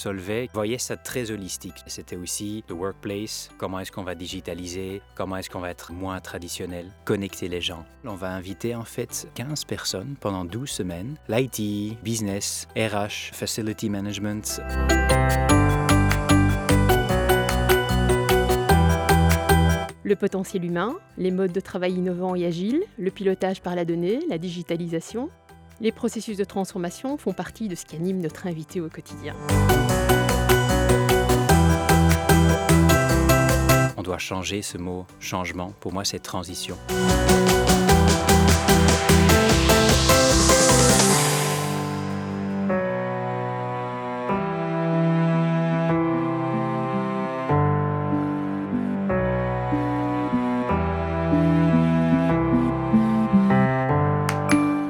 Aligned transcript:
Solvay 0.00 0.48
voyait 0.54 0.78
ça 0.78 0.96
très 0.96 1.30
holistique. 1.30 1.74
C'était 1.86 2.16
aussi 2.16 2.64
le 2.70 2.74
workplace, 2.74 3.50
comment 3.58 3.80
est-ce 3.80 3.92
qu'on 3.92 4.02
va 4.02 4.14
digitaliser, 4.14 5.02
comment 5.14 5.36
est-ce 5.36 5.50
qu'on 5.50 5.60
va 5.60 5.68
être 5.68 5.92
moins 5.92 6.18
traditionnel, 6.20 6.86
connecter 7.04 7.48
les 7.48 7.60
gens. 7.60 7.84
On 8.06 8.14
va 8.14 8.30
inviter 8.30 8.74
en 8.74 8.84
fait 8.84 9.28
15 9.34 9.66
personnes 9.66 10.14
pendant 10.18 10.46
12 10.46 10.70
semaines, 10.70 11.16
l'IT, 11.28 12.02
business, 12.02 12.66
RH, 12.74 13.34
facility 13.34 13.90
management. 13.90 14.62
Le 20.02 20.16
potentiel 20.16 20.64
humain, 20.64 20.94
les 21.18 21.30
modes 21.30 21.52
de 21.52 21.60
travail 21.60 21.92
innovants 21.92 22.34
et 22.34 22.46
agiles, 22.46 22.82
le 22.98 23.10
pilotage 23.10 23.60
par 23.60 23.74
la 23.74 23.84
donnée, 23.84 24.20
la 24.30 24.38
digitalisation, 24.38 25.28
les 25.80 25.92
processus 25.92 26.36
de 26.36 26.44
transformation 26.44 27.16
font 27.16 27.32
partie 27.32 27.68
de 27.68 27.74
ce 27.74 27.86
qui 27.86 27.96
anime 27.96 28.20
notre 28.20 28.46
invité 28.46 28.80
au 28.80 28.88
quotidien. 28.88 29.34
Changer 34.18 34.62
ce 34.62 34.78
mot 34.78 35.06
changement. 35.20 35.72
Pour 35.80 35.92
moi, 35.92 36.04
c'est 36.04 36.18
transition. 36.18 36.76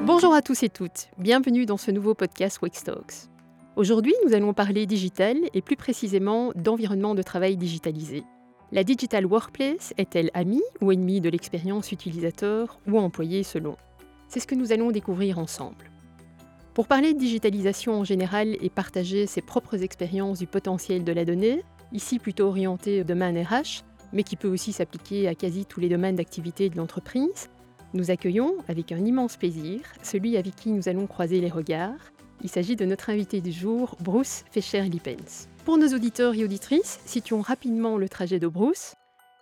Bonjour 0.06 0.34
à 0.34 0.42
tous 0.42 0.62
et 0.62 0.68
toutes, 0.68 1.08
bienvenue 1.18 1.66
dans 1.66 1.76
ce 1.76 1.90
nouveau 1.90 2.14
podcast 2.14 2.60
Wix 2.62 2.84
Talks. 2.84 3.30
Aujourd'hui, 3.76 4.14
nous 4.26 4.34
allons 4.34 4.52
parler 4.52 4.84
digital 4.84 5.36
et 5.54 5.62
plus 5.62 5.76
précisément 5.76 6.52
d'environnement 6.54 7.14
de 7.14 7.22
travail 7.22 7.56
digitalisé. 7.56 8.24
La 8.72 8.84
Digital 8.84 9.26
Workplace 9.26 9.92
est-elle 9.98 10.30
amie 10.32 10.62
ou 10.80 10.92
ennemie 10.92 11.20
de 11.20 11.28
l'expérience 11.28 11.90
utilisateur 11.90 12.78
ou 12.86 13.00
employée 13.00 13.42
selon? 13.42 13.76
C'est 14.28 14.38
ce 14.38 14.46
que 14.46 14.54
nous 14.54 14.70
allons 14.70 14.92
découvrir 14.92 15.40
ensemble. 15.40 15.90
Pour 16.72 16.86
parler 16.86 17.12
de 17.12 17.18
digitalisation 17.18 17.94
en 17.94 18.04
général 18.04 18.56
et 18.60 18.70
partager 18.70 19.26
ses 19.26 19.42
propres 19.42 19.82
expériences 19.82 20.38
du 20.38 20.46
potentiel 20.46 21.02
de 21.02 21.10
la 21.10 21.24
donnée, 21.24 21.64
ici 21.92 22.20
plutôt 22.20 22.46
orienté 22.46 23.02
domaine 23.02 23.44
RH, 23.44 23.82
mais 24.12 24.22
qui 24.22 24.36
peut 24.36 24.46
aussi 24.46 24.72
s'appliquer 24.72 25.26
à 25.26 25.34
quasi 25.34 25.66
tous 25.66 25.80
les 25.80 25.88
domaines 25.88 26.14
d'activité 26.14 26.70
de 26.70 26.76
l'entreprise, 26.76 27.50
nous 27.92 28.12
accueillons 28.12 28.54
avec 28.68 28.92
un 28.92 29.04
immense 29.04 29.36
plaisir 29.36 29.80
celui 30.04 30.36
avec 30.36 30.54
qui 30.54 30.70
nous 30.70 30.88
allons 30.88 31.08
croiser 31.08 31.40
les 31.40 31.50
regards. 31.50 32.12
Il 32.40 32.48
s'agit 32.48 32.76
de 32.76 32.84
notre 32.84 33.10
invité 33.10 33.40
du 33.40 33.50
jour, 33.50 33.96
Bruce 34.00 34.44
Fischer-Lippens. 34.52 35.49
Pour 35.64 35.76
nos 35.76 35.94
auditeurs 35.94 36.34
et 36.34 36.44
auditrices, 36.44 37.00
situons 37.04 37.42
rapidement 37.42 37.98
le 37.98 38.08
trajet 38.08 38.38
de 38.38 38.48
Bruce. 38.48 38.94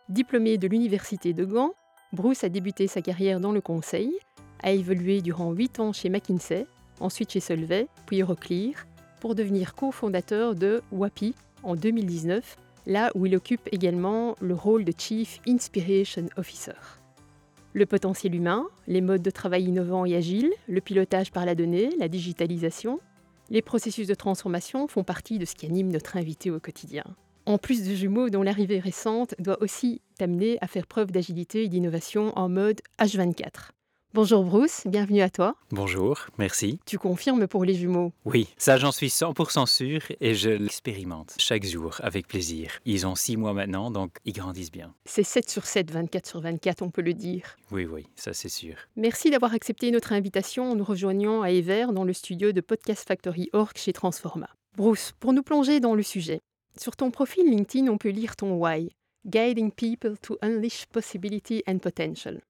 Diplômé 0.09 0.59
de 0.59 0.67
l'Université 0.67 1.33
de 1.33 1.45
Gand, 1.45 1.75
Bruce 2.13 2.43
a 2.43 2.49
débuté 2.49 2.89
sa 2.89 3.03
carrière 3.03 3.39
dans 3.39 3.53
le 3.53 3.61
conseil, 3.61 4.13
a 4.63 4.73
évolué 4.73 5.23
durant 5.23 5.53
8 5.53 5.81
ans 5.81 5.93
chez 5.93 6.09
McKinsey, 6.09 6.67
ensuite 6.99 7.31
chez 7.31 7.41
Solvay, 7.41 7.87
puis 8.07 8.21
Euroclear, 8.21 8.73
pour 9.21 9.37
devenir 9.37 9.75
cofondateur 9.75 10.55
de 10.57 10.83
WAPI 10.91 11.35
en 11.63 11.77
2019, 11.77 12.57
là 12.87 13.11
où 13.15 13.27
il 13.27 13.37
occupe 13.37 13.69
également 13.71 14.35
le 14.41 14.55
rôle 14.55 14.85
de 14.85 14.93
Chief 14.97 15.41
Inspiration 15.47 16.27
Officer. 16.37 16.73
Le 17.75 17.87
potentiel 17.87 18.35
humain, 18.35 18.67
les 18.89 19.03
modes 19.03 19.23
de 19.23 19.31
travail 19.31 19.65
innovants 19.65 20.05
et 20.05 20.17
agiles, 20.17 20.53
le 20.67 20.81
pilotage 20.81 21.31
par 21.31 21.47
la 21.47 21.55
donnée, 21.55 21.91
la 21.99 22.09
digitalisation, 22.09 22.99
les 23.51 23.63
processus 23.63 24.07
de 24.07 24.15
transformation 24.15 24.89
font 24.89 25.05
partie 25.05 25.39
de 25.39 25.45
ce 25.45 25.55
qui 25.55 25.67
anime 25.67 25.91
notre 25.91 26.17
invité 26.17 26.51
au 26.51 26.61
quotidien. 26.61 27.05
En 27.47 27.57
plus 27.57 27.83
de 27.83 27.95
jumeaux 27.95 28.29
dont 28.29 28.43
l'arrivée 28.43 28.79
récente 28.79 29.35
doit 29.39 29.63
aussi 29.63 30.03
t'amener 30.19 30.59
à 30.61 30.67
faire 30.67 30.87
preuve 30.87 31.13
d'agilité 31.13 31.65
et 31.65 31.69
d'innovation 31.69 32.37
en 32.39 32.49
mode 32.49 32.81
H24. 33.01 33.71
Bonjour 34.15 34.43
Bruce, 34.43 34.85
bienvenue 34.87 35.21
à 35.21 35.29
toi. 35.29 35.55
Bonjour, 35.71 36.19
merci. 36.39 36.81
Tu 36.87 36.97
confirmes 36.99 37.47
pour 37.47 37.67
les 37.67 37.75
jumeaux 37.75 38.11
Oui, 38.25 38.49
ça 38.57 38.79
j'en 38.79 38.91
suis 38.91 39.09
100% 39.09 39.67
sûr 39.67 40.01
et 40.23 40.35
je 40.35 40.49
l'expérimente 40.49 41.35
chaque 41.37 41.67
jour 41.67 41.97
avec 42.03 42.27
plaisir. 42.27 42.71
Ils 42.87 43.07
ont 43.07 43.15
6 43.15 43.37
mois 43.37 43.53
maintenant, 43.53 43.91
donc 43.91 44.17
ils 44.25 44.33
grandissent 44.33 44.73
bien. 44.73 44.95
C'est 45.05 45.25
7 45.25 45.51
sur 45.51 45.67
7, 45.67 45.91
24 45.91 46.27
sur 46.27 46.41
24, 46.41 46.81
on 46.81 46.91
peut 46.91 47.03
le 47.03 47.13
dire. 47.13 47.59
Oui, 47.71 47.85
oui, 47.85 48.07
ça 48.17 48.33
c'est 48.33 48.49
sûr. 48.49 48.77
Merci 48.97 49.29
d'avoir 49.29 49.53
accepté 49.53 49.91
notre 49.91 50.15
invitation 50.15 50.73
en 50.73 50.75
nous 50.75 50.85
rejoignant 50.85 51.43
à 51.43 51.51
Ever 51.51 51.89
dans 51.93 52.05
le 52.05 52.15
studio 52.15 52.53
de 52.53 52.63
Podcast 52.63 53.07
Factory 53.07 53.51
Org 53.53 53.77
chez 53.77 53.93
Transforma. 53.93 54.49
Bruce, 54.79 55.13
pour 55.21 55.35
nous 55.35 55.43
plonger 55.43 55.81
dans 55.81 55.95
le 55.95 56.03
sujet, 56.03 56.41
sur 56.79 56.97
ton 56.97 57.11
profil 57.11 57.45
LinkedIn, 57.45 57.89
on 57.89 57.99
peut 57.99 58.09
lire 58.09 58.37
ton 58.37 58.55
why, 58.55 58.89
Guiding 59.27 59.71
People 59.71 60.17
to 60.23 60.39
Unleash 60.41 60.87
Possibility 60.87 61.63
and 61.69 61.79
Potential. 61.79 62.41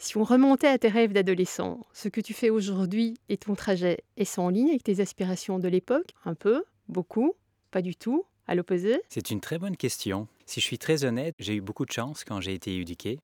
Si 0.00 0.16
on 0.16 0.22
remontait 0.22 0.68
à 0.68 0.78
tes 0.78 0.88
rêves 0.88 1.12
d'adolescent, 1.12 1.84
ce 1.92 2.08
que 2.08 2.20
tu 2.20 2.32
fais 2.32 2.50
aujourd'hui 2.50 3.18
et 3.28 3.36
ton 3.36 3.56
trajet, 3.56 3.98
est 4.16 4.38
en 4.38 4.48
ligne 4.48 4.68
avec 4.68 4.84
tes 4.84 5.00
aspirations 5.00 5.58
de 5.58 5.66
l'époque? 5.66 6.12
Un 6.24 6.36
peu 6.36 6.62
Beaucoup 6.86 7.34
Pas 7.72 7.82
du 7.82 7.96
tout 7.96 8.24
À 8.46 8.54
l'opposé? 8.54 9.00
C'est 9.08 9.30
une 9.32 9.40
très 9.40 9.58
bonne 9.58 9.76
question. 9.76 10.28
Si 10.46 10.60
je 10.60 10.64
suis 10.66 10.78
très 10.78 11.02
honnête, 11.02 11.34
j'ai 11.40 11.56
eu 11.56 11.60
beaucoup 11.60 11.84
de 11.84 11.90
chance 11.90 12.22
quand 12.22 12.40
j'ai 12.40 12.54
été 12.54 12.76
éduqué. 12.76 13.18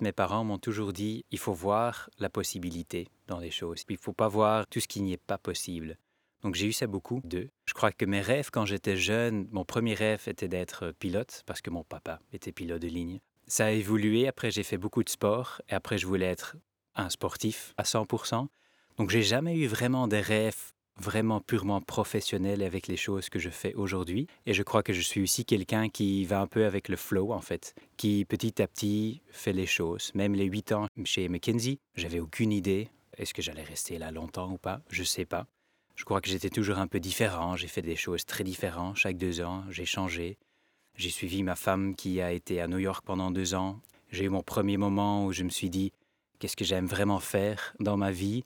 Mes 0.00 0.12
parents 0.12 0.44
m'ont 0.44 0.58
toujours 0.58 0.92
dit 0.92 1.24
il 1.32 1.40
faut 1.40 1.54
voir 1.54 2.08
la 2.20 2.30
possibilité 2.30 3.08
dans 3.26 3.40
les 3.40 3.50
choses. 3.50 3.82
Il 3.88 3.94
ne 3.94 3.98
faut 3.98 4.12
pas 4.12 4.28
voir 4.28 4.68
tout 4.68 4.78
ce 4.78 4.86
qui 4.86 5.02
n'y 5.02 5.14
est 5.14 5.16
pas 5.16 5.38
possible. 5.38 5.98
Donc 6.44 6.54
j'ai 6.54 6.66
eu 6.68 6.72
ça 6.72 6.86
beaucoup 6.86 7.20
d'eux. 7.24 7.48
Je 7.66 7.74
crois 7.74 7.90
que 7.90 8.04
mes 8.04 8.20
rêves 8.20 8.50
quand 8.52 8.64
j'étais 8.64 8.96
jeune, 8.96 9.48
mon 9.50 9.64
premier 9.64 9.94
rêve 9.94 10.22
était 10.28 10.48
d'être 10.48 10.92
pilote 11.00 11.42
parce 11.46 11.60
que 11.60 11.70
mon 11.70 11.82
papa 11.82 12.20
était 12.32 12.52
pilote 12.52 12.80
de 12.80 12.88
ligne. 12.88 13.18
Ça 13.46 13.66
a 13.66 13.70
évolué, 13.70 14.28
après 14.28 14.50
j'ai 14.50 14.62
fait 14.62 14.78
beaucoup 14.78 15.02
de 15.04 15.08
sport 15.08 15.60
et 15.68 15.74
après 15.74 15.98
je 15.98 16.06
voulais 16.06 16.26
être 16.26 16.56
un 16.94 17.10
sportif 17.10 17.74
à 17.76 17.82
100%. 17.82 18.48
Donc 18.98 19.10
j'ai 19.10 19.22
jamais 19.22 19.56
eu 19.56 19.66
vraiment 19.66 20.08
des 20.08 20.20
rêves 20.20 20.72
vraiment 20.98 21.40
purement 21.40 21.80
professionnels 21.80 22.62
avec 22.62 22.86
les 22.86 22.96
choses 22.96 23.28
que 23.28 23.38
je 23.38 23.50
fais 23.50 23.74
aujourd'hui. 23.74 24.26
Et 24.46 24.54
je 24.54 24.62
crois 24.62 24.82
que 24.82 24.92
je 24.92 25.00
suis 25.00 25.22
aussi 25.22 25.44
quelqu'un 25.44 25.88
qui 25.88 26.24
va 26.24 26.40
un 26.40 26.46
peu 26.46 26.66
avec 26.66 26.88
le 26.88 26.96
flow 26.96 27.32
en 27.32 27.40
fait, 27.40 27.74
qui 27.96 28.24
petit 28.24 28.60
à 28.62 28.66
petit 28.66 29.22
fait 29.30 29.52
les 29.52 29.66
choses. 29.66 30.12
Même 30.14 30.34
les 30.34 30.44
8 30.44 30.72
ans 30.72 30.86
chez 31.04 31.28
McKinsey, 31.28 31.78
j'avais 31.96 32.20
aucune 32.20 32.52
idée. 32.52 32.88
Est-ce 33.16 33.34
que 33.34 33.42
j'allais 33.42 33.62
rester 33.62 33.98
là 33.98 34.10
longtemps 34.10 34.50
ou 34.52 34.58
pas 34.58 34.80
Je 34.88 35.02
sais 35.02 35.26
pas. 35.26 35.46
Je 35.94 36.04
crois 36.04 36.20
que 36.20 36.28
j'étais 36.28 36.50
toujours 36.50 36.78
un 36.78 36.86
peu 36.86 37.00
différent. 37.00 37.56
J'ai 37.56 37.68
fait 37.68 37.82
des 37.82 37.96
choses 37.96 38.24
très 38.24 38.44
différentes 38.44 38.96
chaque 38.96 39.18
deux 39.18 39.42
ans. 39.42 39.64
J'ai 39.68 39.84
changé. 39.84 40.38
J'ai 40.96 41.10
suivi 41.10 41.42
ma 41.42 41.56
femme 41.56 41.94
qui 41.94 42.20
a 42.20 42.32
été 42.32 42.60
à 42.60 42.68
New 42.68 42.78
York 42.78 43.04
pendant 43.04 43.30
deux 43.30 43.54
ans. 43.54 43.80
J'ai 44.10 44.24
eu 44.24 44.28
mon 44.28 44.42
premier 44.42 44.76
moment 44.76 45.26
où 45.26 45.32
je 45.32 45.42
me 45.42 45.50
suis 45.50 45.70
dit 45.70 45.92
qu'est-ce 46.38 46.56
que 46.56 46.64
j'aime 46.64 46.86
vraiment 46.86 47.20
faire 47.20 47.74
dans 47.80 47.96
ma 47.96 48.10
vie? 48.10 48.44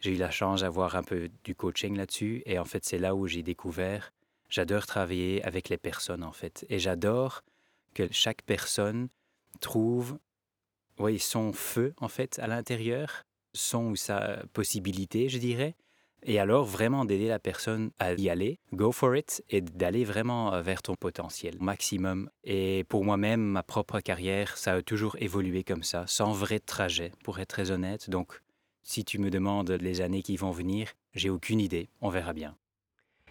J'ai 0.00 0.14
eu 0.14 0.16
la 0.16 0.30
chance 0.30 0.62
d'avoir 0.62 0.96
un 0.96 1.02
peu 1.02 1.28
du 1.44 1.54
coaching 1.54 1.96
là-dessus 1.96 2.42
et 2.46 2.58
en 2.58 2.64
fait 2.64 2.84
c'est 2.84 2.98
là 2.98 3.14
où 3.14 3.26
j'ai 3.26 3.42
découvert 3.42 4.12
j'adore 4.52 4.84
travailler 4.86 5.42
avec 5.44 5.70
les 5.70 5.78
personnes 5.78 6.22
en 6.22 6.32
fait 6.32 6.66
et 6.68 6.78
j'adore 6.78 7.42
que 7.94 8.06
chaque 8.10 8.42
personne 8.42 9.08
trouve 9.60 10.18
oui, 10.98 11.18
son 11.18 11.52
feu 11.52 11.94
en 12.00 12.08
fait 12.08 12.38
à 12.38 12.46
l'intérieur, 12.46 13.24
son 13.54 13.86
ou 13.86 13.96
sa 13.96 14.42
possibilité, 14.52 15.28
je 15.28 15.38
dirais, 15.38 15.74
et 16.24 16.38
alors, 16.38 16.64
vraiment 16.64 17.04
d'aider 17.04 17.28
la 17.28 17.38
personne 17.38 17.90
à 17.98 18.12
y 18.14 18.30
aller, 18.30 18.58
go 18.72 18.92
for 18.92 19.16
it, 19.16 19.44
et 19.50 19.60
d'aller 19.60 20.04
vraiment 20.04 20.60
vers 20.62 20.82
ton 20.82 20.94
potentiel 20.94 21.56
maximum. 21.60 22.30
Et 22.44 22.84
pour 22.88 23.04
moi-même, 23.04 23.40
ma 23.40 23.62
propre 23.62 24.00
carrière, 24.00 24.56
ça 24.56 24.74
a 24.74 24.82
toujours 24.82 25.16
évolué 25.18 25.64
comme 25.64 25.82
ça, 25.82 26.04
sans 26.06 26.32
vrai 26.32 26.60
trajet, 26.60 27.12
pour 27.24 27.38
être 27.40 27.48
très 27.48 27.70
honnête. 27.70 28.08
Donc, 28.10 28.40
si 28.82 29.04
tu 29.04 29.18
me 29.18 29.30
demandes 29.30 29.70
les 29.70 30.00
années 30.00 30.22
qui 30.22 30.36
vont 30.36 30.50
venir, 30.50 30.92
j'ai 31.14 31.30
aucune 31.30 31.60
idée. 31.60 31.88
On 32.00 32.08
verra 32.08 32.32
bien. 32.32 32.56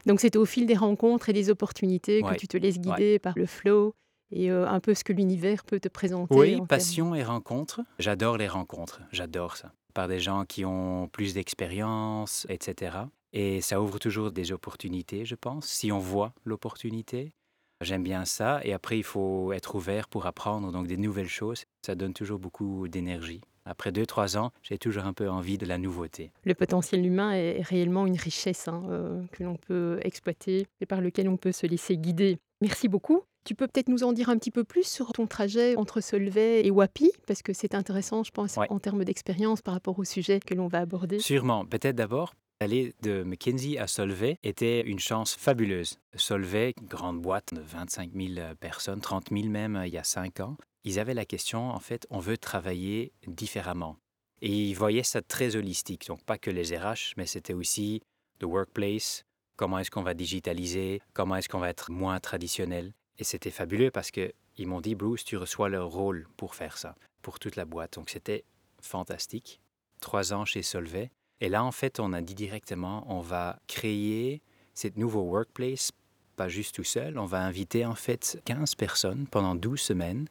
Donc, 0.05 0.19
c'est 0.19 0.35
au 0.35 0.45
fil 0.45 0.65
des 0.65 0.75
rencontres 0.75 1.29
et 1.29 1.33
des 1.33 1.49
opportunités 1.49 2.21
que 2.21 2.35
tu 2.35 2.47
te 2.47 2.57
laisses 2.57 2.79
guider 2.79 3.19
par 3.19 3.33
le 3.37 3.45
flow 3.45 3.93
et 4.31 4.49
un 4.49 4.79
peu 4.79 4.93
ce 4.93 5.03
que 5.03 5.13
l'univers 5.13 5.63
peut 5.63 5.79
te 5.79 5.89
présenter. 5.89 6.33
Oui, 6.33 6.61
passion 6.67 7.13
et 7.15 7.23
rencontres. 7.23 7.81
J'adore 7.99 8.37
les 8.37 8.47
rencontres. 8.47 9.01
J'adore 9.11 9.57
ça 9.57 9.73
par 9.91 10.07
des 10.07 10.19
gens 10.19 10.45
qui 10.45 10.65
ont 10.65 11.07
plus 11.09 11.33
d'expérience, 11.33 12.45
etc. 12.49 12.97
Et 13.33 13.61
ça 13.61 13.81
ouvre 13.81 13.99
toujours 13.99 14.31
des 14.31 14.51
opportunités, 14.51 15.25
je 15.25 15.35
pense, 15.35 15.67
si 15.67 15.91
on 15.91 15.99
voit 15.99 16.33
l'opportunité. 16.43 17.33
J'aime 17.81 18.03
bien 18.03 18.25
ça. 18.25 18.59
Et 18.63 18.73
après, 18.73 18.97
il 18.97 19.03
faut 19.03 19.53
être 19.53 19.75
ouvert 19.75 20.07
pour 20.07 20.25
apprendre 20.25 20.71
donc 20.71 20.87
des 20.87 20.97
nouvelles 20.97 21.29
choses. 21.29 21.63
Ça 21.85 21.95
donne 21.95 22.13
toujours 22.13 22.39
beaucoup 22.39 22.87
d'énergie. 22.87 23.41
Après 23.65 23.91
deux, 23.91 24.05
trois 24.05 24.37
ans, 24.37 24.51
j'ai 24.63 24.77
toujours 24.77 25.05
un 25.05 25.13
peu 25.13 25.29
envie 25.29 25.57
de 25.57 25.65
la 25.65 25.77
nouveauté. 25.77 26.31
Le 26.43 26.55
potentiel 26.55 27.05
humain 27.05 27.33
est 27.33 27.61
réellement 27.61 28.07
une 28.07 28.17
richesse 28.17 28.67
hein, 28.67 28.83
euh, 28.89 29.21
que 29.31 29.43
l'on 29.43 29.55
peut 29.55 29.99
exploiter 30.03 30.67
et 30.79 30.85
par 30.85 31.01
lequel 31.01 31.29
on 31.29 31.37
peut 31.37 31.51
se 31.51 31.67
laisser 31.67 31.97
guider. 31.97 32.39
Merci 32.61 32.87
beaucoup. 32.87 33.23
Tu 33.43 33.55
peux 33.55 33.67
peut-être 33.67 33.89
nous 33.89 34.03
en 34.03 34.13
dire 34.13 34.29
un 34.29 34.37
petit 34.37 34.51
peu 34.51 34.63
plus 34.63 34.83
sur 34.83 35.11
ton 35.13 35.27
trajet 35.27 35.75
entre 35.75 36.01
Solvay 36.01 36.65
et 36.65 36.71
Wapi, 36.71 37.11
parce 37.27 37.41
que 37.41 37.53
c'est 37.53 37.73
intéressant, 37.73 38.23
je 38.23 38.31
pense, 38.31 38.57
en 38.57 38.79
termes 38.79 39.03
d'expérience 39.03 39.61
par 39.61 39.73
rapport 39.73 39.97
au 39.97 40.03
sujet 40.03 40.39
que 40.39 40.53
l'on 40.53 40.67
va 40.67 40.79
aborder. 40.79 41.19
Sûrement. 41.19 41.65
Peut-être 41.65 41.95
d'abord, 41.95 42.33
Aller 42.61 42.93
de 43.01 43.23
McKinsey 43.23 43.79
à 43.79 43.87
Solvay 43.87 44.37
était 44.43 44.81
une 44.81 44.99
chance 44.99 45.33
fabuleuse. 45.33 45.97
Solvay, 46.13 46.75
grande 46.83 47.19
boîte 47.19 47.55
de 47.55 47.61
25 47.61 48.11
000 48.13 48.53
personnes, 48.59 49.01
30 49.01 49.29
000 49.31 49.47
même 49.47 49.77
euh, 49.77 49.87
il 49.87 49.93
y 49.93 49.97
a 49.97 50.03
cinq 50.03 50.41
ans, 50.41 50.57
ils 50.83 50.99
avaient 50.99 51.15
la 51.15 51.25
question, 51.25 51.71
en 51.71 51.79
fait, 51.79 52.05
on 52.11 52.19
veut 52.19 52.37
travailler 52.37 53.13
différemment. 53.25 53.97
Et 54.43 54.51
ils 54.51 54.75
voyaient 54.75 55.01
ça 55.01 55.23
très 55.23 55.55
holistique, 55.55 56.05
donc 56.05 56.23
pas 56.23 56.37
que 56.37 56.51
les 56.51 56.77
RH, 56.77 57.15
mais 57.17 57.25
c'était 57.25 57.53
aussi 57.53 58.03
le 58.39 58.45
workplace, 58.45 59.23
comment 59.55 59.79
est-ce 59.79 59.89
qu'on 59.89 60.03
va 60.03 60.13
digitaliser, 60.13 61.01
comment 61.13 61.37
est-ce 61.37 61.49
qu'on 61.49 61.59
va 61.59 61.69
être 61.69 61.91
moins 61.91 62.19
traditionnel? 62.19 62.93
Et 63.17 63.23
c'était 63.23 63.51
fabuleux 63.51 63.91
parce 63.91 64.11
qu'ils 64.11 64.33
m'ont 64.65 64.81
dit, 64.81 64.95
Bruce, 64.95 65.23
tu 65.23 65.37
reçois 65.37 65.69
leur 65.69 65.89
rôle 65.89 66.27
pour 66.37 66.55
faire 66.55 66.77
ça, 66.77 66.95
pour 67.21 67.39
toute 67.39 67.55
la 67.55 67.65
boîte. 67.65 67.95
Donc 67.95 68.09
c'était 68.09 68.43
fantastique. 68.81 69.61
Trois 69.99 70.33
ans 70.33 70.45
chez 70.45 70.63
Solvay. 70.63 71.11
Et 71.39 71.49
là, 71.49 71.63
en 71.63 71.71
fait, 71.71 71.99
on 71.99 72.13
a 72.13 72.21
dit 72.21 72.35
directement, 72.35 73.05
on 73.07 73.21
va 73.21 73.59
créer 73.67 74.41
cette 74.73 74.97
nouveau 74.97 75.21
workplace, 75.21 75.91
pas 76.35 76.47
juste 76.47 76.75
tout 76.75 76.83
seul, 76.83 77.17
on 77.17 77.25
va 77.25 77.41
inviter 77.41 77.85
en 77.85 77.95
fait 77.95 78.41
15 78.45 78.75
personnes 78.75 79.27
pendant 79.29 79.55
12 79.55 79.79
semaines 79.79 80.27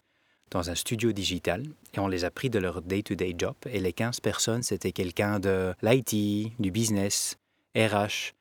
dans 0.51 0.71
un 0.71 0.75
studio 0.75 1.13
digital 1.13 1.63
et 1.95 2.01
on 2.01 2.09
les 2.09 2.25
a 2.25 2.31
pris 2.31 2.51
de 2.51 2.59
leur 2.59 2.83
day-to-day 2.83 3.35
job. 3.37 3.55
Et 3.67 3.81
les 3.81 3.93
15 3.93 4.21
personnes, 4.21 4.63
c'était 4.63 4.93
quelqu'un 4.93 5.39
de 5.39 5.75
l'IT, 5.83 6.53
du 6.59 6.71
business, 6.71 7.37
RH. 7.77 8.33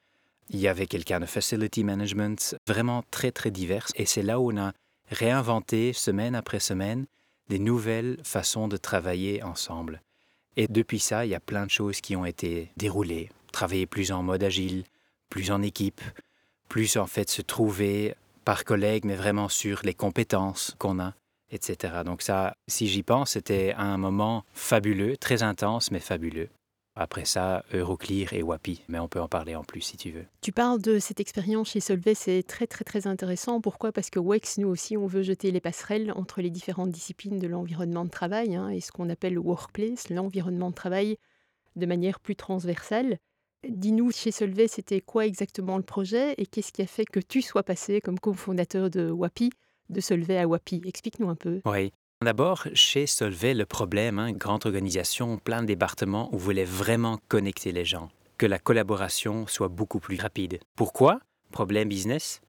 Il 0.52 0.60
y 0.60 0.68
avait 0.68 0.88
quelqu'un 0.88 1.20
de 1.20 1.26
facility 1.26 1.84
management, 1.84 2.56
vraiment 2.68 3.04
très, 3.12 3.32
très 3.32 3.52
divers. 3.52 3.88
Et 3.96 4.06
c'est 4.06 4.24
là 4.24 4.40
où 4.40 4.52
on 4.52 4.58
a 4.58 4.74
réinventé, 5.10 5.94
semaine 5.94 6.36
après 6.36 6.60
semaine, 6.60 7.06
des 7.50 7.60
nouvelles 7.60 8.18
façons 8.24 8.68
de 8.68 8.78
travailler 8.78 9.44
ensemble. 9.44 10.02
Et 10.56 10.68
depuis 10.68 11.00
ça, 11.00 11.26
il 11.26 11.30
y 11.30 11.36
a 11.36 11.40
plein 11.40 11.66
de 11.66 11.72
choses 11.72 12.02
qui 12.02 12.16
ont 12.16 12.26
été 12.26 12.72
déroulées. 12.78 13.30
Travailler 13.52 13.86
plus 13.86 14.12
en 14.12 14.24
mode 14.24 14.44
agile, 14.44 14.84
plus 15.30 15.52
en 15.52 15.62
équipe, 15.62 16.02
plus 16.68 16.98
en 16.98 17.08
fait 17.08 17.30
se 17.30 17.42
trouver 17.42 18.16
par 18.44 18.64
collègue, 18.64 19.06
mais 19.06 19.16
vraiment 19.16 19.50
sur 19.50 19.82
les 19.84 19.94
compétences 19.94 20.76
qu'on 20.80 21.00
a, 21.00 21.14
etc. 21.52 22.02
Donc 22.06 22.22
ça, 22.22 22.56
si 22.68 22.88
j'y 22.88 23.04
pense, 23.04 23.32
c'était 23.32 23.74
un 23.78 23.98
moment 23.98 24.44
fabuleux, 24.54 25.18
très 25.18 25.44
intense, 25.44 25.92
mais 25.92 26.00
fabuleux. 26.00 26.50
Après 27.02 27.24
ça, 27.24 27.64
Euroclear 27.74 28.34
et 28.34 28.44
Wapi, 28.44 28.84
mais 28.90 29.00
on 29.00 29.08
peut 29.08 29.22
en 29.22 29.30
parler 29.30 29.56
en 29.56 29.64
plus 29.64 29.80
si 29.80 29.96
tu 29.96 30.12
veux. 30.12 30.26
Tu 30.42 30.52
parles 30.52 30.82
de 30.82 31.00
cette 31.00 31.22
expérience 31.22 31.70
chez 31.70 31.80
Solvay, 31.80 32.14
c'est 32.14 32.44
très 32.44 32.68
très 32.68 32.84
très 32.84 33.08
intéressant. 33.08 33.62
Pourquoi? 33.62 33.94
Parce 33.94 34.10
que 34.10 34.20
WEX, 34.20 34.58
nous 34.58 34.68
aussi, 34.68 34.98
on 34.98 35.08
veut 35.08 35.24
jeter 35.24 35.52
les 35.52 35.62
passerelles 35.62 36.12
entre 36.18 36.42
les 36.42 36.50
différentes 36.50 36.90
disciplines 36.90 37.40
de 37.40 37.48
l'environnement 37.48 38.04
de 38.04 38.10
travail 38.10 38.54
hein, 38.58 38.68
et 38.68 38.82
ce 38.82 38.92
qu'on 38.92 39.10
appelle 39.10 39.36
le 39.36 39.40
workplace, 39.40 40.10
l'environnement 40.10 40.72
de 40.72 40.76
travail, 40.76 41.16
de 41.78 41.86
manière 41.86 42.20
plus 42.20 42.36
transversale. 42.36 43.18
Dis-nous, 43.66 44.12
chez 44.12 44.32
Solvay, 44.32 44.68
c'était 44.68 45.00
quoi 45.00 45.26
exactement 45.26 45.78
le 45.78 45.84
projet 45.84 46.34
et 46.38 46.46
qu'est-ce 46.46 46.74
qui 46.74 46.82
a 46.82 46.86
fait 46.86 47.06
que 47.06 47.22
tu 47.22 47.42
sois 47.42 47.64
passé 47.64 48.02
comme 48.02 48.20
cofondateur 48.20 48.90
de 48.90 49.10
Wapi, 49.10 49.52
de 49.88 50.02
Solvay 50.02 50.38
à 50.38 50.50
Wapi? 50.50 50.82
Explique-nous 50.84 51.30
un 51.30 51.36
peu. 51.36 51.62
Oui, 51.64 51.94
D'abord, 52.22 52.68
chez 52.74 53.08
Solvay, 53.08 53.54
le 53.54 53.66
problème, 53.66 54.20
hein, 54.20 54.34
grande 54.34 54.66
organisation, 54.66 55.38
plein 55.38 55.62
de 55.62 55.68
départements, 55.68 56.30
on 56.34 56.38
voulait 56.38 56.66
vraiment 56.66 57.18
connecter 57.30 57.72
les 57.72 57.86
gens, 57.86 58.10
que 58.38 58.46
la 58.46 58.60
collaboration 58.60 59.48
soit 59.48 59.70
beaucoup 59.70 60.02
plus 60.02 60.20
rapide. 60.20 60.60
Pourquoi? 60.76 61.22
Problème 61.54 61.88
business? 61.88 62.42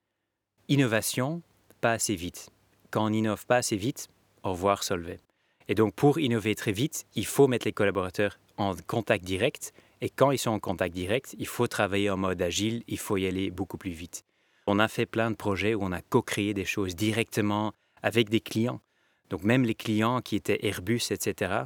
Innovation, 0.66 1.40
pas 1.80 1.92
assez 1.92 2.16
vite. 2.16 2.50
Quand 2.90 3.04
on 3.04 3.12
innove 3.12 3.46
pas 3.46 3.58
assez 3.58 3.76
vite, 3.76 4.08
au 4.42 4.50
revoir 4.50 4.82
Solvay. 4.82 5.20
Et 5.68 5.76
donc, 5.76 5.94
pour 5.94 6.18
innover 6.18 6.56
très 6.56 6.72
vite, 6.72 7.06
il 7.14 7.24
faut 7.24 7.46
mettre 7.46 7.64
les 7.64 7.72
collaborateurs 7.72 8.40
en 8.56 8.74
contact 8.88 9.24
direct. 9.24 9.72
Et 10.00 10.10
quand 10.10 10.32
ils 10.32 10.38
sont 10.38 10.50
en 10.50 10.58
contact 10.58 10.92
direct, 10.92 11.36
il 11.38 11.46
faut 11.46 11.68
travailler 11.68 12.10
en 12.10 12.16
mode 12.16 12.42
agile, 12.42 12.82
il 12.88 12.98
faut 12.98 13.18
y 13.18 13.26
aller 13.28 13.52
beaucoup 13.52 13.78
plus 13.78 13.92
vite. 13.92 14.24
On 14.66 14.80
a 14.80 14.88
fait 14.88 15.06
plein 15.06 15.30
de 15.30 15.36
projets 15.36 15.76
où 15.76 15.84
on 15.84 15.92
a 15.92 16.02
co-créé 16.02 16.54
des 16.54 16.64
choses 16.64 16.96
directement 16.96 17.72
avec 18.02 18.30
des 18.30 18.40
clients. 18.40 18.80
Donc 19.30 19.44
même 19.44 19.64
les 19.64 19.74
clients 19.74 20.20
qui 20.20 20.36
étaient 20.36 20.66
Airbus, 20.66 21.10
etc., 21.10 21.62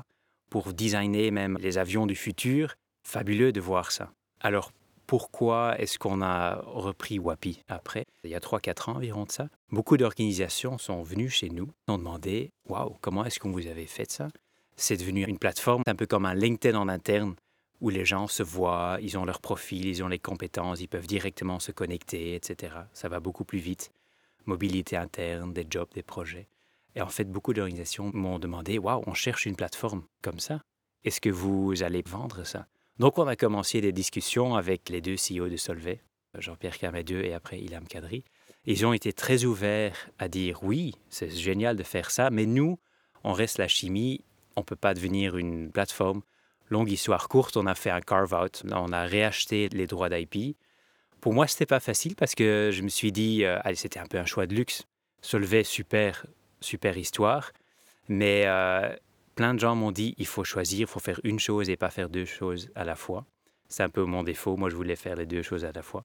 pour 0.51 0.73
designer 0.73 1.31
même 1.31 1.59
les 1.61 1.79
avions 1.79 2.07
du 2.07 2.15
futur, 2.15 2.75
fabuleux 3.03 3.51
de 3.53 3.61
voir 3.61 3.91
ça. 3.91 4.13
Alors 4.41 4.71
pourquoi 5.07 5.79
est-ce 5.79 5.99
qu'on 5.99 6.23
a 6.23 6.63
repris 6.65 7.19
Wapi 7.19 7.63
après 7.69 8.07
Il 8.23 8.31
y 8.31 8.35
a 8.35 8.41
3-4 8.41 8.91
ans 8.91 8.97
environ 8.97 9.25
de 9.25 9.33
ça? 9.33 9.49
Beaucoup 9.71 9.97
d'organisations 9.97 10.79
sont 10.79 11.03
venues 11.03 11.29
chez 11.29 11.51
nous, 11.51 11.69
ont 11.89 11.99
demandé 11.99 12.51
Waouh, 12.69 12.97
comment 13.01 13.25
est-ce 13.25 13.39
qu'on 13.39 13.51
vous 13.51 13.67
avait 13.67 13.87
fait 13.87 14.11
ça? 14.11 14.29
C'est 14.77 14.97
devenu 14.97 15.25
une 15.25 15.39
plateforme 15.39 15.83
un 15.87 15.95
peu 15.95 16.07
comme 16.07 16.25
un 16.25 16.35
LinkedIn 16.35 16.79
en 16.79 16.89
interne 16.89 17.35
où 17.81 17.91
les 17.91 18.05
gens 18.05 18.29
se 18.29 18.43
voient, 18.43 18.99
ils 19.03 19.19
ont 19.19 19.25
leur 19.25 19.41
profil, 19.41 19.87
ils 19.87 20.03
ont 20.03 20.09
les 20.09 20.19
compétences, 20.19 20.81
ils 20.81 20.89
peuvent 20.89 21.07
directement 21.07 21.61
se 21.61 21.71
connecter, 21.71 22.35
etc. 22.35 22.75
Ça 22.93 23.09
va 23.09 23.21
beaucoup 23.21 23.45
plus 23.45 23.59
vite. 23.59 23.91
Mobilité 24.47 24.97
interne, 24.97 25.53
des 25.53 25.67
jobs, 25.69 25.89
des 25.95 26.03
projets. 26.03 26.47
Et 26.95 27.03
en 27.03 27.09
fait, 27.09 27.25
beaucoup 27.25 27.53
d'organisations 27.53 28.11
m'ont 28.15 28.39
demandé 28.39 28.79
Waouh, 28.79 29.03
on 29.07 29.15
cherche 29.15 29.47
une 29.47 29.57
plateforme 29.57 30.05
comme 30.23 30.39
ça. 30.39 30.61
Est-ce 31.05 31.21
que 31.21 31.31
vous 31.31 31.83
allez 31.83 32.03
vendre 32.07 32.45
ça? 32.45 32.67
Donc, 32.99 33.19
on 33.19 33.27
a 33.27 33.37
commencé 33.37 33.81
des 33.81 33.93
discussions 33.93 34.55
avec 34.55 34.89
les 34.89 35.01
deux 35.01 35.17
CEO 35.17 35.49
de 35.49 35.57
Solvay, 35.57 36.01
Jean-Pierre 36.39 36.79
Camédeux 36.79 37.25
et 37.25 37.35
après 37.35 37.59
Ilham 37.61 37.87
Kadri. 37.87 38.25
Ils 38.67 38.87
ont 38.87 38.93
été 38.93 39.13
très 39.13 39.45
ouverts 39.45 40.09
à 40.19 40.29
dire 40.29 40.63
Oui, 40.63 40.95
c'est 41.11 41.31
génial 41.31 41.77
de 41.77 41.83
faire 41.83 42.11
ça, 42.11 42.31
mais 42.31 42.47
nous, 42.47 42.79
on 43.25 43.33
reste 43.33 43.59
la 43.59 43.69
chimie, 43.69 44.25
on 44.57 44.61
ne 44.61 44.65
peut 44.65 44.77
pas 44.77 44.95
devenir 44.95 45.37
une 45.37 45.71
plateforme. 45.71 46.23
Longue 46.71 46.91
histoire 46.91 47.29
courte, 47.29 47.57
on 47.57 47.67
a 47.67 47.75
fait 47.75 47.91
un 47.91 48.01
carve-out, 48.01 48.63
on 48.73 48.93
a 48.93 49.05
réacheté 49.05 49.69
les 49.71 49.87
droits 49.87 50.09
d'IP. 50.09 50.57
Pour 51.21 51.35
moi, 51.35 51.47
c'était 51.47 51.67
pas 51.67 51.81
facile 51.81 52.15
parce 52.15 52.35
que 52.35 52.71
je 52.73 52.83
me 52.83 52.89
suis 52.89 53.13
dit, 53.13 53.45
euh, 53.45 53.59
allez, 53.65 53.77
c'était 53.77 54.01
un 54.01 54.07
peu 54.07 54.19
un 54.19 54.25
choix 54.25 54.47
de 54.47 54.55
luxe. 54.55 54.85
Solvay, 55.21 55.65
super, 55.65 56.27
super 56.65 56.97
histoire. 56.97 57.53
Mais 58.09 58.45
euh, 58.47 58.95
plein 59.35 59.55
de 59.55 59.61
gens 59.61 59.75
m'ont 59.75 59.93
dit 59.93 60.15
il 60.19 60.27
faut 60.27 60.45
choisir, 60.45 60.81
il 60.81 60.87
faut 60.87 61.01
faire 61.01 61.21
une 61.25 61.39
chose 61.39 61.71
et 61.71 61.77
pas 61.77 61.91
faire 61.91 62.09
deux 62.09 62.25
choses 62.25 62.71
à 62.75 62.85
la 62.85 62.97
fois. 62.97 63.25
C'est 63.69 63.83
un 63.83 63.89
peu 63.89 64.05
mon 64.05 64.23
défaut. 64.23 64.57
Moi, 64.57 64.71
je 64.71 64.77
voulais 64.77 64.97
faire 64.97 65.17
les 65.17 65.27
deux 65.27 65.43
choses 65.43 65.65
à 65.65 65.73
la 65.73 65.83
fois. 65.83 66.05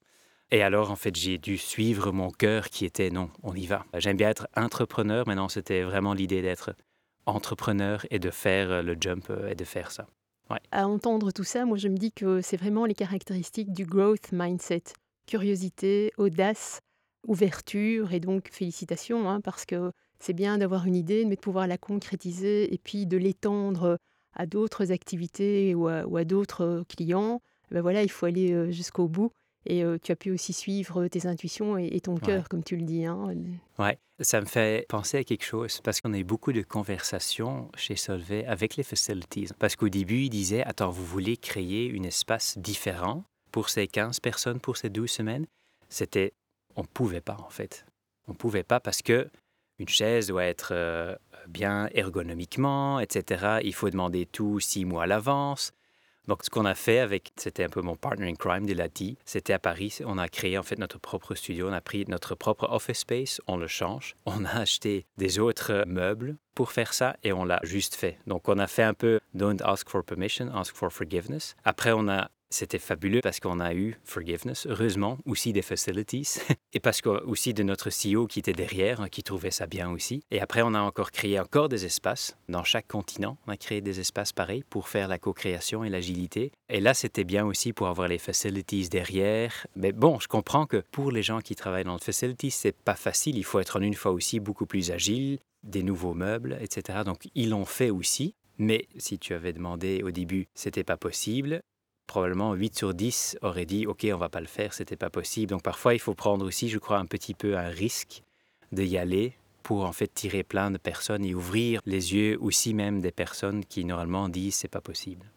Et 0.52 0.64
alors, 0.64 0.90
en 0.90 0.96
fait, 0.96 1.16
j'ai 1.16 1.38
dû 1.38 1.58
suivre 1.58 2.12
mon 2.12 2.32
cœur 2.32 2.70
qui 2.70 2.86
était 2.86 3.12
non, 3.12 3.30
on 3.44 3.54
y 3.54 3.68
va. 3.68 3.86
J'aime 3.98 4.18
bien 4.18 4.30
être 4.30 4.48
entrepreneur. 4.56 5.28
Maintenant, 5.28 5.50
c'était 5.50 5.84
vraiment 5.84 6.14
l'idée 6.14 6.42
d'être 6.42 6.74
entrepreneur 7.26 8.06
et 8.10 8.18
de 8.18 8.32
faire 8.32 8.72
euh, 8.72 8.82
le 8.82 8.96
jump 9.00 9.30
euh, 9.30 9.50
et 9.50 9.56
de 9.56 9.66
faire 9.66 9.92
ça. 9.92 10.08
À 10.72 10.88
entendre 10.88 11.32
tout 11.32 11.44
ça, 11.44 11.66
moi, 11.66 11.78
je 11.78 11.88
me 11.88 11.98
dis 11.98 12.12
que 12.12 12.42
c'est 12.42 12.58
vraiment 12.58 12.86
les 12.86 12.96
caractéristiques 12.96 13.72
du 13.72 13.86
growth 13.86 14.32
mindset. 14.32 14.84
Curiosité, 15.28 16.12
audace, 16.18 16.80
ouverture 17.28 18.14
et 18.14 18.20
donc 18.20 18.50
félicitations 18.52 19.30
hein, 19.30 19.42
parce 19.42 19.66
que 19.66 19.92
c'est 20.20 20.34
bien 20.34 20.58
d'avoir 20.58 20.86
une 20.86 20.96
idée, 20.96 21.26
mais 21.26 21.36
de 21.36 21.42
pouvoir 21.42 21.68
la 21.68 21.78
concrétiser 21.78 22.74
et 22.74 22.78
puis 22.78 23.06
de 23.06 23.18
l'étendre 23.18 23.98
à 24.34 24.46
d'autres 24.46 24.92
activités 24.92 25.74
ou 25.76 25.88
à, 25.88 26.26
d'autres 26.26 26.84
clients. 26.88 27.42
Ben 27.72 27.82
voilà, 27.82 28.04
il 28.04 28.10
faut 28.12 28.26
aller 28.26 28.72
jusqu'au 28.72 29.08
bout. 29.08 29.32
Et 29.66 29.84
tu 30.02 30.12
as 30.12 30.16
pu 30.16 30.32
aussi 30.32 30.54
suivre 30.54 31.08
tes 31.08 31.28
intuitions 31.28 31.78
et, 31.78 32.00
ton 32.00 32.16
cœur, 32.16 32.48
comme 32.48 32.64
tu 32.64 32.78
le 32.78 32.84
dis. 32.84 33.06
Hein. 33.06 33.34
Oui, 33.78 33.90
ça 34.22 34.40
me 34.40 34.46
fait 34.46 34.86
penser 34.88 35.18
à 35.18 35.24
quelque 35.24 35.44
chose, 35.44 35.82
parce 35.82 36.02
qu'on 36.02 36.14
a 36.14 36.18
eu 36.18 36.24
beaucoup 36.24 36.54
de 36.54 36.62
conversations 36.62 37.70
chez 37.76 37.96
Solvay 37.96 38.46
avec 38.46 38.76
les 38.78 38.84
facilities. 38.84 39.48
Parce 39.60 39.76
qu'au 39.76 39.90
début, 39.90 40.24
ils 40.24 40.30
disaient, 40.30 40.64
attends, 40.64 40.90
vous 40.90 41.06
voulez 41.06 41.38
créer 41.38 41.94
un 41.98 42.04
espace 42.04 42.58
différent 42.58 43.24
pour 43.52 43.70
ces 43.70 43.88
15 43.88 44.20
personnes, 44.20 44.60
pour 44.60 44.78
ces 44.78 44.90
12 44.90 45.10
semaines 45.10 45.46
C'était, 45.90 46.34
on 46.76 46.82
ne 46.82 46.88
pouvait 46.88 47.22
pas 47.22 47.38
en 47.40 47.50
fait. 47.50 47.86
On 48.28 48.32
ne 48.32 48.38
pouvait 48.38 48.64
pas 48.64 48.80
parce 48.80 49.02
que 49.02 49.30
une 49.80 49.88
chaise 49.88 50.28
doit 50.28 50.46
être 50.46 50.70
euh, 50.74 51.16
bien 51.48 51.90
ergonomiquement, 51.94 53.00
etc. 53.00 53.60
Il 53.64 53.74
faut 53.74 53.90
demander 53.90 54.26
tout 54.26 54.60
six 54.60 54.86
mois 54.86 55.04
à 55.04 55.08
l'avance. 55.08 55.72
Donc, 56.28 56.44
ce 56.44 56.52
qu'on 56.52 56.66
a 56.66 56.76
fait 56.76 57.00
avec, 57.00 57.32
c'était 57.38 57.64
un 57.64 57.70
peu 57.70 57.82
mon 57.82 57.96
partner 57.96 58.30
in 58.30 58.36
crime 58.36 58.68
de 58.68 58.76
Lati, 58.76 59.18
c'était 59.26 59.54
à 59.54 59.58
Paris. 59.58 59.98
On 60.06 60.20
a 60.20 60.28
créé 60.28 60.60
en 60.60 60.64
fait 60.64 60.78
notre 60.78 61.00
propre 61.00 61.34
studio, 61.34 61.68
on 61.68 61.74
a 61.74 61.82
pris 61.82 62.06
notre 62.08 62.36
propre 62.36 62.68
office 62.70 63.00
space, 63.00 63.42
on 63.48 63.58
le 63.58 63.66
change. 63.66 64.16
On 64.28 64.46
a 64.46 64.60
acheté 64.60 65.08
des 65.18 65.40
autres 65.40 65.86
meubles 65.88 66.38
pour 66.54 66.72
faire 66.72 66.94
ça 66.94 67.18
et 67.24 67.34
on 67.34 67.46
l'a 67.46 67.60
juste 67.64 67.96
fait. 67.96 68.20
Donc, 68.28 68.48
on 68.48 68.60
a 68.60 68.68
fait 68.68 68.84
un 68.84 68.94
peu 68.94 69.20
don't 69.34 69.60
ask 69.64 69.90
for 69.90 70.04
permission, 70.04 70.54
ask 70.54 70.76
for 70.76 70.92
forgiveness. 70.92 71.56
Après, 71.64 71.94
on 71.94 72.08
a 72.08 72.30
c'était 72.50 72.80
fabuleux 72.80 73.22
parce 73.22 73.40
qu'on 73.40 73.60
a 73.60 73.74
eu 73.74 73.98
forgiveness, 74.04 74.66
heureusement, 74.68 75.18
aussi 75.26 75.54
des 75.54 75.62
facilities, 75.62 76.40
et 76.74 76.80
parce 76.80 77.02
que 77.02 77.10
aussi 77.10 77.54
de 77.54 77.64
notre 77.64 77.90
CEO 77.90 78.28
qui 78.28 78.40
était 78.40 78.54
derrière, 78.54 79.02
hein, 79.02 79.10
qui 79.10 79.24
trouvait 79.24 79.52
ça 79.52 79.68
bien 79.68 79.90
aussi. 79.90 80.24
Et 80.32 80.42
après, 80.42 80.62
on 80.62 80.74
a 80.74 80.82
encore 80.82 81.12
créé 81.12 81.40
encore 81.40 81.70
des 81.70 81.86
espaces 81.86 82.38
dans 82.48 82.64
chaque 82.64 82.88
continent. 82.88 83.38
On 83.48 83.52
a 83.52 83.58
créé 83.58 83.82
des 83.82 84.00
espaces 84.00 84.34
pareils 84.34 84.64
pour 84.70 84.88
faire 84.88 85.08
la 85.08 85.20
co-création 85.20 85.84
et 85.84 85.90
l'agilité. 85.90 86.52
Et 86.70 86.80
là, 86.82 86.94
c'était 86.94 87.24
bien 87.24 87.46
aussi 87.46 87.74
pour 87.74 87.88
avoir 87.88 88.08
les 88.08 88.18
facilities 88.18 88.90
derrière. 88.90 89.68
Mais 89.76 89.92
bon, 89.92 90.20
je 90.20 90.28
comprends 90.28 90.66
que 90.66 90.84
pour 90.92 91.12
les 91.12 91.24
gens 91.24 91.42
qui 91.42 91.56
travaillent 91.56 91.84
dans 91.84 91.94
le 91.94 92.00
facilities, 92.00 92.52
c'est 92.52 92.76
pas 92.76 92.96
facile. 92.96 93.38
Il 93.38 93.44
faut 93.44 93.60
être 93.60 93.78
en 93.78 93.82
une 93.82 93.94
fois 93.94 94.12
aussi 94.12 94.40
beaucoup 94.40 94.66
plus 94.66 94.92
agile, 94.92 95.40
des 95.64 95.84
nouveaux 95.84 96.14
meubles, 96.14 96.58
etc. 96.62 97.00
Donc, 97.06 97.28
ils 97.36 97.50
l'ont 97.50 97.66
fait 97.66 97.90
aussi. 97.90 98.36
Mais 98.58 98.88
si 98.98 99.18
tu 99.18 99.34
avais 99.34 99.54
demandé 99.54 100.04
au 100.04 100.12
début, 100.12 100.48
c'était 100.54 100.84
pas 100.84 100.98
possible 100.98 101.62
probablement 102.10 102.54
8 102.54 102.76
sur 102.76 102.94
10 102.94 103.38
auraient 103.44 103.68
dit 103.68 103.86
OK, 103.86 104.06
on 104.12 104.18
va 104.18 104.30
pas 104.30 104.42
le 104.42 104.48
faire, 104.48 104.74
c'était 104.74 104.98
pas 104.98 105.12
possible. 105.12 105.52
Donc 105.52 105.62
parfois, 105.62 105.94
il 105.94 106.00
faut 106.00 106.16
prendre 106.16 106.46
aussi, 106.46 106.68
je 106.68 106.80
crois, 106.80 106.98
un 106.98 107.06
petit 107.06 107.36
peu 107.36 107.56
un 107.56 107.70
risque 107.70 108.24
de 108.72 108.84
y 108.84 108.98
aller 108.98 109.34
pour 109.62 109.86
en 109.86 109.92
fait 109.92 110.12
tirer 110.12 110.44
plein 110.44 110.72
de 110.72 110.80
personnes 110.80 111.24
et 111.24 111.36
ouvrir 111.36 111.82
les 111.86 112.16
yeux 112.16 112.38
aussi 112.42 112.74
même 112.74 113.00
des 113.00 113.12
personnes 113.12 113.64
qui 113.64 113.86
normalement 113.86 114.28
disent 114.28 114.56
c'est 114.56 114.68
pas 114.68 114.82
possible. 114.82 115.32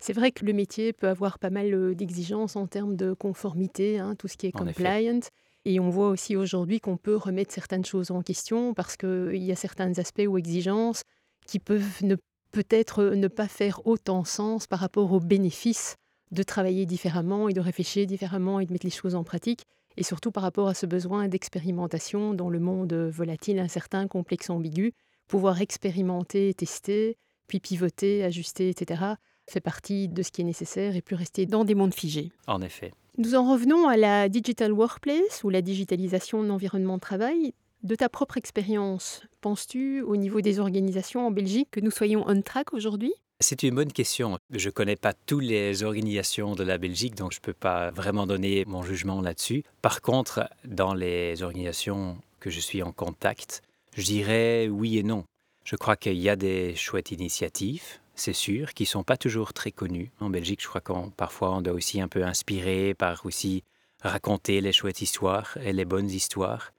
C'est 0.00 0.12
vrai 0.12 0.32
que 0.32 0.44
le 0.44 0.52
métier 0.52 0.92
peut 0.92 1.08
avoir 1.08 1.38
pas 1.38 1.50
mal 1.50 1.72
euh, 1.72 1.94
d'exigences 1.94 2.56
en 2.56 2.66
termes 2.66 2.96
de 2.96 3.12
conformité, 3.12 3.98
hein, 3.98 4.16
tout 4.18 4.26
ce 4.26 4.36
qui 4.36 4.46
est 4.46 4.52
compliant. 4.52 5.20
Et 5.64 5.78
on 5.78 5.90
voit 5.90 6.08
aussi 6.08 6.36
aujourd'hui 6.36 6.80
qu'on 6.80 6.96
peut 6.96 7.16
remettre 7.16 7.52
certaines 7.52 7.84
choses 7.84 8.10
en 8.10 8.22
question 8.22 8.74
parce 8.74 8.96
qu'il 8.96 9.44
y 9.44 9.52
a 9.52 9.56
certains 9.56 9.96
aspects 9.98 10.26
ou 10.26 10.38
exigences 10.38 11.02
qui 11.46 11.60
peuvent 11.60 12.02
ne 12.02 12.16
peut-être 12.50 13.04
ne 13.04 13.28
pas 13.28 13.46
faire 13.46 13.86
autant 13.86 14.24
sens 14.24 14.66
par 14.66 14.80
rapport 14.80 15.12
aux 15.12 15.20
bénéfices 15.20 15.96
de 16.30 16.42
travailler 16.42 16.86
différemment 16.86 17.48
et 17.48 17.52
de 17.52 17.60
réfléchir 17.60 18.06
différemment 18.06 18.60
et 18.60 18.66
de 18.66 18.72
mettre 18.72 18.86
les 18.86 18.90
choses 18.90 19.14
en 19.14 19.24
pratique. 19.24 19.64
Et 19.96 20.02
surtout 20.02 20.30
par 20.30 20.42
rapport 20.42 20.68
à 20.68 20.74
ce 20.74 20.86
besoin 20.86 21.28
d'expérimentation 21.28 22.34
dans 22.34 22.48
le 22.48 22.60
monde 22.60 22.92
volatile, 22.92 23.58
incertain, 23.58 24.06
complexe, 24.06 24.50
ambigu. 24.50 24.92
Pouvoir 25.26 25.60
expérimenter, 25.60 26.54
tester, 26.54 27.16
puis 27.46 27.60
pivoter, 27.60 28.24
ajuster, 28.24 28.68
etc. 28.68 29.02
fait 29.48 29.60
partie 29.60 30.08
de 30.08 30.22
ce 30.22 30.30
qui 30.30 30.40
est 30.40 30.44
nécessaire 30.44 30.96
et 30.96 31.02
plus 31.02 31.16
rester 31.16 31.46
dans 31.46 31.64
des 31.64 31.74
mondes 31.74 31.94
figés. 31.94 32.32
En 32.46 32.62
effet. 32.62 32.92
Nous 33.18 33.34
en 33.34 33.50
revenons 33.50 33.88
à 33.88 33.96
la 33.96 34.28
digital 34.28 34.72
workplace 34.72 35.42
ou 35.44 35.50
la 35.50 35.62
digitalisation 35.62 36.42
de 36.42 36.48
l'environnement 36.48 36.94
de 36.94 37.00
travail. 37.00 37.52
De 37.82 37.94
ta 37.94 38.08
propre 38.08 38.36
expérience, 38.36 39.22
penses-tu 39.40 40.02
au 40.02 40.16
niveau 40.16 40.40
des 40.40 40.60
organisations 40.60 41.26
en 41.26 41.30
Belgique 41.30 41.68
que 41.70 41.80
nous 41.80 41.90
soyons 41.90 42.24
on 42.26 42.40
track 42.42 42.72
aujourd'hui? 42.72 43.12
C'est 43.42 43.62
une 43.62 43.74
bonne 43.74 43.92
question. 43.92 44.38
Je 44.50 44.68
ne 44.68 44.70
connais 44.70 44.96
pas 44.96 45.14
toutes 45.14 45.44
les 45.44 45.82
organisations 45.82 46.54
de 46.54 46.62
la 46.62 46.76
Belgique, 46.76 47.14
donc 47.14 47.32
je 47.32 47.38
ne 47.38 47.42
peux 47.42 47.54
pas 47.54 47.90
vraiment 47.90 48.26
donner 48.26 48.66
mon 48.66 48.82
jugement 48.82 49.22
là-dessus. 49.22 49.64
Par 49.80 50.02
contre, 50.02 50.46
dans 50.66 50.92
les 50.92 51.42
organisations 51.42 52.18
que 52.38 52.50
je 52.50 52.60
suis 52.60 52.82
en 52.82 52.92
contact, 52.92 53.62
je 53.96 54.04
dirais 54.04 54.68
oui 54.68 54.98
et 54.98 55.02
non. 55.02 55.24
Je 55.64 55.76
crois 55.76 55.96
qu'il 55.96 56.18
y 56.18 56.28
a 56.28 56.36
des 56.36 56.74
chouettes 56.76 57.12
initiatives, 57.12 57.98
c'est 58.14 58.34
sûr, 58.34 58.74
qui 58.74 58.82
ne 58.82 58.88
sont 58.88 59.04
pas 59.04 59.16
toujours 59.16 59.54
très 59.54 59.72
connues. 59.72 60.10
En 60.20 60.28
Belgique, 60.28 60.62
je 60.62 60.68
crois 60.68 60.82
qu'on 60.82 61.08
parfois 61.08 61.56
on 61.56 61.62
doit 61.62 61.72
aussi 61.72 61.98
un 62.02 62.08
peu 62.08 62.22
inspirer 62.22 62.92
par 62.92 63.24
aussi 63.24 63.64
raconter 64.02 64.60
les 64.60 64.72
chouettes 64.72 65.00
histoires 65.00 65.56
et 65.64 65.72
les 65.72 65.86
bonnes 65.86 66.10
histoires. 66.10 66.72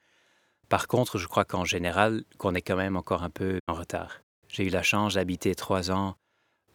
Par 0.69 0.87
contre, 0.87 1.17
je 1.17 1.27
crois 1.27 1.43
qu'en 1.43 1.65
général, 1.65 2.23
qu'on 2.37 2.53
est 2.53 2.61
quand 2.61 2.75
même 2.75 2.97
encore 2.97 3.23
un 3.23 3.31
peu 3.31 3.59
en 3.67 3.73
retard. 3.73 4.21
J'ai 4.47 4.65
eu 4.65 4.69
la 4.69 4.83
chance 4.83 5.15
d'habiter 5.15 5.55
trois 5.55 5.89
ans 5.89 6.15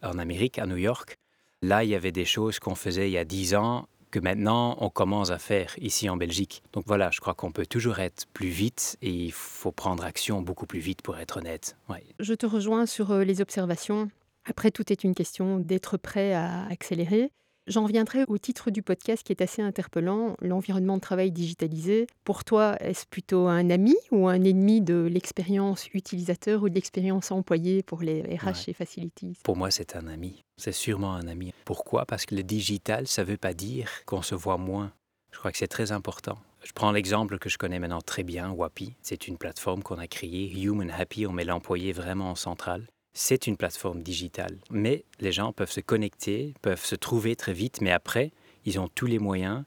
en 0.03 0.17
Amérique, 0.17 0.59
à 0.59 0.65
New 0.65 0.77
York. 0.77 1.17
Là, 1.61 1.83
il 1.83 1.89
y 1.89 1.95
avait 1.95 2.11
des 2.11 2.25
choses 2.25 2.59
qu'on 2.59 2.75
faisait 2.75 3.09
il 3.09 3.13
y 3.13 3.17
a 3.17 3.25
dix 3.25 3.55
ans 3.55 3.87
que 4.11 4.19
maintenant 4.19 4.77
on 4.79 4.89
commence 4.89 5.31
à 5.31 5.37
faire 5.37 5.73
ici 5.79 6.09
en 6.09 6.17
Belgique. 6.17 6.63
Donc 6.73 6.85
voilà, 6.87 7.09
je 7.11 7.19
crois 7.19 7.33
qu'on 7.33 7.51
peut 7.51 7.65
toujours 7.65 7.99
être 7.99 8.25
plus 8.33 8.47
vite 8.47 8.97
et 9.01 9.11
il 9.11 9.31
faut 9.31 9.71
prendre 9.71 10.03
action 10.03 10.41
beaucoup 10.41 10.65
plus 10.65 10.79
vite 10.79 11.01
pour 11.01 11.17
être 11.17 11.37
honnête. 11.37 11.75
Je 12.19 12.33
te 12.33 12.45
rejoins 12.45 12.85
sur 12.85 13.11
euh, 13.11 13.23
les 13.23 13.41
observations. 13.41 14.09
Après, 14.45 14.71
tout 14.71 14.91
est 14.91 15.03
une 15.03 15.13
question 15.13 15.59
d'être 15.59 15.97
prêt 15.97 16.33
à 16.33 16.65
accélérer. 16.67 17.31
J'en 17.67 17.83
reviendrai 17.83 18.23
au 18.29 18.37
titre 18.37 18.71
du 18.71 18.81
podcast 18.81 19.23
qui 19.23 19.33
est 19.33 19.41
assez 19.41 19.61
interpellant, 19.61 20.37
l'environnement 20.41 20.95
de 20.95 21.01
travail 21.01 21.31
digitalisé. 21.31 22.07
Pour 22.23 22.45
toi, 22.45 22.77
est-ce 22.79 23.05
plutôt 23.05 23.47
un 23.47 23.69
ami 23.69 23.93
ou 24.11 24.29
un 24.29 24.41
ennemi 24.41 24.79
de 24.79 24.95
l'expérience 25.11 25.89
utilisateur 25.93 26.63
ou 26.63 26.69
de 26.69 26.75
l'expérience 26.75 27.29
employée 27.29 27.83
pour 27.83 28.01
les 28.03 28.21
RH 28.21 28.45
Ouais. 28.45 28.53
et 28.67 28.73
facilities? 28.73 29.37
Pour 29.43 29.57
moi, 29.57 29.69
c'est 29.69 29.97
un 29.97 30.07
ami. 30.07 30.45
C'est 30.55 30.71
sûrement 30.71 31.13
un 31.13 31.27
ami. 31.27 31.51
Pourquoi? 31.65 32.05
Parce 32.05 32.25
que 32.25 32.35
le 32.35 32.43
digital, 32.43 33.05
ça 33.05 33.23
ne 33.23 33.27
veut 33.27 33.37
pas 33.37 33.53
dire 33.53 33.89
qu'on 34.05 34.21
se 34.21 34.33
voit 34.33 34.57
moins. 34.57 34.93
Je 35.33 35.39
crois 35.39 35.51
que 35.51 35.57
c'est 35.57 35.67
très 35.67 35.91
important. 35.91 36.37
Je 36.63 36.71
prends 36.71 36.91
l'exemple 36.93 37.37
que 37.37 37.49
je 37.49 37.57
connais 37.57 37.79
maintenant 37.79 38.01
très 38.01 38.23
bien, 38.23 38.49
Wapi. 38.49 38.95
C'est 39.01 39.27
une 39.27 39.37
plateforme 39.37 39.83
qu'on 39.83 39.97
a 39.99 40.07
créée, 40.07 40.49
Human 40.57 40.89
Happy, 40.89 41.27
on 41.27 41.33
met 41.33 41.43
l'employé 41.43 41.91
vraiment 41.91 42.31
en 42.31 42.35
centrale. 42.35 42.87
C'est 43.19 43.47
une 43.47 43.57
plateforme 43.57 44.03
digitale. 44.03 44.59
Mais 44.69 45.03
les 45.19 45.31
gens 45.31 45.51
peuvent 45.51 45.71
se 45.71 45.79
connecter, 45.79 46.53
peuvent 46.61 46.85
se 46.85 46.93
trouver 46.93 47.35
très 47.35 47.51
vite, 47.51 47.81
mais 47.81 47.91
après, 47.91 48.31
ils 48.63 48.79
ont 48.79 48.89
tous 48.89 49.07
les 49.07 49.17
moyens 49.17 49.63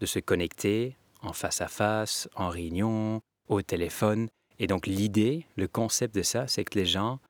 de 0.00 0.06
se 0.06 0.18
connecter 0.18 0.96
en 1.22 1.32
face 1.32 1.60
à 1.60 1.68
face, 1.68 2.28
en 2.34 2.48
réunion, 2.48 3.20
au 3.46 3.62
téléphone. 3.62 4.28
Et 4.58 4.66
donc 4.66 4.88
l'idée, 4.88 5.46
le 5.54 5.68
concept 5.68 6.16
de 6.16 6.22
ça, 6.22 6.48
c'est 6.48 6.64
que 6.64 6.76
les 6.76 6.84
gens 6.84 7.20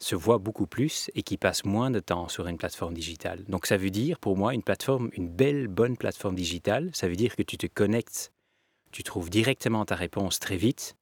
se 0.00 0.14
voient 0.14 0.38
beaucoup 0.38 0.68
plus 0.68 1.10
et 1.16 1.24
qui 1.24 1.36
passent 1.36 1.64
moins 1.64 1.90
de 1.90 1.98
temps 1.98 2.28
sur 2.28 2.46
une 2.46 2.56
plateforme 2.56 2.94
digitale. 2.94 3.42
Donc 3.48 3.66
ça 3.66 3.76
veut 3.76 3.90
dire 3.90 4.20
pour 4.20 4.36
moi 4.36 4.54
une 4.54 4.62
plateforme, 4.62 5.10
une 5.14 5.28
belle, 5.28 5.66
bonne 5.66 5.96
plateforme 5.96 6.36
digitale, 6.36 6.90
ça 6.92 7.08
veut 7.08 7.16
dire 7.16 7.34
que 7.34 7.42
tu 7.42 7.58
te 7.58 7.66
connectes, 7.66 8.30
tu 8.92 9.02
trouves 9.02 9.30
directement 9.30 9.84
ta 9.84 9.96
réponse 9.96 10.38
très 10.38 10.56
vite, 10.56 10.94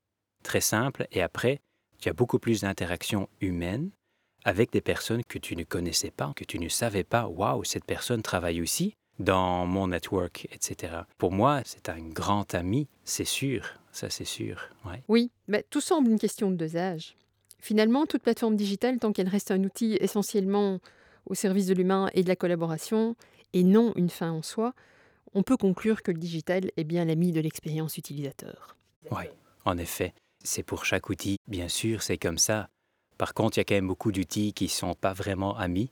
très 0.43 0.63
simple, 0.63 1.07
et 1.13 1.21
après, 1.21 1.61
tu 1.99 2.09
as 2.09 2.15
beaucoup 2.15 2.39
plus 2.39 2.63
d'interactions 2.63 3.29
humaines 3.43 3.91
avec 4.47 4.71
des 4.71 4.81
personnes 4.81 5.25
que 5.25 5.39
tu 5.39 5.57
ne 5.57 5.65
connaissais 5.65 6.13
pas, 6.13 6.33
que 6.37 6.45
tu 6.45 6.61
ne 6.61 6.69
savais 6.69 7.03
pas, 7.03 7.27
waouh, 7.27 7.65
cette 7.65 7.85
personne 7.85 8.23
travaille 8.23 8.63
aussi 8.63 8.95
dans 9.19 9.67
mon 9.67 9.89
network, 9.89 10.47
etc. 10.53 10.99
Pour 11.19 11.33
moi, 11.33 11.63
c'est 11.65 11.89
un 11.89 12.01
grand 12.01 12.55
ami, 12.55 12.87
c'est 13.05 13.25
sûr, 13.25 13.67
ça 13.91 14.09
c'est 14.09 14.25
sûr. 14.25 14.71
Ouais. 14.85 15.03
Oui, 15.09 15.33
mais 15.49 15.65
tout 15.69 15.81
semble 15.81 16.11
une 16.11 16.19
question 16.19 16.49
de 16.49 16.55
dosage. 16.55 17.17
Finalement, 17.59 18.07
toute 18.07 18.23
plateforme 18.23 18.55
digitale, 18.55 19.01
tant 19.01 19.13
qu'elle 19.13 19.29
reste 19.29 19.51
un 19.51 19.65
outil 19.65 19.97
essentiellement 20.01 20.79
au 21.25 21.35
service 21.35 21.67
de 21.67 21.75
l'humain 21.75 22.09
et 22.15 22.23
de 22.23 22.29
la 22.29 22.37
collaboration, 22.37 23.17
et 23.53 23.65
non 23.65 23.93
une 23.97 24.11
fin 24.11 24.31
en 24.31 24.43
soi, 24.43 24.75
on 25.35 25.43
peut 25.43 25.57
conclure 25.57 26.05
que 26.05 26.13
le 26.13 26.19
digital 26.19 26.71
est 26.77 26.85
bien 26.85 27.05
l'ami 27.05 27.33
de 27.33 27.41
l'expérience 27.41 27.99
utilisateur. 27.99 28.77
Oui, 29.11 29.25
en 29.65 29.77
effet. 29.77 30.15
C'est 30.45 30.63
pour 30.63 30.85
chaque 30.85 31.09
outil, 31.09 31.39
bien 31.49 31.67
sûr, 31.67 32.03
c'est 32.03 32.19
comme 32.19 32.39
ça. 32.39 32.69
Par 33.19 33.35
contre, 33.35 33.57
il 33.57 33.61
y 33.61 33.63
a 33.63 33.65
quand 33.65 33.75
même 33.75 33.87
beaucoup 33.89 34.13
d'outils 34.13 34.53
qui 34.53 34.65
ne 34.65 34.71
sont 34.71 34.95
pas 34.95 35.13
vraiment 35.13 35.57
amis, 35.57 35.91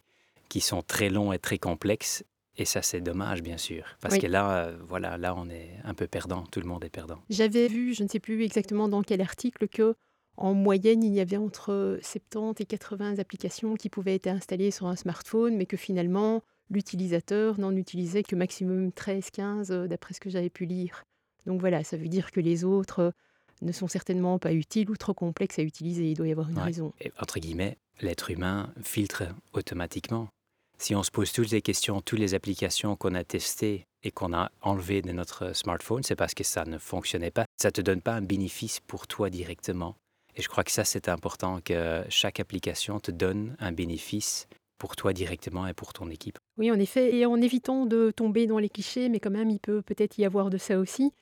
qui 0.48 0.60
sont 0.60 0.82
très 0.82 1.08
longs 1.08 1.32
et 1.32 1.38
très 1.38 1.58
complexes. 1.58 2.24
Et 2.56 2.64
ça, 2.64 2.82
c'est 2.82 3.00
dommage, 3.00 3.42
bien 3.42 3.58
sûr. 3.58 3.84
Parce 4.00 4.14
Oui. 4.14 4.20
que 4.20 4.26
là, 4.28 4.66
euh, 4.66 4.76
voilà, 4.86 5.18
là, 5.18 5.34
on 5.36 5.48
est 5.48 5.70
un 5.82 5.94
peu 5.94 6.06
perdant. 6.06 6.44
Tout 6.44 6.60
le 6.60 6.66
monde 6.66 6.84
est 6.84 6.88
perdant. 6.90 7.18
J'avais 7.28 7.66
vu, 7.66 7.94
je 7.94 8.04
ne 8.04 8.08
sais 8.08 8.20
plus 8.20 8.42
exactement 8.44 8.88
dans 8.88 9.02
quel 9.02 9.20
article, 9.20 9.66
que 9.68 9.96
en 10.36 10.54
moyenne, 10.54 11.02
il 11.02 11.12
y 11.14 11.20
avait 11.20 11.36
entre 11.36 11.98
70 12.02 12.62
et 12.62 12.66
80 12.66 13.18
applications 13.18 13.74
qui 13.74 13.88
pouvaient 13.88 14.14
être 14.16 14.26
installées 14.28 14.70
sur 14.70 14.86
un 14.86 14.96
smartphone, 14.96 15.56
mais 15.56 15.66
que 15.66 15.76
finalement, 15.76 16.42
l'utilisateur 16.70 17.58
n'en 17.58 17.74
utilisait 17.74 18.22
que 18.22 18.36
maximum 18.36 18.90
13-15, 18.90 19.70
euh, 19.70 19.86
d'après 19.88 20.14
ce 20.14 20.20
que 20.20 20.30
j'avais 20.30 20.50
pu 20.50 20.64
lire. 20.64 21.04
Donc 21.46 21.60
voilà, 21.60 21.82
ça 21.84 21.96
veut 21.96 22.08
dire 22.08 22.30
que 22.30 22.40
les 22.40 22.64
autres 22.64 23.12
ne 23.62 23.72
sont 23.72 23.88
certainement 23.88 24.38
pas 24.38 24.52
utiles 24.52 24.90
ou 24.90 24.96
trop 24.96 25.14
complexes 25.14 25.58
à 25.58 25.62
utiliser. 25.62 26.10
Il 26.10 26.14
doit 26.16 26.28
y 26.28 26.32
avoir 26.32 26.48
une 26.50 26.56
Ouais. 26.58 26.64
raison. 26.64 26.92
Et, 27.00 27.12
entre 27.20 27.38
guillemets, 27.38 27.76
l'être 28.00 28.30
humain 28.30 28.72
filtre 28.82 29.24
automatiquement. 29.52 30.28
Si 30.78 30.94
on 30.94 31.02
se 31.02 31.10
pose 31.10 31.32
toutes 31.32 31.50
les 31.50 31.62
questions, 31.62 32.00
toutes 32.00 32.18
les 32.18 32.34
applications 32.34 32.96
qu'on 32.96 33.14
a 33.14 33.22
testées 33.24 33.84
et 34.02 34.10
qu'on 34.10 34.32
a 34.34 34.50
enlevées 34.60 35.02
de 35.02 35.12
notre 35.12 35.54
smartphone, 35.56 36.02
c'est 36.02 36.16
parce 36.16 36.34
que 36.34 36.44
ça 36.44 36.64
ne 36.64 36.78
fonctionnait 36.78 37.30
pas. 37.30 37.46
Ça 37.60 37.68
ne 37.68 37.72
te 37.72 37.80
donne 37.80 38.00
pas 38.02 38.14
un 38.14 38.22
bénéfice 38.22 38.80
pour 38.80 39.06
toi 39.06 39.30
directement. 39.30 39.94
Et 40.36 40.42
je 40.42 40.48
crois 40.48 40.64
que 40.64 40.72
ça, 40.72 40.84
c'est 40.84 41.08
important 41.08 41.60
que 41.64 42.02
chaque 42.08 42.40
application 42.40 42.98
te 42.98 43.12
donne 43.12 43.56
un 43.60 43.70
bénéfice 43.70 44.48
pour 44.78 44.96
toi 44.96 45.12
directement 45.12 45.66
et 45.68 45.72
pour 45.74 45.92
ton 45.92 46.10
équipe. 46.10 46.36
Oui, 46.58 46.70
en 46.72 46.78
effet, 46.80 47.14
et 47.16 47.24
en 47.24 47.40
évitant 47.40 47.86
de 47.86 48.10
tomber 48.10 48.48
dans 48.48 48.58
les 48.58 48.68
clichés, 48.68 49.08
mais 49.08 49.20
quand 49.20 49.30
même, 49.30 49.50
il 49.50 49.60
peut 49.60 49.80
peut-être 49.80 50.18
y 50.18 50.24
avoir 50.24 50.50
de 50.50 50.58
ça 50.58 50.78
aussi. 50.80 51.12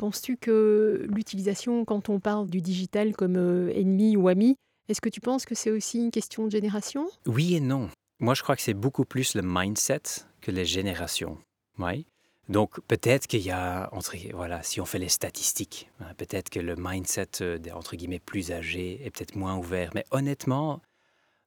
Penses-tu 0.00 0.38
que 0.38 1.06
l'utilisation, 1.14 1.84
quand 1.84 2.08
on 2.08 2.20
parle 2.20 2.48
du 2.48 2.62
digital 2.62 3.14
comme 3.14 3.36
euh, 3.36 3.70
ennemi 3.74 4.16
ou 4.16 4.28
ami, 4.28 4.56
est-ce 4.88 5.02
que 5.02 5.10
tu 5.10 5.20
penses 5.20 5.44
que 5.44 5.54
c'est 5.54 5.70
aussi 5.70 5.98
une 5.98 6.10
question 6.10 6.46
de 6.46 6.50
génération? 6.50 7.06
Oui 7.26 7.54
et 7.54 7.60
non. 7.60 7.90
Moi, 8.18 8.32
je 8.32 8.42
crois 8.42 8.56
que 8.56 8.62
c'est 8.62 8.72
beaucoup 8.72 9.04
plus 9.04 9.34
le 9.34 9.42
mindset 9.44 10.00
que 10.40 10.50
les 10.50 10.64
générations. 10.64 11.36
Oui. 11.78 12.06
Donc, 12.48 12.80
peut-être 12.88 13.26
qu'il 13.26 13.42
y 13.42 13.50
a, 13.50 13.90
entre, 13.92 14.16
voilà, 14.32 14.62
si 14.62 14.80
on 14.80 14.86
fait 14.86 14.98
les 14.98 15.10
statistiques, 15.10 15.90
hein, 16.00 16.14
peut-être 16.16 16.48
que 16.48 16.60
le 16.60 16.76
mindset 16.78 17.42
euh, 17.42 17.58
des, 17.58 17.70
entre 17.70 17.94
guillemets, 17.94 18.20
plus 18.20 18.52
âgés 18.52 19.04
est 19.04 19.10
peut-être 19.10 19.36
moins 19.36 19.58
ouvert. 19.58 19.90
Mais 19.94 20.06
honnêtement, 20.12 20.80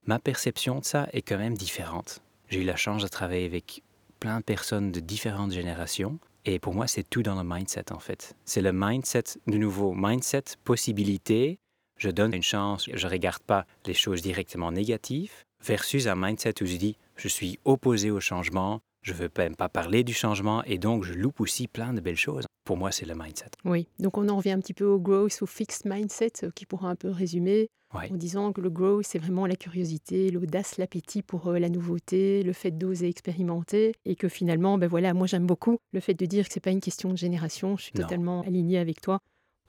ma 0.05 0.19
perception 0.19 0.77
de 0.77 0.85
ça 0.85 1.07
est 1.11 1.23
quand 1.23 1.39
même 1.39 1.57
différente. 1.57 2.21
J'ai 2.49 2.61
eu 2.61 2.65
la 2.65 2.75
chance 2.75 3.01
de 3.01 3.07
travailler 3.07 3.47
avec 3.47 3.81
plein 4.19 4.41
de 4.41 4.43
personnes 4.43 4.91
de 4.91 4.99
différentes 4.99 5.53
générations. 5.53 6.19
Et 6.45 6.59
pour 6.59 6.73
moi, 6.73 6.87
c'est 6.87 7.09
tout 7.09 7.23
dans 7.23 7.41
le 7.41 7.47
mindset, 7.47 7.91
en 7.91 7.99
fait. 7.99 8.35
C'est 8.43 8.61
le 8.61 8.73
mindset, 8.73 9.23
de 9.47 9.57
nouveau, 9.57 9.93
mindset, 9.95 10.43
possibilité. 10.63 11.59
Je 11.97 12.09
donne 12.09 12.33
une 12.33 12.43
chance, 12.43 12.89
je 12.91 13.07
ne 13.07 13.11
regarde 13.11 13.41
pas 13.43 13.65
les 13.85 13.93
choses 13.93 14.21
directement 14.21 14.71
négatives, 14.71 15.45
versus 15.63 16.07
un 16.07 16.15
mindset 16.15 16.61
où 16.61 16.65
je 16.65 16.75
dis, 16.75 16.97
je 17.15 17.27
suis 17.27 17.59
opposé 17.63 18.11
au 18.11 18.19
changement, 18.19 18.81
je 19.03 19.11
ne 19.11 19.17
veux 19.17 19.29
même 19.37 19.55
pas 19.55 19.69
parler 19.69 20.03
du 20.03 20.13
changement 20.13 20.63
et 20.63 20.77
donc 20.77 21.03
je 21.03 21.13
loupe 21.13 21.41
aussi 21.41 21.67
plein 21.67 21.93
de 21.93 21.99
belles 21.99 22.15
choses. 22.15 22.45
Pour 22.63 22.77
moi, 22.77 22.91
c'est 22.91 23.05
le 23.05 23.13
mindset. 23.13 23.51
Oui, 23.65 23.87
donc 23.99 24.17
on 24.17 24.29
en 24.29 24.37
revient 24.37 24.51
un 24.51 24.59
petit 24.59 24.73
peu 24.73 24.85
au 24.85 24.97
growth, 24.97 25.41
au 25.41 25.45
fixed 25.45 25.85
mindset, 25.85 26.31
euh, 26.43 26.51
qui 26.55 26.65
pourra 26.65 26.89
un 26.89 26.95
peu 26.95 27.09
résumer 27.09 27.69
en 27.91 28.15
disant 28.15 28.53
que 28.53 28.61
le 28.61 28.71
growth, 28.71 29.05
c'est 29.05 29.19
vraiment 29.19 29.45
la 29.45 29.55
curiosité, 29.55 30.31
l'audace, 30.31 30.77
l'appétit 30.77 31.21
pour 31.21 31.47
euh, 31.49 31.59
la 31.59 31.69
nouveauté, 31.69 32.41
le 32.41 32.53
fait 32.53 32.71
d'oser 32.71 33.07
expérimenter, 33.07 33.91
et 34.05 34.15
que 34.15 34.27
finalement, 34.29 34.79
ben 34.79 34.87
voilà, 34.87 35.13
moi 35.13 35.27
j'aime 35.27 35.45
beaucoup 35.45 35.77
le 35.91 35.99
fait 35.99 36.15
de 36.15 36.25
dire 36.25 36.47
que 36.47 36.53
c'est 36.53 36.59
pas 36.59 36.71
une 36.71 36.79
question 36.79 37.11
de 37.11 37.17
génération. 37.17 37.77
Je 37.77 37.83
suis 37.83 37.93
totalement 37.93 38.41
alignée 38.41 38.79
avec 38.79 39.01
toi. 39.01 39.19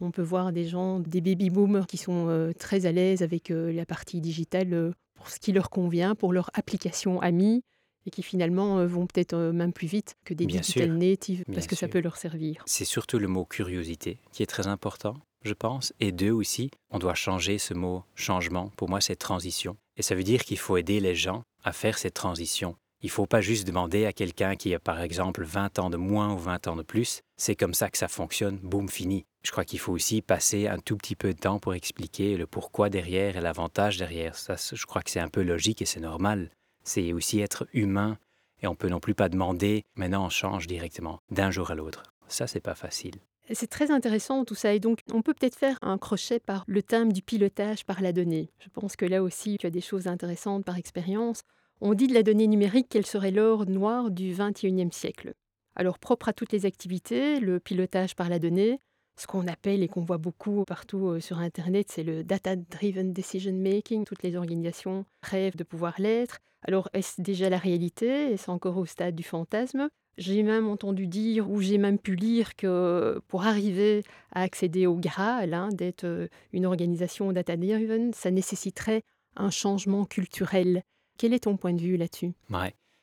On 0.01 0.11
peut 0.11 0.23
voir 0.23 0.53
des 0.53 0.65
gens, 0.65 1.01
des 1.01 1.21
baby 1.21 1.51
boomers 1.51 1.87
qui 1.87 1.99
sont 1.99 2.29
euh, 2.29 2.53
très 2.53 2.87
à 2.87 2.93
l'aise 2.93 3.23
avec 3.23 3.51
la 3.51 3.85
partie 3.85 4.21
digitale 4.21 4.95
pour 5.15 5.29
ce 5.29 5.39
qui 5.39 5.53
leur 5.53 5.69
convient, 5.69 6.15
pour 6.15 6.33
leur 6.33 6.51
application 6.55 7.21
amie, 7.21 7.63
et 8.07 8.11
qui 8.11 8.23
finalement 8.23 8.79
euh, 8.79 8.87
vont 8.87 9.07
peut-être 9.07 9.35
euh, 9.35 9.53
même 9.53 9.73
plus 9.73 9.87
vite 9.87 10.17
que 10.25 10.35
des 10.35 10.47
digital 10.47 10.93
natives 10.93 11.45
parce 11.53 11.67
que 11.67 11.77
ça 11.77 11.89
peut 11.89 12.01
leur 12.01 12.17
servir. 12.17 12.63
C'est 12.67 12.85
surtout 12.85 13.19
le 13.19 13.29
mot 13.29 13.45
curiosité 13.45 14.19
qui 14.33 14.43
est 14.43 14.47
très 14.47 14.67
important, 14.67 15.17
je 15.43 15.55
pense. 15.55 15.93
Et 16.01 16.13
deux 16.13 16.31
aussi, 16.31 16.71
on 16.91 16.99
doit 16.99 17.15
changer 17.15 17.59
ce 17.59 17.75
mot 17.75 18.05
changement. 18.15 18.71
Pour 18.77 18.89
moi, 18.89 19.01
c'est 19.01 19.17
transition. 19.17 19.77
Et 19.97 20.03
ça 20.03 20.15
veut 20.15 20.25
dire 20.25 20.45
qu'il 20.45 20.59
faut 20.59 20.77
aider 20.77 21.01
les 21.01 21.15
gens 21.15 21.45
à 21.63 21.73
faire 21.73 21.99
cette 21.99 22.15
transition. 22.15 22.77
Il 23.03 23.09
ne 23.09 23.13
faut 23.13 23.27
pas 23.27 23.43
juste 23.43 23.67
demander 23.67 24.07
à 24.07 24.15
quelqu'un 24.15 24.57
qui 24.57 24.75
a 24.75 24.79
par 24.79 25.03
exemple 25.03 25.45
20 25.45 25.79
ans 25.79 25.91
de 25.91 25.99
moins 25.99 26.33
ou 26.33 26.39
20 26.39 26.69
ans 26.69 26.77
de 26.77 26.83
plus, 26.83 27.21
c'est 27.37 27.55
comme 27.55 27.75
ça 27.75 27.91
que 27.91 27.99
ça 27.99 28.09
fonctionne, 28.09 28.57
boum, 28.63 28.89
fini. 28.89 29.27
Je 29.45 29.51
crois 29.51 29.67
qu'il 29.67 29.79
faut 29.79 29.93
aussi 29.93 30.23
passer 30.23 30.69
un 30.69 30.79
tout 30.79 30.97
petit 30.97 31.15
peu 31.15 31.35
de 31.35 31.39
temps 31.39 31.59
pour 31.59 31.75
expliquer 31.75 32.39
le 32.39 32.47
pourquoi 32.47 32.89
derrière 32.89 33.37
et 33.37 33.43
l'avantage 33.43 33.99
derrière. 33.99 34.37
Ça, 34.37 34.57
je 34.57 34.87
crois 34.87 35.03
que 35.03 35.11
c'est 35.11 35.21
un 35.21 35.29
peu 35.29 35.43
logique 35.43 35.83
et 35.83 35.85
c'est 35.85 36.01
normal 36.01 36.51
c'est 36.85 37.13
aussi 37.13 37.41
être 37.41 37.67
humain 37.73 38.19
et 38.63 38.67
on 38.67 38.75
peut 38.75 38.89
non 38.89 39.01
plus 39.01 39.15
pas 39.15 39.29
demander 39.29 39.85
maintenant 39.97 40.27
on 40.27 40.31
change 40.31 40.67
directement 40.67 41.19
d'un 41.31 41.51
jour 41.51 41.71
à 41.71 41.75
l'autre. 41.75 42.05
Ça 42.29 42.47
c'est 42.47 42.61
pas 42.61 42.75
facile. 42.75 43.17
C'est 43.53 43.69
très 43.69 43.91
intéressant 43.91 44.45
tout 44.45 44.55
ça 44.55 44.73
et 44.73 44.81
donc 44.81 45.01
on 45.13 45.21
peut 45.21 45.35
peut-être 45.35 45.59
faire 45.59 45.79
un 45.83 45.99
crochet 45.99 46.41
par 46.41 46.65
le 46.67 46.83
thème 46.83 47.13
du 47.13 47.21
pilotage 47.21 47.85
par 47.85 48.01
la 48.01 48.13
donnée. 48.13 48.51
Je 48.59 48.69
pense 48.71 48.97
que 48.97 49.05
là 49.05 49.23
aussi 49.23 49.59
tu 49.59 49.67
as 49.67 49.71
des 49.71 49.83
choses 49.83 50.07
intéressantes 50.07 50.65
par 50.65 50.79
expérience. 50.79 51.43
On 51.81 51.95
dit 51.95 52.07
de 52.07 52.15
la 52.15 52.23
donnée 52.23 52.47
numérique 52.47 52.89
qu'elle 52.89 53.05
serait 53.05 53.33
l'or 53.33 53.67
noir 53.67 54.11
du 54.11 54.33
21e 54.33 54.93
siècle. 54.93 55.35
Alors 55.77 55.99
propre 55.99 56.29
à 56.29 56.33
toutes 56.33 56.53
les 56.53 56.67
activités, 56.67 57.41
le 57.41 57.61
pilotage 57.61 58.15
par 58.15 58.29
la 58.29 58.39
donnée, 58.39 58.81
ce 59.17 59.27
qu'on 59.27 59.47
appelle 59.47 59.83
et 59.83 59.89
qu'on 59.89 60.03
voit 60.03 60.19
beaucoup 60.19 60.65
partout 60.65 61.09
euh, 61.09 61.21
sur 61.21 61.39
Internet, 61.39 61.89
c'est 61.91 62.03
le 62.03 62.25
data-driven 62.25 63.13
decision 63.13 63.53
making. 63.53 64.05
Toutes 64.05 64.23
les 64.23 64.37
organisations 64.37 65.05
rêvent 65.23 65.57
de 65.57 65.65
pouvoir 65.65 65.95
l'être. 65.99 66.39
Alors, 66.63 66.89
est-ce 66.95 67.21
déjà 67.21 67.49
la 67.49 67.59
réalité? 67.59 68.33
Est-ce 68.33 68.51
encore 68.51 68.77
au 68.77 68.87
stade 68.87 69.15
du 69.15 69.23
fantasme? 69.23 69.89
J'ai 70.17 70.43
même 70.43 70.69
entendu 70.69 71.07
dire, 71.07 71.51
ou 71.51 71.61
j'ai 71.61 71.79
même 71.79 71.99
pu 71.99 72.15
lire 72.15 72.57
que 72.57 73.21
pour 73.29 73.45
arriver 73.45 74.03
à 74.33 74.43
accéder 74.43 74.87
au 74.87 74.97
Graal, 74.97 75.55
hein, 75.55 75.69
d'être 75.73 76.05
euh, 76.05 76.29
une 76.53 76.67
organisation 76.67 77.33
data-driven, 77.33 78.13
ça 78.13 78.31
nécessiterait 78.31 79.03
un 79.37 79.51
changement 79.51 80.05
culturel. 80.05 80.83
Quel 81.19 81.33
est 81.33 81.45
ton 81.45 81.57
point 81.57 81.73
de 81.73 81.81
vue 81.81 81.97
là-dessus? 81.97 82.33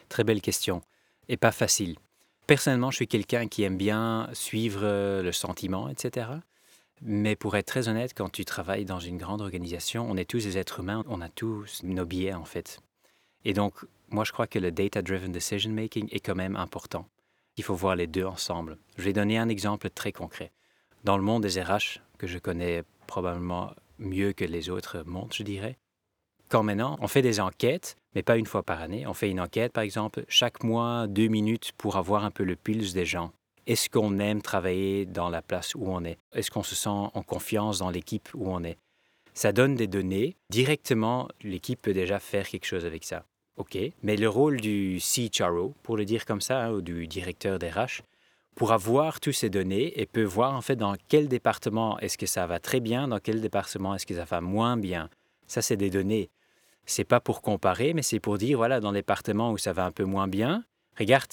Très 0.09 0.23
belle 0.23 0.41
question. 0.41 0.81
Et 1.29 1.37
pas 1.37 1.51
facile. 1.51 1.95
Personnellement, 2.51 2.91
je 2.91 2.97
suis 2.97 3.07
quelqu'un 3.07 3.47
qui 3.47 3.63
aime 3.63 3.77
bien 3.77 4.27
suivre 4.33 4.81
euh, 4.83 5.23
le 5.23 5.31
sentiment, 5.31 5.87
etc. 5.87 6.31
Mais 7.01 7.37
pour 7.37 7.55
être 7.55 7.65
très 7.65 7.87
honnête, 7.87 8.13
quand 8.13 8.27
tu 8.29 8.43
travailles 8.43 8.83
dans 8.83 8.99
une 8.99 9.17
grande 9.17 9.39
organisation, 9.39 10.05
on 10.09 10.17
est 10.17 10.29
tous 10.29 10.43
des 10.43 10.57
êtres 10.57 10.81
humains, 10.81 11.05
on 11.07 11.21
a 11.21 11.29
tous 11.29 11.79
nos 11.83 12.03
biais 12.03 12.33
en 12.33 12.43
fait. 12.43 12.81
Et 13.45 13.53
donc, 13.53 13.75
moi 14.09 14.25
je 14.25 14.33
crois 14.33 14.47
que 14.47 14.59
le 14.59 14.69
data-driven 14.69 15.31
decision 15.31 15.71
making 15.71 16.09
est 16.11 16.19
quand 16.19 16.35
même 16.35 16.57
important. 16.57 17.07
Il 17.55 17.63
faut 17.63 17.73
voir 17.73 17.95
les 17.95 18.07
deux 18.07 18.25
ensemble. 18.25 18.77
Je 18.97 19.03
vais 19.03 19.13
donner 19.13 19.37
un 19.37 19.47
exemple 19.47 19.89
très 19.89 20.11
concret. 20.11 20.51
Dans 21.05 21.15
le 21.15 21.23
monde 21.23 21.43
des 21.43 21.61
RH, 21.61 22.01
que 22.17 22.27
je 22.27 22.37
connais 22.37 22.83
probablement 23.07 23.71
mieux 23.97 24.33
que 24.33 24.43
les 24.43 24.69
autres 24.69 25.03
mondes, 25.05 25.33
je 25.33 25.43
dirais, 25.43 25.77
quand 26.49 26.63
maintenant 26.63 26.97
on 26.99 27.07
fait 27.07 27.21
des 27.21 27.39
enquêtes, 27.39 27.95
mais 28.15 28.23
pas 28.23 28.37
une 28.37 28.45
fois 28.45 28.63
par 28.63 28.81
année, 28.81 29.05
on 29.07 29.13
fait 29.13 29.29
une 29.29 29.39
enquête 29.39 29.73
par 29.73 29.83
exemple 29.83 30.23
chaque 30.27 30.63
mois, 30.63 31.07
deux 31.07 31.27
minutes 31.27 31.71
pour 31.77 31.97
avoir 31.97 32.25
un 32.25 32.31
peu 32.31 32.43
le 32.43 32.55
pulse 32.55 32.93
des 32.93 33.05
gens. 33.05 33.31
Est-ce 33.67 33.89
qu'on 33.89 34.19
aime 34.19 34.41
travailler 34.41 35.05
dans 35.05 35.29
la 35.29 35.41
place 35.41 35.75
où 35.75 35.85
on 35.85 36.03
est? 36.03 36.17
Est-ce 36.33 36.49
qu'on 36.49 36.63
se 36.63 36.75
sent 36.75 36.89
en 36.89 37.23
confiance 37.23 37.79
dans 37.79 37.91
l'équipe 37.91 38.29
où 38.33 38.49
on 38.49 38.63
est? 38.63 38.77
Ça 39.33 39.51
donne 39.51 39.75
des 39.75 39.87
données. 39.87 40.35
Directement, 40.49 41.29
l'équipe 41.43 41.81
peut 41.81 41.93
déjà 41.93 42.19
faire 42.19 42.47
quelque 42.47 42.65
chose 42.65 42.85
avec 42.85 43.05
ça. 43.05 43.23
OK. 43.57 43.77
Mais 44.01 44.17
le 44.17 44.27
rôle 44.27 44.59
du 44.59 44.99
CHRO, 44.99 45.75
pour 45.83 45.95
le 45.95 46.05
dire 46.05 46.25
comme 46.25 46.41
ça, 46.41 46.65
hein, 46.65 46.71
ou 46.71 46.81
du 46.81 47.07
directeur 47.07 47.59
RH, 47.59 48.01
pour 48.55 48.71
avoir 48.71 49.19
toutes 49.19 49.35
ces 49.35 49.49
données 49.49 49.99
et 49.99 50.05
peut 50.05 50.23
voir 50.23 50.55
en 50.55 50.61
fait 50.61 50.75
dans 50.75 50.95
quel 51.07 51.27
département 51.27 51.97
est-ce 51.99 52.17
que 52.17 52.25
ça 52.25 52.47
va 52.47 52.59
très 52.59 52.79
bien, 52.79 53.07
dans 53.07 53.19
quel 53.19 53.41
département 53.41 53.95
est-ce 53.95 54.05
que 54.05 54.15
ça 54.15 54.25
va 54.25 54.41
moins 54.41 54.75
bien. 54.75 55.09
Ça, 55.47 55.61
c'est 55.61 55.77
des 55.77 55.89
données 55.89 56.29
c'est 56.91 57.03
pas 57.05 57.19
pour 57.19 57.41
comparer, 57.41 57.93
mais 57.93 58.01
c'est 58.01 58.19
pour 58.19 58.37
dire, 58.37 58.57
voilà, 58.57 58.79
dans 58.79 58.91
le 58.91 58.99
département 58.99 59.51
où 59.51 59.57
ça 59.57 59.73
va 59.73 59.85
un 59.85 59.91
peu 59.91 60.03
moins 60.03 60.27
bien, 60.27 60.63
regarde, 60.99 61.31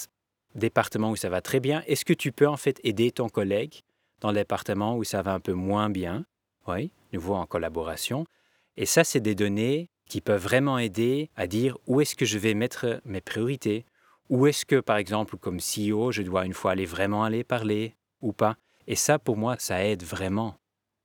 département 0.54 1.10
où 1.10 1.16
ça 1.16 1.28
va 1.28 1.40
très 1.40 1.60
bien, 1.60 1.82
est-ce 1.86 2.04
que 2.04 2.12
tu 2.12 2.32
peux 2.32 2.48
en 2.48 2.56
fait 2.56 2.80
aider 2.84 3.10
ton 3.10 3.28
collègue 3.28 3.82
dans 4.20 4.28
le 4.28 4.36
département 4.36 4.96
où 4.96 5.04
ça 5.04 5.22
va 5.22 5.34
un 5.34 5.40
peu 5.40 5.52
moins 5.52 5.90
bien? 5.90 6.24
Oui, 6.66 6.90
nouveau 7.12 7.34
en 7.34 7.46
collaboration. 7.46 8.26
Et 8.76 8.86
ça, 8.86 9.04
c'est 9.04 9.20
des 9.20 9.34
données 9.34 9.90
qui 10.08 10.20
peuvent 10.20 10.42
vraiment 10.42 10.78
aider 10.78 11.30
à 11.36 11.46
dire 11.46 11.76
où 11.86 12.00
est-ce 12.00 12.14
que 12.14 12.24
je 12.24 12.38
vais 12.38 12.54
mettre 12.54 13.00
mes 13.04 13.20
priorités? 13.20 13.84
Où 14.30 14.46
est-ce 14.46 14.64
que, 14.64 14.80
par 14.80 14.96
exemple, 14.96 15.36
comme 15.36 15.58
CEO, 15.58 16.12
je 16.12 16.22
dois 16.22 16.46
une 16.46 16.54
fois 16.54 16.72
aller 16.72 16.86
vraiment 16.86 17.24
aller 17.24 17.44
parler 17.44 17.96
ou 18.20 18.32
pas? 18.32 18.56
Et 18.86 18.96
ça, 18.96 19.18
pour 19.18 19.36
moi, 19.36 19.56
ça 19.58 19.84
aide 19.84 20.02
vraiment 20.02 20.56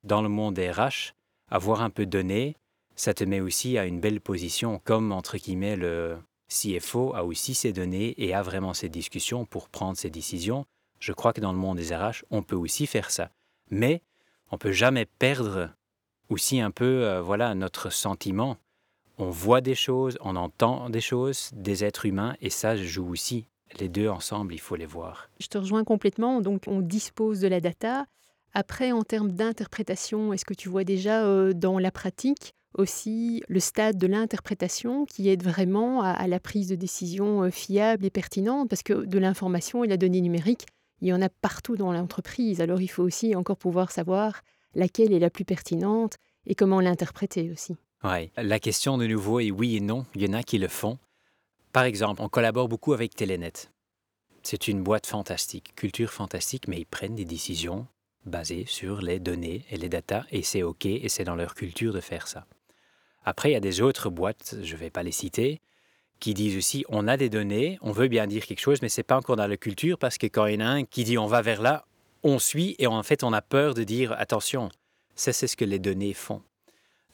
dans 0.04 0.22
le 0.22 0.28
monde 0.28 0.54
des 0.54 0.70
RH, 0.70 1.14
avoir 1.50 1.82
un 1.82 1.90
peu 1.90 2.06
de 2.06 2.10
données 2.10 2.56
ça 2.96 3.14
te 3.14 3.24
met 3.24 3.40
aussi 3.40 3.78
à 3.78 3.86
une 3.86 4.00
belle 4.00 4.20
position, 4.20 4.80
comme 4.84 5.12
entre 5.12 5.36
guillemets 5.36 5.76
le 5.76 6.16
CFO 6.48 7.14
a 7.14 7.24
aussi 7.24 7.54
ses 7.54 7.72
données 7.72 8.14
et 8.18 8.34
a 8.34 8.42
vraiment 8.42 8.74
ses 8.74 8.88
discussions 8.88 9.44
pour 9.44 9.68
prendre 9.68 9.96
ses 9.96 10.10
décisions. 10.10 10.66
Je 11.00 11.12
crois 11.12 11.32
que 11.32 11.40
dans 11.40 11.52
le 11.52 11.58
monde 11.58 11.78
des 11.78 11.94
RH, 11.94 12.24
on 12.30 12.42
peut 12.42 12.56
aussi 12.56 12.86
faire 12.86 13.10
ça. 13.10 13.30
Mais 13.70 14.02
on 14.50 14.58
peut 14.58 14.72
jamais 14.72 15.06
perdre 15.06 15.70
aussi 16.28 16.60
un 16.60 16.70
peu 16.70 17.04
euh, 17.04 17.20
voilà 17.20 17.54
notre 17.54 17.90
sentiment. 17.90 18.56
On 19.18 19.30
voit 19.30 19.60
des 19.60 19.74
choses, 19.74 20.16
on 20.20 20.36
entend 20.36 20.90
des 20.90 21.00
choses, 21.00 21.50
des 21.52 21.84
êtres 21.84 22.06
humains, 22.06 22.36
et 22.40 22.50
ça 22.50 22.76
joue 22.76 23.10
aussi. 23.10 23.46
Les 23.78 23.88
deux 23.88 24.08
ensemble, 24.08 24.54
il 24.54 24.60
faut 24.60 24.76
les 24.76 24.86
voir. 24.86 25.28
Je 25.40 25.46
te 25.46 25.58
rejoins 25.58 25.84
complètement. 25.84 26.40
Donc, 26.40 26.64
on 26.66 26.80
dispose 26.80 27.40
de 27.40 27.48
la 27.48 27.60
data. 27.60 28.06
Après, 28.52 28.92
en 28.92 29.02
termes 29.02 29.32
d'interprétation, 29.32 30.32
est-ce 30.32 30.44
que 30.44 30.54
tu 30.54 30.68
vois 30.68 30.84
déjà 30.84 31.24
euh, 31.24 31.52
dans 31.52 31.78
la 31.78 31.90
pratique 31.90 32.54
aussi 32.74 33.42
le 33.48 33.60
stade 33.60 33.98
de 33.98 34.06
l'interprétation 34.06 35.04
qui 35.06 35.28
aide 35.28 35.42
vraiment 35.42 36.02
à, 36.02 36.26
la 36.26 36.40
prise 36.40 36.68
de 36.68 36.74
décision 36.74 37.44
euh, 37.44 37.50
fiable 37.50 38.04
et 38.04 38.10
pertinente, 38.10 38.68
parce 38.68 38.82
que 38.82 39.04
de 39.04 39.18
l'information 39.18 39.84
et 39.84 39.88
la 39.88 39.96
donnée 39.96 40.20
numérique, 40.20 40.66
il 41.00 41.08
y 41.08 41.12
en 41.12 41.22
a 41.22 41.28
partout 41.28 41.76
dans 41.76 41.92
l'entreprise. 41.92 42.60
Alors 42.60 42.80
il 42.80 42.88
faut 42.88 43.02
aussi 43.02 43.34
encore 43.34 43.56
pouvoir 43.56 43.90
savoir 43.90 44.42
laquelle 44.74 45.12
est 45.12 45.18
la 45.18 45.30
plus 45.30 45.44
pertinente 45.44 46.16
et 46.46 46.54
comment 46.54 46.80
l'interpréter 46.80 47.50
aussi. 47.50 47.76
Oui, 48.02 48.30
la 48.36 48.58
question 48.58 48.98
de 48.98 49.06
nouveau 49.06 49.40
est 49.40 49.50
oui 49.50 49.76
et 49.76 49.80
non. 49.80 50.04
Il 50.14 50.22
y 50.22 50.28
en 50.28 50.34
a 50.34 50.42
qui 50.42 50.58
le 50.58 50.68
font. 50.68 50.98
Par 51.72 51.84
exemple, 51.84 52.22
on 52.22 52.28
collabore 52.28 52.68
beaucoup 52.68 52.92
avec 52.92 53.14
Telenet. 53.14 53.52
C'est 54.42 54.68
une 54.68 54.82
boîte 54.82 55.06
fantastique, 55.06 55.74
culture 55.74 56.10
fantastique, 56.12 56.68
mais 56.68 56.78
ils 56.78 56.86
prennent 56.86 57.14
des 57.14 57.24
décisions 57.24 57.86
basées 58.26 58.64
sur 58.66 59.00
les 59.00 59.18
données 59.18 59.64
et 59.70 59.76
les 59.76 59.88
datas, 59.88 60.24
et 60.30 60.42
c'est 60.42 60.62
OK, 60.62 60.86
et 60.86 61.08
c'est 61.08 61.24
dans 61.24 61.34
leur 61.34 61.54
culture 61.54 61.92
de 61.92 62.00
faire 62.00 62.28
ça. 62.28 62.46
Après, 63.24 63.50
il 63.50 63.52
y 63.52 63.56
a 63.56 63.60
des 63.60 63.80
autres 63.80 64.10
boîtes, 64.10 64.56
je 64.62 64.74
ne 64.74 64.78
vais 64.78 64.90
pas 64.90 65.02
les 65.02 65.12
citer, 65.12 65.60
qui 66.20 66.34
disent 66.34 66.56
aussi 66.56 66.84
on 66.88 67.08
a 67.08 67.16
des 67.16 67.28
données, 67.28 67.78
on 67.82 67.92
veut 67.92 68.08
bien 68.08 68.26
dire 68.26 68.46
quelque 68.46 68.60
chose, 68.60 68.82
mais 68.82 68.88
ce 68.88 69.00
n'est 69.00 69.04
pas 69.04 69.16
encore 69.16 69.36
dans 69.36 69.46
la 69.46 69.56
culture 69.56 69.98
parce 69.98 70.18
que 70.18 70.26
quand 70.26 70.46
il 70.46 70.54
y 70.54 70.56
en 70.62 70.66
a 70.66 70.70
un 70.70 70.84
qui 70.84 71.04
dit 71.04 71.18
on 71.18 71.26
va 71.26 71.42
vers 71.42 71.62
là, 71.62 71.84
on 72.22 72.38
suit 72.38 72.76
et 72.78 72.86
en 72.86 73.02
fait 73.02 73.24
on 73.24 73.32
a 73.32 73.42
peur 73.42 73.74
de 73.74 73.84
dire 73.84 74.12
attention, 74.12 74.70
ça 75.14 75.32
c'est 75.32 75.46
ce 75.46 75.56
que 75.56 75.64
les 75.64 75.78
données 75.78 76.14
font. 76.14 76.42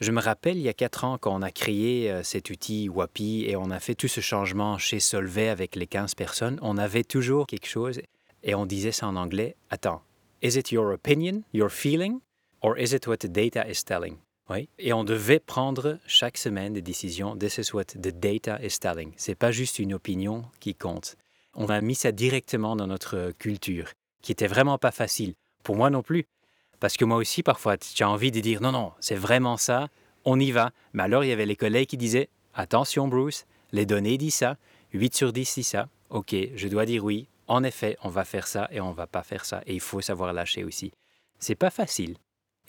Je 0.01 0.13
me 0.13 0.21
rappelle 0.21 0.57
il 0.57 0.63
y 0.63 0.69
a 0.69 0.75
quatre 0.75 1.05
ans 1.05 1.19
quand 1.19 1.35
on 1.35 1.43
a 1.43 1.51
créé 1.51 2.11
euh, 2.11 2.23
cet 2.23 2.49
outil 2.51 2.89
WAPI 2.89 3.45
et 3.49 3.57
on 3.57 3.71
a 3.71 3.81
fait 3.81 3.95
tout 3.95 4.09
ce 4.09 4.21
changement 4.21 4.79
chez 4.79 4.99
Solvay 4.99 5.49
avec 5.49 5.77
les 5.77 5.87
15 5.87 6.15
personnes, 6.15 6.59
on 6.63 6.79
avait 6.79 7.05
toujours 7.05 7.47
quelque 7.47 7.67
chose 7.67 8.01
et 8.43 8.55
on 8.55 8.65
disait 8.65 8.93
ça 8.93 9.07
en 9.09 9.17
anglais 9.17 9.57
attends, 9.71 10.03
is 10.43 10.57
it 10.57 10.71
your 10.71 10.93
opinion, 10.93 11.43
your 11.53 11.71
feeling, 11.71 12.21
or 12.63 12.79
is 12.79 12.95
it 12.95 13.07
what 13.07 13.19
the 13.19 13.27
data 13.27 13.69
is 13.69 13.85
telling? 13.85 14.19
Oui. 14.51 14.69
Et 14.81 14.93
on 14.93 15.05
devait 15.05 15.39
prendre 15.39 15.99
chaque 16.07 16.37
semaine 16.37 16.73
des 16.73 16.83
décisions. 16.83 17.37
This 17.37 17.59
is 17.59 17.73
what 17.73 17.85
the 17.85 18.09
data 18.09 18.59
is 18.61 18.81
telling. 18.81 19.13
C'est 19.17 19.37
pas 19.37 19.53
juste 19.53 19.79
une 19.79 19.95
opinion 19.95 20.45
qui 20.59 20.75
compte. 20.75 21.17
On 21.55 21.69
a 21.69 21.81
mis 21.81 21.95
ça 21.95 22.11
directement 22.11 22.75
dans 22.75 22.89
notre 22.89 23.33
culture, 23.39 23.93
qui 24.23 24.33
était 24.33 24.49
vraiment 24.49 24.77
pas 24.77 24.91
facile. 24.91 25.35
Pour 25.63 25.77
moi 25.77 25.89
non 25.89 26.03
plus. 26.03 26.27
Parce 26.81 26.97
que 26.97 27.05
moi 27.05 27.19
aussi, 27.19 27.45
parfois, 27.45 27.77
tu 27.79 28.03
as 28.03 28.11
envie 28.11 28.33
de 28.33 28.41
dire 28.41 28.61
non, 28.61 28.73
non, 28.73 28.93
c'est 28.99 29.15
vraiment 29.15 29.57
ça, 29.57 29.89
on 30.25 30.41
y 30.41 30.51
va. 30.51 30.73
Mais 30.95 31.05
alors, 31.05 31.23
il 31.23 31.29
y 31.29 31.33
avait 31.33 31.47
les 31.47 31.57
collègues 31.57 31.89
qui 31.89 31.97
disaient 31.97 32.29
attention, 32.55 33.07
Bruce, 33.07 33.47
les 33.71 33.87
données 33.87 34.19
disent 34.19 34.35
ça, 34.35 34.57
8 34.93 35.15
sur 35.15 35.33
10 35.33 35.55
disent 35.55 35.67
ça, 35.67 35.89
OK, 36.09 36.35
je 36.55 36.69
dois 36.69 36.87
dire 36.87 37.05
oui. 37.05 37.29
En 37.47 37.63
effet, 37.63 37.97
on 38.03 38.09
va 38.09 38.25
faire 38.25 38.47
ça 38.47 38.69
et 38.73 38.81
on 38.81 38.93
va 38.93 39.07
pas 39.07 39.23
faire 39.23 39.45
ça. 39.45 39.63
Et 39.67 39.75
il 39.75 39.81
faut 39.81 40.01
savoir 40.01 40.33
lâcher 40.33 40.65
aussi. 40.65 40.93
C'est 41.39 41.55
pas 41.55 41.71
facile. 41.71 42.17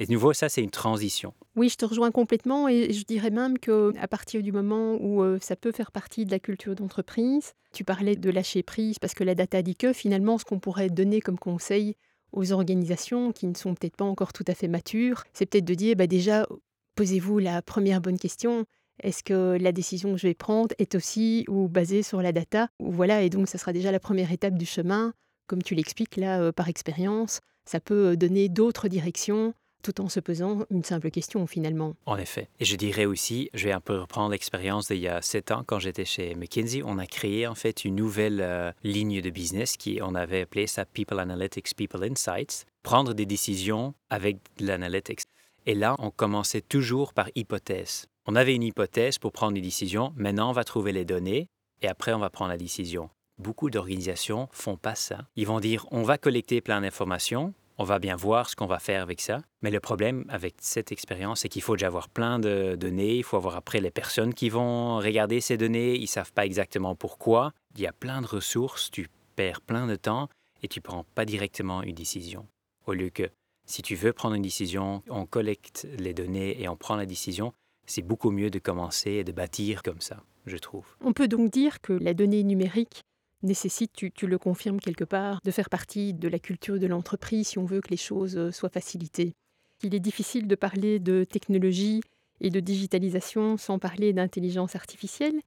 Et 0.01 0.07
de 0.07 0.13
nouveau, 0.13 0.33
ça, 0.33 0.49
c'est 0.49 0.63
une 0.63 0.71
transition. 0.71 1.35
Oui, 1.55 1.69
je 1.69 1.75
te 1.75 1.85
rejoins 1.85 2.09
complètement 2.09 2.67
et 2.67 2.91
je 2.91 3.03
dirais 3.03 3.29
même 3.29 3.59
que 3.59 3.93
à 3.99 4.07
partir 4.07 4.41
du 4.41 4.51
moment 4.51 4.95
où 4.95 5.21
euh, 5.21 5.37
ça 5.39 5.55
peut 5.55 5.71
faire 5.71 5.91
partie 5.91 6.25
de 6.25 6.31
la 6.31 6.39
culture 6.39 6.73
d'entreprise, 6.73 7.53
tu 7.71 7.83
parlais 7.83 8.15
de 8.15 8.29
lâcher 8.31 8.63
prise 8.63 8.97
parce 8.97 9.13
que 9.13 9.23
la 9.23 9.35
data 9.35 9.61
dit 9.61 9.75
que 9.75 9.93
finalement, 9.93 10.39
ce 10.39 10.43
qu'on 10.43 10.57
pourrait 10.57 10.89
donner 10.89 11.21
comme 11.21 11.37
conseil 11.37 11.97
aux 12.31 12.51
organisations 12.51 13.31
qui 13.31 13.45
ne 13.45 13.53
sont 13.53 13.75
peut-être 13.75 13.95
pas 13.95 14.03
encore 14.03 14.33
tout 14.33 14.43
à 14.47 14.55
fait 14.55 14.67
matures, 14.67 15.23
c'est 15.33 15.45
peut-être 15.45 15.65
de 15.65 15.75
dire 15.75 15.95
bah 15.95 16.07
déjà, 16.07 16.47
posez-vous 16.95 17.37
la 17.37 17.61
première 17.61 18.01
bonne 18.01 18.17
question. 18.17 18.65
Est-ce 19.03 19.21
que 19.21 19.55
la 19.61 19.71
décision 19.71 20.13
que 20.13 20.17
je 20.19 20.25
vais 20.25 20.33
prendre 20.33 20.73
est 20.79 20.95
aussi 20.95 21.45
ou 21.47 21.67
basée 21.67 22.01
sur 22.01 22.23
la 22.23 22.31
data 22.31 22.69
Voilà, 22.79 23.21
et 23.21 23.29
donc 23.29 23.47
ça 23.47 23.59
sera 23.59 23.71
déjà 23.71 23.91
la 23.91 23.99
première 23.99 24.31
étape 24.31 24.57
du 24.57 24.65
chemin. 24.65 25.13
Comme 25.45 25.61
tu 25.61 25.75
l'expliques 25.75 26.17
là 26.17 26.41
euh, 26.41 26.51
par 26.51 26.69
expérience, 26.69 27.39
ça 27.65 27.79
peut 27.79 28.17
donner 28.17 28.49
d'autres 28.49 28.87
directions 28.87 29.53
tout 29.81 30.01
en 30.01 30.09
se 30.09 30.19
posant 30.19 30.65
une 30.69 30.83
simple 30.83 31.11
question 31.11 31.45
finalement. 31.47 31.95
En 32.05 32.17
effet. 32.17 32.49
Et 32.59 32.65
je 32.65 32.75
dirais 32.75 33.05
aussi, 33.05 33.49
je 33.53 33.65
vais 33.65 33.71
un 33.71 33.81
peu 33.81 33.99
reprendre 33.99 34.31
l'expérience 34.31 34.87
d'il 34.87 34.99
y 34.99 35.07
a 35.07 35.21
sept 35.21 35.51
ans 35.51 35.63
quand 35.65 35.79
j'étais 35.79 36.05
chez 36.05 36.35
McKinsey. 36.35 36.81
On 36.83 36.97
a 36.97 37.05
créé 37.05 37.47
en 37.47 37.55
fait 37.55 37.85
une 37.85 37.95
nouvelle 37.95 38.41
euh, 38.41 38.71
ligne 38.83 39.21
de 39.21 39.29
business 39.29 39.77
qui 39.77 39.99
on 40.01 40.15
avait 40.15 40.41
appelé 40.41 40.67
ça 40.67 40.85
People 40.85 41.19
Analytics, 41.19 41.75
People 41.75 42.03
Insights. 42.03 42.65
Prendre 42.83 43.13
des 43.13 43.25
décisions 43.25 43.93
avec 44.09 44.37
l'analytics. 44.59 45.21
Et 45.65 45.75
là, 45.75 45.95
on 45.99 46.09
commençait 46.09 46.61
toujours 46.61 47.13
par 47.13 47.29
hypothèse. 47.35 48.07
On 48.25 48.35
avait 48.35 48.55
une 48.55 48.63
hypothèse 48.63 49.17
pour 49.17 49.31
prendre 49.31 49.55
une 49.55 49.63
décision. 49.63 50.13
Maintenant, 50.15 50.49
on 50.49 50.53
va 50.53 50.63
trouver 50.63 50.91
les 50.91 51.05
données 51.05 51.47
et 51.81 51.87
après, 51.87 52.13
on 52.13 52.19
va 52.19 52.29
prendre 52.29 52.51
la 52.51 52.57
décision. 52.57 53.09
Beaucoup 53.37 53.69
d'organisations 53.69 54.47
font 54.51 54.77
pas 54.77 54.93
ça. 54.93 55.27
Ils 55.35 55.47
vont 55.47 55.59
dire 55.59 55.87
on 55.89 56.03
va 56.03 56.17
collecter 56.19 56.61
plein 56.61 56.81
d'informations, 56.81 57.53
on 57.81 57.83
va 57.83 57.97
bien 57.97 58.15
voir 58.15 58.47
ce 58.47 58.55
qu'on 58.55 58.67
va 58.67 58.77
faire 58.77 59.01
avec 59.01 59.21
ça. 59.21 59.41
Mais 59.63 59.71
le 59.71 59.79
problème 59.79 60.25
avec 60.29 60.53
cette 60.61 60.91
expérience, 60.91 61.39
c'est 61.39 61.49
qu'il 61.49 61.63
faut 61.63 61.75
déjà 61.75 61.87
avoir 61.87 62.09
plein 62.09 62.37
de 62.37 62.75
données, 62.79 63.15
il 63.17 63.23
faut 63.23 63.37
avoir 63.37 63.55
après 63.55 63.81
les 63.81 63.89
personnes 63.89 64.35
qui 64.35 64.49
vont 64.49 64.97
regarder 64.97 65.41
ces 65.41 65.57
données, 65.57 65.95
ils 65.95 66.07
savent 66.07 66.31
pas 66.31 66.45
exactement 66.45 66.93
pourquoi. 66.95 67.53
Il 67.75 67.81
y 67.81 67.87
a 67.87 67.91
plein 67.91 68.21
de 68.21 68.27
ressources, 68.27 68.91
tu 68.91 69.09
perds 69.35 69.61
plein 69.61 69.87
de 69.87 69.95
temps 69.95 70.29
et 70.61 70.67
tu 70.67 70.79
prends 70.79 71.05
pas 71.15 71.25
directement 71.25 71.81
une 71.81 71.95
décision. 71.95 72.45
Au 72.85 72.93
lieu 72.93 73.09
que 73.09 73.31
si 73.65 73.81
tu 73.81 73.95
veux 73.95 74.13
prendre 74.13 74.35
une 74.35 74.43
décision, 74.43 75.01
on 75.09 75.25
collecte 75.25 75.87
les 75.97 76.13
données 76.13 76.61
et 76.61 76.69
on 76.69 76.75
prend 76.75 76.95
la 76.95 77.07
décision, 77.07 77.51
c'est 77.87 78.03
beaucoup 78.03 78.29
mieux 78.29 78.51
de 78.51 78.59
commencer 78.59 79.11
et 79.11 79.23
de 79.23 79.31
bâtir 79.31 79.81
comme 79.81 80.01
ça, 80.01 80.17
je 80.45 80.57
trouve. 80.57 80.85
On 81.03 81.13
peut 81.13 81.27
donc 81.27 81.49
dire 81.49 81.81
que 81.81 81.93
la 81.93 82.13
donnée 82.13 82.43
numérique 82.43 83.01
nécessite, 83.43 83.91
tu, 83.93 84.27
le 84.27 84.37
confirmes 84.37 84.79
quelque 84.79 85.03
part, 85.03 85.39
de 85.43 85.51
faire 85.51 85.69
partie 85.69 86.13
de 86.13 86.27
la 86.27 86.39
culture 86.39 86.79
de 86.79 86.87
l'entreprise 86.87 87.49
si 87.49 87.59
on 87.59 87.65
veut 87.65 87.81
que 87.81 87.89
les 87.89 87.97
choses 87.97 88.37
euh, 88.37 88.51
soient 88.51 88.69
facilitées. 88.69 89.33
Il 89.83 89.95
est 89.95 89.99
difficile 89.99 90.47
de 90.47 90.55
parler 90.55 90.99
de 90.99 91.23
technologie 91.23 92.01
et 92.39 92.49
de 92.49 92.59
digitalisation 92.59 93.57
sans 93.57 93.79
parler 93.79 94.13
d'intelligence 94.13 94.75
artificielle. 94.75 95.39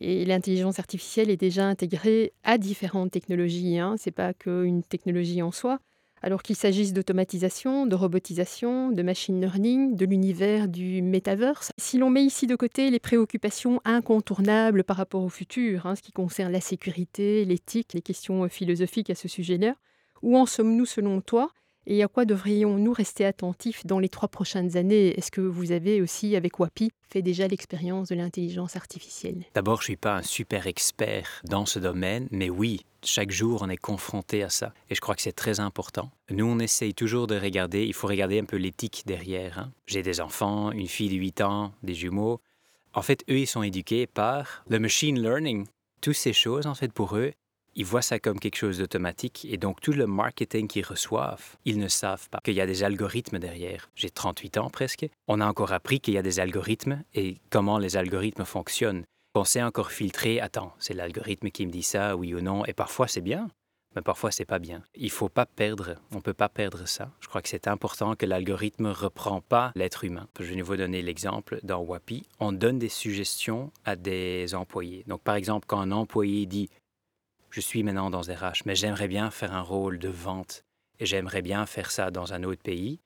Et 0.00 0.24
l'intelligence 0.24 0.78
artificielle 0.78 1.30
est 1.30 1.36
déjà 1.36 1.66
intégrée 1.66 2.32
à 2.42 2.58
différentes 2.58 3.10
technologies. 3.10 3.78
Hein. 3.78 3.96
Ce 3.96 4.08
n'est 4.08 4.12
pas 4.12 4.32
qu'une 4.32 4.82
technologie 4.82 5.42
en 5.42 5.50
soi 5.50 5.80
alors 6.22 6.42
qu'il 6.42 6.56
s'agisse 6.56 6.92
d'automatisation, 6.92 7.86
de 7.86 7.94
robotisation, 7.94 8.90
de 8.90 9.02
machine 9.02 9.40
learning, 9.40 9.96
de 9.96 10.04
l'univers 10.04 10.68
du 10.68 11.02
metaverse. 11.02 11.72
Si 11.78 11.98
l'on 11.98 12.10
met 12.10 12.24
ici 12.24 12.46
de 12.46 12.56
côté 12.56 12.90
les 12.90 13.00
préoccupations 13.00 13.80
incontournables 13.84 14.84
par 14.84 14.96
rapport 14.96 15.22
au 15.22 15.28
futur, 15.28 15.86
hein, 15.86 15.96
ce 15.96 16.02
qui 16.02 16.12
concerne 16.12 16.52
la 16.52 16.60
sécurité, 16.60 17.44
l'éthique, 17.44 17.94
les 17.94 18.02
questions 18.02 18.48
philosophiques 18.48 19.10
à 19.10 19.14
ce 19.14 19.28
sujet-là, 19.28 19.74
où 20.22 20.36
en 20.36 20.46
sommes-nous 20.46 20.86
selon 20.86 21.20
toi? 21.20 21.50
Et 21.86 22.02
à 22.02 22.08
quoi 22.08 22.24
devrions-nous 22.24 22.92
rester 22.92 23.24
attentifs 23.24 23.86
dans 23.86 23.98
les 23.98 24.08
trois 24.08 24.28
prochaines 24.28 24.76
années? 24.76 25.18
Est-ce 25.18 25.30
que 25.30 25.40
vous 25.40 25.72
avez 25.72 26.02
aussi, 26.02 26.36
avec 26.36 26.58
WAPI, 26.58 26.90
fait 27.08 27.22
déjà 27.22 27.48
l'expérience 27.48 28.08
de 28.08 28.14
l'intelligence 28.14 28.76
artificielle? 28.76 29.44
D'abord, 29.54 29.78
je 29.78 29.84
ne 29.84 29.86
suis 29.86 29.96
pas 29.96 30.16
un 30.16 30.22
super 30.22 30.66
expert 30.66 31.42
dans 31.44 31.66
ce 31.66 31.78
domaine, 31.78 32.28
mais 32.30 32.50
oui, 32.50 32.84
chaque 33.02 33.30
jour, 33.30 33.62
on 33.62 33.70
est 33.70 33.76
confronté 33.76 34.42
à 34.42 34.50
ça. 34.50 34.74
Et 34.90 34.94
je 34.94 35.00
crois 35.00 35.14
que 35.14 35.22
c'est 35.22 35.32
très 35.32 35.58
important. 35.60 36.10
Nous, 36.30 36.44
on 36.44 36.58
essaye 36.58 36.94
toujours 36.94 37.26
de 37.26 37.38
regarder, 37.38 37.84
il 37.84 37.94
faut 37.94 38.08
regarder 38.08 38.38
un 38.38 38.44
peu 38.44 38.56
l'éthique 38.56 39.02
derrière. 39.06 39.58
Hein. 39.58 39.72
J'ai 39.86 40.02
des 40.02 40.20
enfants, 40.20 40.70
une 40.72 40.88
fille 40.88 41.08
de 41.08 41.16
8 41.16 41.40
ans, 41.40 41.72
des 41.82 41.94
jumeaux. 41.94 42.40
En 42.92 43.02
fait, 43.02 43.24
eux, 43.30 43.38
ils 43.38 43.46
sont 43.46 43.62
éduqués 43.62 44.06
par 44.06 44.64
le 44.68 44.78
machine 44.78 45.20
learning. 45.20 45.66
Toutes 46.00 46.14
ces 46.16 46.32
choses, 46.32 46.66
en 46.66 46.74
fait, 46.74 46.92
pour 46.92 47.16
eux, 47.16 47.32
ils 47.74 47.84
voient 47.84 48.02
ça 48.02 48.18
comme 48.18 48.38
quelque 48.38 48.56
chose 48.56 48.78
d'automatique 48.78 49.46
et 49.48 49.56
donc 49.56 49.80
tout 49.80 49.92
le 49.92 50.06
marketing 50.06 50.68
qu'ils 50.68 50.84
reçoivent, 50.84 51.56
ils 51.64 51.78
ne 51.78 51.88
savent 51.88 52.28
pas 52.28 52.40
qu'il 52.44 52.54
y 52.54 52.60
a 52.60 52.66
des 52.66 52.82
algorithmes 52.82 53.38
derrière. 53.38 53.90
J'ai 53.94 54.10
38 54.10 54.58
ans 54.58 54.70
presque. 54.70 55.06
On 55.28 55.40
a 55.40 55.46
encore 55.46 55.72
appris 55.72 56.00
qu'il 56.00 56.14
y 56.14 56.18
a 56.18 56.22
des 56.22 56.40
algorithmes 56.40 57.02
et 57.14 57.38
comment 57.50 57.78
les 57.78 57.96
algorithmes 57.96 58.44
fonctionnent. 58.44 59.04
On 59.34 59.44
sait 59.44 59.62
encore 59.62 59.92
filtrer, 59.92 60.40
attends, 60.40 60.72
c'est 60.80 60.94
l'algorithme 60.94 61.50
qui 61.50 61.64
me 61.64 61.70
dit 61.70 61.84
ça, 61.84 62.16
oui 62.16 62.34
ou 62.34 62.40
non, 62.40 62.64
et 62.64 62.72
parfois 62.72 63.06
c'est 63.06 63.20
bien, 63.20 63.48
mais 63.94 64.02
parfois 64.02 64.32
c'est 64.32 64.44
pas 64.44 64.58
bien. 64.58 64.82
Il 64.94 65.10
faut 65.10 65.28
pas 65.28 65.46
perdre, 65.46 65.96
on 66.12 66.20
peut 66.20 66.34
pas 66.34 66.48
perdre 66.48 66.86
ça. 66.86 67.10
Je 67.20 67.28
crois 67.28 67.40
que 67.42 67.48
c'est 67.48 67.68
important 67.68 68.16
que 68.16 68.26
l'algorithme 68.26 68.86
reprend 68.86 69.40
pas 69.40 69.72
l'être 69.76 70.04
humain. 70.04 70.26
Je 70.38 70.52
vais 70.52 70.62
vous 70.62 70.76
donner 70.76 71.02
l'exemple 71.02 71.60
dans 71.62 71.80
WAPI, 71.80 72.24
on 72.40 72.52
donne 72.52 72.78
des 72.78 72.88
suggestions 72.88 73.70
à 73.84 73.94
des 73.94 74.54
employés. 74.54 75.04
Donc 75.06 75.22
par 75.22 75.36
exemple, 75.36 75.66
quand 75.68 75.80
un 75.80 75.92
employé 75.92 76.46
dit 76.46 76.68
je 77.50 77.60
suis 77.60 77.82
maintenant 77.82 78.10
dans 78.10 78.20
RH, 78.20 78.62
mais 78.64 78.74
j'aimerais 78.74 79.08
bien 79.08 79.30
faire 79.30 79.52
un 79.52 79.62
rôle 79.62 79.98
de 79.98 80.08
vente 80.08 80.64
et 80.98 81.06
j'aimerais 81.06 81.42
bien 81.42 81.66
faire 81.66 81.90
ça 81.90 82.10
dans 82.10 82.32
un 82.32 82.44
autre 82.44 82.62
pays, 82.62 83.00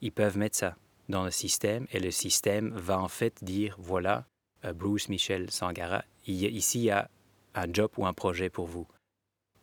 ils 0.00 0.12
peuvent 0.12 0.36
mettre 0.36 0.56
ça 0.56 0.76
dans 1.08 1.24
le 1.24 1.30
système 1.30 1.86
et 1.92 2.00
le 2.00 2.10
système 2.10 2.70
va 2.74 2.98
en 2.98 3.08
fait 3.08 3.42
dire 3.42 3.76
voilà, 3.78 4.26
euh, 4.64 4.72
Bruce 4.72 5.08
Michel 5.08 5.50
Sangara, 5.50 6.04
ici 6.26 6.78
il 6.80 6.84
y 6.84 6.90
a 6.90 7.08
un 7.54 7.66
job 7.72 7.90
ou 7.96 8.06
un 8.06 8.12
projet 8.12 8.50
pour 8.50 8.66
vous. 8.66 8.86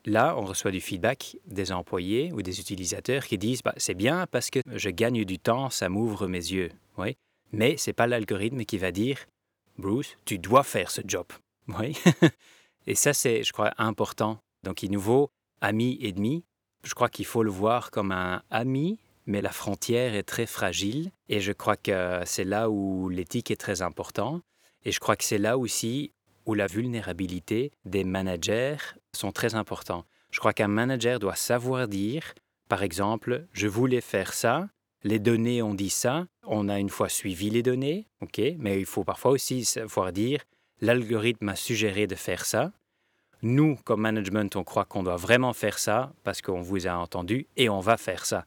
Là, 0.06 0.36
on 0.38 0.44
reçoit 0.44 0.72
du 0.72 0.82
feedback 0.82 1.38
des 1.46 1.72
employés 1.72 2.34
ou 2.34 2.42
des 2.42 2.60
utilisateurs 2.60 3.26
qui 3.26 3.38
disent 3.38 3.62
bah, 3.64 3.74
c'est 3.78 3.94
bien 3.94 4.28
parce 4.28 4.50
que 4.50 4.60
je 4.66 4.90
gagne 4.90 5.24
du 5.24 5.40
temps, 5.40 5.70
ça 5.70 5.88
m'ouvre 5.90 6.28
mes 6.28 6.38
yeux. 6.38 6.72
Oui. 6.98 7.16
Mais 7.52 7.78
c'est 7.78 7.94
pas 7.94 8.08
l'algorithme 8.08 8.66
qui 8.66 8.78
va 8.78 8.92
dire 8.92 9.20
Bruce, 9.78 10.18
tu 10.26 10.40
dois 10.40 10.64
faire 10.64 10.92
ce 10.92 11.02
job. 11.06 11.28
Oui. 11.68 11.96
Et 12.88 12.96
ça, 12.96 13.14
c'est, 13.14 13.44
je 13.44 13.54
crois, 13.54 13.74
important. 13.78 14.40
Donc, 14.64 14.84
il 14.84 14.92
nous 14.92 15.00
vaut 15.00 15.30
ami 15.62 15.98
et 16.02 16.12
demi. 16.12 16.44
Je 16.84 16.94
crois 16.94 17.10
qu'il 17.10 17.26
faut 17.26 17.44
le 17.44 17.52
voir 17.52 17.92
comme 17.92 18.12
un 18.12 18.44
ami, 18.50 19.00
mais 19.26 19.42
la 19.42 19.52
frontière 19.52 20.16
est 20.16 20.24
très 20.24 20.46
fragile. 20.46 21.12
Et 21.30 21.40
je 21.40 21.52
crois 21.52 21.78
que 21.78 22.22
c'est 22.26 22.44
là 22.44 22.70
où 22.70 23.10
l'éthique 23.10 23.52
est 23.52 23.60
très 23.60 23.82
important. 23.82 24.42
Et 24.84 24.92
je 24.92 25.00
crois 25.00 25.16
que 25.16 25.24
c'est 25.24 25.38
là 25.38 25.58
aussi 25.58 26.12
où 26.46 26.54
la 26.54 26.68
vulnérabilité 26.68 27.72
des 27.86 28.04
managers 28.04 28.76
sont 29.16 29.32
très 29.32 29.56
importants. 29.56 30.06
Je 30.32 30.40
crois 30.40 30.54
qu'un 30.54 30.68
manager 30.68 31.20
doit 31.20 31.36
savoir 31.36 31.88
dire, 31.88 32.34
par 32.68 32.84
exemple, 32.84 33.46
je 33.54 33.68
voulais 33.68 34.02
faire 34.02 34.34
ça, 34.34 34.68
les 35.04 35.20
données 35.20 35.62
ont 35.62 35.74
dit 35.74 35.90
ça, 35.90 36.26
on 36.44 36.70
a 36.70 36.80
une 36.80 36.90
fois 36.90 37.10
suivi 37.10 37.50
les 37.50 37.62
données, 37.62 38.08
ok, 38.22 38.42
mais 38.58 38.80
il 38.80 38.86
faut 38.86 39.04
parfois 39.04 39.32
aussi 39.32 39.66
savoir 39.66 40.12
dire, 40.12 40.44
l'algorithme 40.82 41.50
a 41.50 41.56
suggéré 41.56 42.08
de 42.08 42.16
faire 42.16 42.46
ça. 42.46 42.72
Nous, 43.42 43.78
comme 43.84 44.02
management, 44.02 44.56
on 44.56 44.64
croit 44.64 44.86
qu'on 44.86 45.04
doit 45.04 45.18
vraiment 45.18 45.54
faire 45.54 45.80
ça 45.80 46.14
parce 46.24 46.42
qu'on 46.42 46.62
vous 46.62 46.88
a 46.88 46.94
entendu 46.94 47.48
et 47.58 47.70
on 47.70 47.80
va 47.80 47.98
faire 47.98 48.26
ça. 48.26 48.46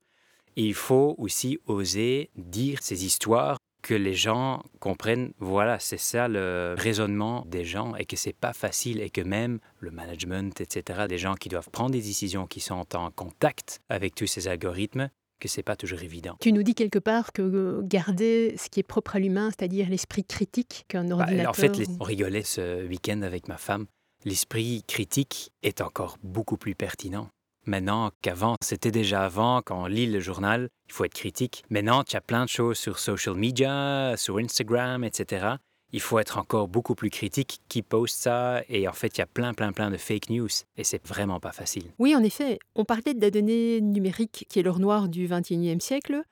il 0.57 0.75
faut 0.75 1.15
aussi 1.19 1.59
oser 1.67 2.31
dire 2.35 2.79
ces 2.83 3.05
histoires 3.05 3.59
que 3.87 3.95
les 3.95 4.15
gens 4.15 4.65
comprennent, 4.81 5.33
voilà, 5.39 5.79
c'est 5.79 5.97
ça 5.99 6.27
le 6.27 6.75
raisonnement 6.77 7.45
des 7.47 7.65
gens 7.65 7.95
et 7.95 8.05
que 8.05 8.17
c'est 8.17 8.33
pas 8.33 8.53
facile 8.53 9.01
et 9.01 9.11
que 9.11 9.21
même 9.21 9.61
le 9.79 9.93
management, 9.93 10.61
etc., 10.61 11.07
des 11.09 11.19
gens 11.19 11.35
qui 11.35 11.49
doivent 11.49 11.71
prendre 11.71 11.93
des 11.93 12.01
décisions, 12.01 12.49
qui 12.49 12.59
sont 12.59 12.97
en 12.97 13.13
contact 13.13 13.81
avec 13.89 14.17
tous 14.17 14.27
ces 14.27 14.49
algorithmes, 14.49 15.09
que 15.41 15.49
c'est 15.49 15.63
pas 15.63 15.77
toujours 15.77 16.03
évident. 16.03 16.37
Tu 16.41 16.53
nous 16.53 16.63
dis 16.63 16.75
quelque 16.75 16.99
part 16.99 17.33
que 17.33 17.43
euh, 17.43 17.83
garder 17.83 18.55
ce 18.59 18.69
qui 18.69 18.81
est 18.81 18.85
propre 18.85 19.17
à 19.17 19.19
l'humain, 19.19 19.51
c'est-à-dire 19.51 19.89
l'esprit 19.89 20.25
critique 20.25 20.85
qu'un 20.89 21.05
bah, 21.05 21.17
ordinateur... 21.17 21.51
en 21.51 21.55
fait, 21.55 21.89
on 22.01 22.05
rigolait 22.05 22.43
ce 22.43 22.87
week-end 22.87 23.23
avec 23.23 23.49
ma 23.49 23.57
femme. 23.57 23.87
L'esprit 24.25 24.83
critique 24.87 25.53
est 25.63 25.81
encore 25.81 26.19
beaucoup 26.23 26.57
plus 26.57 26.75
pertinent. 26.75 27.29
Maintenant 27.67 28.11
qu'avant, 28.23 28.55
c'était 28.63 28.93
déjà 28.93 29.25
avant, 29.25 29.61
quand 29.61 29.83
on 29.83 29.87
lit 29.87 30.07
le 30.07 30.21
journal, 30.21 30.69
il 30.87 30.93
faut 30.93 31.05
être 31.05 31.15
critique. 31.15 31.65
Maintenant, 31.69 32.05
tu 32.05 32.17
as 32.17 32.21
plein 32.21 32.45
de 32.45 32.49
choses 32.49 32.79
sur 32.79 32.99
social 32.99 33.35
media, 33.35 34.15
sur 34.17 34.39
Instagram, 34.39 35.03
etc 35.03 35.57
il 35.93 36.01
faut 36.01 36.19
être 36.19 36.39
encore 36.39 36.69
beaucoup 36.69 36.95
plus 36.95 37.11
critique 37.11 37.61
qui 37.69 37.83
poste 37.83 38.17
ça. 38.21 38.63
Et 38.69 38.89
en 38.89 38.93
fait, 38.93 39.17
il 39.17 39.21
y 39.21 39.23
a 39.23 39.27
plein, 39.27 39.55
plein, 39.55 39.73
plein 39.73 39.91
de 39.91 39.97
fake 39.97 40.31
news. 40.31 40.49
Et 40.77 40.85
c'est 40.85 41.05
vraiment 41.07 41.41
pas 41.41 41.53
facile. 41.53 41.85
Oui, 41.99 42.15
en 42.15 42.23
effet. 42.23 42.59
On 42.75 42.85
parlait 42.85 43.15
de 43.15 43.21
la 43.21 43.31
donnée 43.31 43.81
numérique 43.81 44.47
qui 44.49 44.59
est 44.59 44.63
l'or 44.63 44.79
noir 44.79 45.09
du 45.09 45.29
XXIe 45.29 45.81
siècle. 45.81 46.23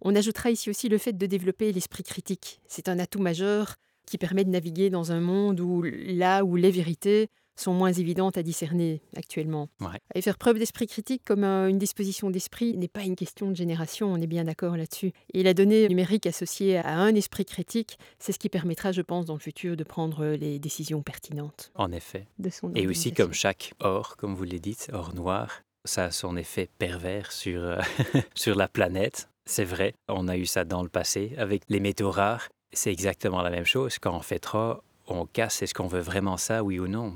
On 0.00 0.14
ajoutera 0.14 0.50
ici 0.50 0.70
aussi 0.70 0.88
le 0.88 0.98
fait 0.98 1.12
de 1.12 1.26
développer 1.26 1.72
l'esprit 1.72 2.02
critique. 2.02 2.60
C'est 2.66 2.88
un 2.88 2.98
atout 2.98 3.20
majeur 3.20 3.76
qui 4.06 4.18
permet 4.18 4.44
de 4.44 4.50
naviguer 4.50 4.90
dans 4.90 5.12
un 5.12 5.20
monde 5.20 5.60
où 5.60 5.82
là 5.82 6.44
où 6.44 6.56
les 6.56 6.70
vérités 6.70 7.28
sont 7.56 7.72
moins 7.72 7.92
évidentes 7.92 8.38
à 8.38 8.42
discerner 8.42 9.02
actuellement. 9.16 9.68
Ouais. 9.80 9.98
Et 10.14 10.22
faire 10.22 10.38
preuve 10.38 10.58
d'esprit 10.58 10.86
critique 10.86 11.22
comme 11.24 11.44
euh, 11.44 11.68
une 11.68 11.78
disposition 11.78 12.30
d'esprit 12.30 12.76
n'est 12.76 12.88
pas 12.88 13.02
une 13.02 13.16
question 13.16 13.50
de 13.50 13.56
génération, 13.56 14.12
on 14.12 14.16
est 14.16 14.26
bien 14.26 14.44
d'accord 14.44 14.76
là-dessus. 14.76 15.12
Et 15.34 15.42
la 15.42 15.54
donnée 15.54 15.88
numérique 15.88 16.26
associée 16.26 16.78
à 16.78 16.98
un 16.98 17.14
esprit 17.14 17.44
critique, 17.44 17.98
c'est 18.18 18.32
ce 18.32 18.38
qui 18.38 18.48
permettra, 18.48 18.92
je 18.92 19.02
pense, 19.02 19.26
dans 19.26 19.34
le 19.34 19.40
futur 19.40 19.76
de 19.76 19.84
prendre 19.84 20.24
les 20.26 20.58
décisions 20.58 21.02
pertinentes 21.02 21.72
En 21.74 21.92
effet. 21.92 22.26
de 22.38 22.50
son 22.50 22.72
Et 22.74 22.86
aussi, 22.86 23.12
comme 23.12 23.32
chaque 23.32 23.74
or, 23.80 24.16
comme 24.16 24.34
vous 24.34 24.44
l'avez 24.44 24.58
dit, 24.58 24.76
or 24.92 25.14
noir, 25.14 25.62
ça 25.84 26.04
a 26.04 26.10
son 26.10 26.36
effet 26.36 26.68
pervers 26.78 27.32
sur, 27.32 27.62
euh, 27.62 27.80
sur 28.34 28.56
la 28.56 28.68
planète. 28.68 29.28
C'est 29.44 29.64
vrai, 29.64 29.94
on 30.08 30.28
a 30.28 30.36
eu 30.36 30.46
ça 30.46 30.64
dans 30.64 30.82
le 30.82 30.88
passé 30.88 31.34
avec 31.36 31.62
les 31.68 31.80
métaux 31.80 32.10
rares. 32.10 32.48
C'est 32.72 32.92
exactement 32.92 33.42
la 33.42 33.50
même 33.50 33.64
chose. 33.64 33.98
Quand 33.98 34.16
on 34.16 34.22
fait 34.22 34.38
trop, 34.38 34.76
on 35.08 35.26
casse. 35.26 35.62
Est-ce 35.62 35.74
qu'on 35.74 35.88
veut 35.88 36.00
vraiment 36.00 36.36
ça, 36.36 36.62
oui 36.62 36.78
ou 36.78 36.86
non? 36.86 37.14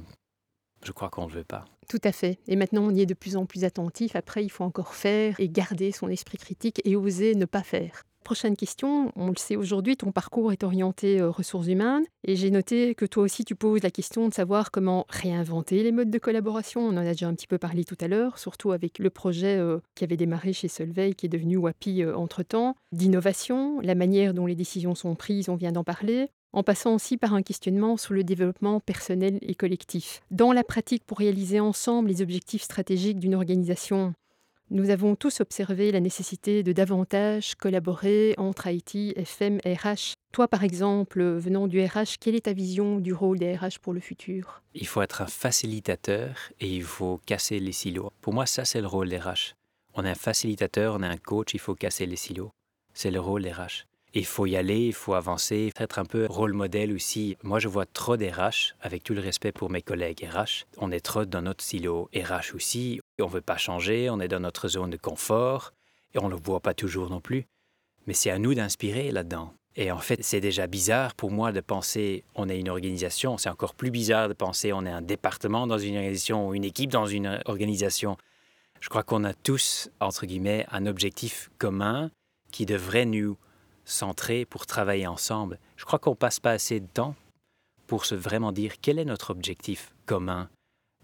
Je 0.86 0.92
crois 0.92 1.08
qu'on 1.08 1.26
ne 1.26 1.32
veut 1.32 1.44
pas. 1.44 1.64
Tout 1.88 2.00
à 2.04 2.12
fait. 2.12 2.38
Et 2.46 2.54
maintenant, 2.54 2.82
on 2.84 2.94
y 2.94 3.00
est 3.00 3.06
de 3.06 3.14
plus 3.14 3.36
en 3.36 3.44
plus 3.44 3.64
attentif. 3.64 4.14
Après, 4.14 4.44
il 4.44 4.50
faut 4.50 4.62
encore 4.62 4.94
faire 4.94 5.34
et 5.40 5.48
garder 5.48 5.90
son 5.90 6.08
esprit 6.08 6.38
critique 6.38 6.80
et 6.84 6.94
oser 6.94 7.34
ne 7.34 7.44
pas 7.44 7.64
faire. 7.64 8.04
Prochaine 8.22 8.56
question, 8.56 9.12
on 9.14 9.28
le 9.28 9.36
sait 9.36 9.54
aujourd'hui, 9.54 9.96
ton 9.96 10.10
parcours 10.10 10.50
est 10.50 10.64
orienté 10.64 11.20
euh, 11.20 11.30
ressources 11.30 11.68
humaines 11.68 12.02
et 12.24 12.34
j'ai 12.34 12.50
noté 12.50 12.96
que 12.96 13.04
toi 13.04 13.22
aussi 13.22 13.44
tu 13.44 13.54
poses 13.54 13.84
la 13.84 13.92
question 13.92 14.26
de 14.26 14.34
savoir 14.34 14.72
comment 14.72 15.06
réinventer 15.08 15.84
les 15.84 15.92
modes 15.92 16.10
de 16.10 16.18
collaboration. 16.18 16.80
On 16.80 16.88
en 16.88 16.96
a 16.96 17.04
déjà 17.12 17.28
un 17.28 17.34
petit 17.34 17.46
peu 17.46 17.58
parlé 17.58 17.84
tout 17.84 17.96
à 18.00 18.08
l'heure, 18.08 18.40
surtout 18.40 18.72
avec 18.72 18.98
le 18.98 19.10
projet 19.10 19.58
euh, 19.58 19.78
qui 19.94 20.02
avait 20.02 20.16
démarré 20.16 20.52
chez 20.52 20.66
Solvay, 20.66 21.14
qui 21.14 21.26
est 21.26 21.28
devenu 21.28 21.56
WAPI 21.56 22.02
euh, 22.02 22.16
entre-temps, 22.16 22.74
d'innovation, 22.90 23.80
la 23.80 23.94
manière 23.94 24.34
dont 24.34 24.46
les 24.46 24.56
décisions 24.56 24.96
sont 24.96 25.14
prises, 25.14 25.48
on 25.48 25.54
vient 25.54 25.70
d'en 25.70 25.84
parler, 25.84 26.28
en 26.56 26.62
passant 26.62 26.94
aussi 26.94 27.18
par 27.18 27.34
un 27.34 27.42
questionnement 27.42 27.98
sur 27.98 28.14
le 28.14 28.24
développement 28.24 28.80
personnel 28.80 29.38
et 29.42 29.54
collectif. 29.54 30.22
Dans 30.30 30.52
la 30.52 30.64
pratique, 30.64 31.04
pour 31.04 31.18
réaliser 31.18 31.60
ensemble 31.60 32.08
les 32.08 32.22
objectifs 32.22 32.62
stratégiques 32.62 33.18
d'une 33.18 33.34
organisation, 33.34 34.14
nous 34.70 34.88
avons 34.88 35.16
tous 35.16 35.40
observé 35.40 35.92
la 35.92 36.00
nécessité 36.00 36.62
de 36.62 36.72
davantage 36.72 37.56
collaborer 37.56 38.34
entre 38.38 38.68
IT, 38.68 38.94
FM, 39.16 39.58
RH. 39.66 40.14
Toi, 40.32 40.48
par 40.48 40.64
exemple, 40.64 41.22
venant 41.22 41.68
du 41.68 41.78
RH, 41.84 42.16
quelle 42.18 42.34
est 42.34 42.46
ta 42.46 42.54
vision 42.54 43.00
du 43.00 43.12
rôle 43.12 43.38
des 43.38 43.54
RH 43.54 43.78
pour 43.82 43.92
le 43.92 44.00
futur? 44.00 44.62
Il 44.74 44.86
faut 44.86 45.02
être 45.02 45.20
un 45.20 45.26
facilitateur 45.26 46.34
et 46.58 46.74
il 46.74 46.84
faut 46.84 47.20
casser 47.26 47.60
les 47.60 47.72
silos. 47.72 48.10
Pour 48.22 48.32
moi, 48.32 48.46
ça, 48.46 48.64
c'est 48.64 48.80
le 48.80 48.86
rôle 48.86 49.10
des 49.10 49.18
RH. 49.18 49.54
On 49.92 50.06
est 50.06 50.10
un 50.10 50.14
facilitateur, 50.14 50.94
on 50.94 51.02
est 51.02 51.06
un 51.06 51.18
coach, 51.18 51.52
il 51.52 51.60
faut 51.60 51.74
casser 51.74 52.06
les 52.06 52.16
silos. 52.16 52.50
C'est 52.94 53.10
le 53.10 53.20
rôle 53.20 53.42
des 53.42 53.52
RH. 53.52 53.84
Il 54.18 54.24
faut 54.24 54.46
y 54.46 54.56
aller, 54.56 54.86
il 54.86 54.94
faut 54.94 55.12
avancer, 55.12 55.70
être 55.78 55.98
un 55.98 56.06
peu 56.06 56.24
rôle 56.24 56.54
modèle 56.54 56.90
aussi. 56.94 57.36
Moi, 57.42 57.58
je 57.58 57.68
vois 57.68 57.84
trop 57.84 58.16
d'RH, 58.16 58.74
avec 58.80 59.04
tout 59.04 59.12
le 59.12 59.20
respect 59.20 59.52
pour 59.52 59.68
mes 59.68 59.82
collègues 59.82 60.26
RH. 60.26 60.64
On 60.78 60.90
est 60.90 61.04
trop 61.04 61.26
dans 61.26 61.42
notre 61.42 61.62
silo 61.62 62.08
RH 62.16 62.54
aussi. 62.54 62.98
On 63.20 63.26
ne 63.26 63.30
veut 63.30 63.42
pas 63.42 63.58
changer, 63.58 64.08
on 64.08 64.18
est 64.18 64.28
dans 64.28 64.40
notre 64.40 64.68
zone 64.68 64.88
de 64.88 64.96
confort 64.96 65.74
et 66.14 66.18
on 66.18 66.28
ne 66.28 66.34
le 66.34 66.40
voit 66.42 66.60
pas 66.60 66.72
toujours 66.72 67.10
non 67.10 67.20
plus. 67.20 67.44
Mais 68.06 68.14
c'est 68.14 68.30
à 68.30 68.38
nous 68.38 68.54
d'inspirer 68.54 69.12
là-dedans. 69.12 69.52
Et 69.76 69.92
en 69.92 69.98
fait, 69.98 70.24
c'est 70.24 70.40
déjà 70.40 70.66
bizarre 70.66 71.14
pour 71.14 71.30
moi 71.30 71.52
de 71.52 71.60
penser 71.60 72.24
on 72.34 72.48
est 72.48 72.58
une 72.58 72.70
organisation. 72.70 73.36
C'est 73.36 73.50
encore 73.50 73.74
plus 73.74 73.90
bizarre 73.90 74.30
de 74.30 74.34
penser 74.34 74.72
on 74.72 74.86
est 74.86 74.90
un 74.90 75.02
département 75.02 75.66
dans 75.66 75.76
une 75.76 75.96
organisation 75.96 76.48
ou 76.48 76.54
une 76.54 76.64
équipe 76.64 76.90
dans 76.90 77.04
une 77.04 77.42
organisation. 77.44 78.16
Je 78.80 78.88
crois 78.88 79.02
qu'on 79.02 79.24
a 79.24 79.34
tous, 79.34 79.90
entre 80.00 80.24
guillemets, 80.24 80.64
un 80.70 80.86
objectif 80.86 81.50
commun 81.58 82.10
qui 82.50 82.64
devrait 82.64 83.04
nous 83.04 83.36
centrer 83.86 84.44
pour 84.44 84.66
travailler 84.66 85.06
ensemble. 85.06 85.58
Je 85.76 85.86
crois 85.86 85.98
qu'on 85.98 86.14
passe 86.14 86.40
pas 86.40 86.50
assez 86.50 86.80
de 86.80 86.86
temps 86.86 87.14
pour 87.86 88.04
se 88.04 88.14
vraiment 88.14 88.52
dire 88.52 88.74
quel 88.82 88.98
est 88.98 89.04
notre 89.04 89.30
objectif 89.30 89.94
commun 90.04 90.50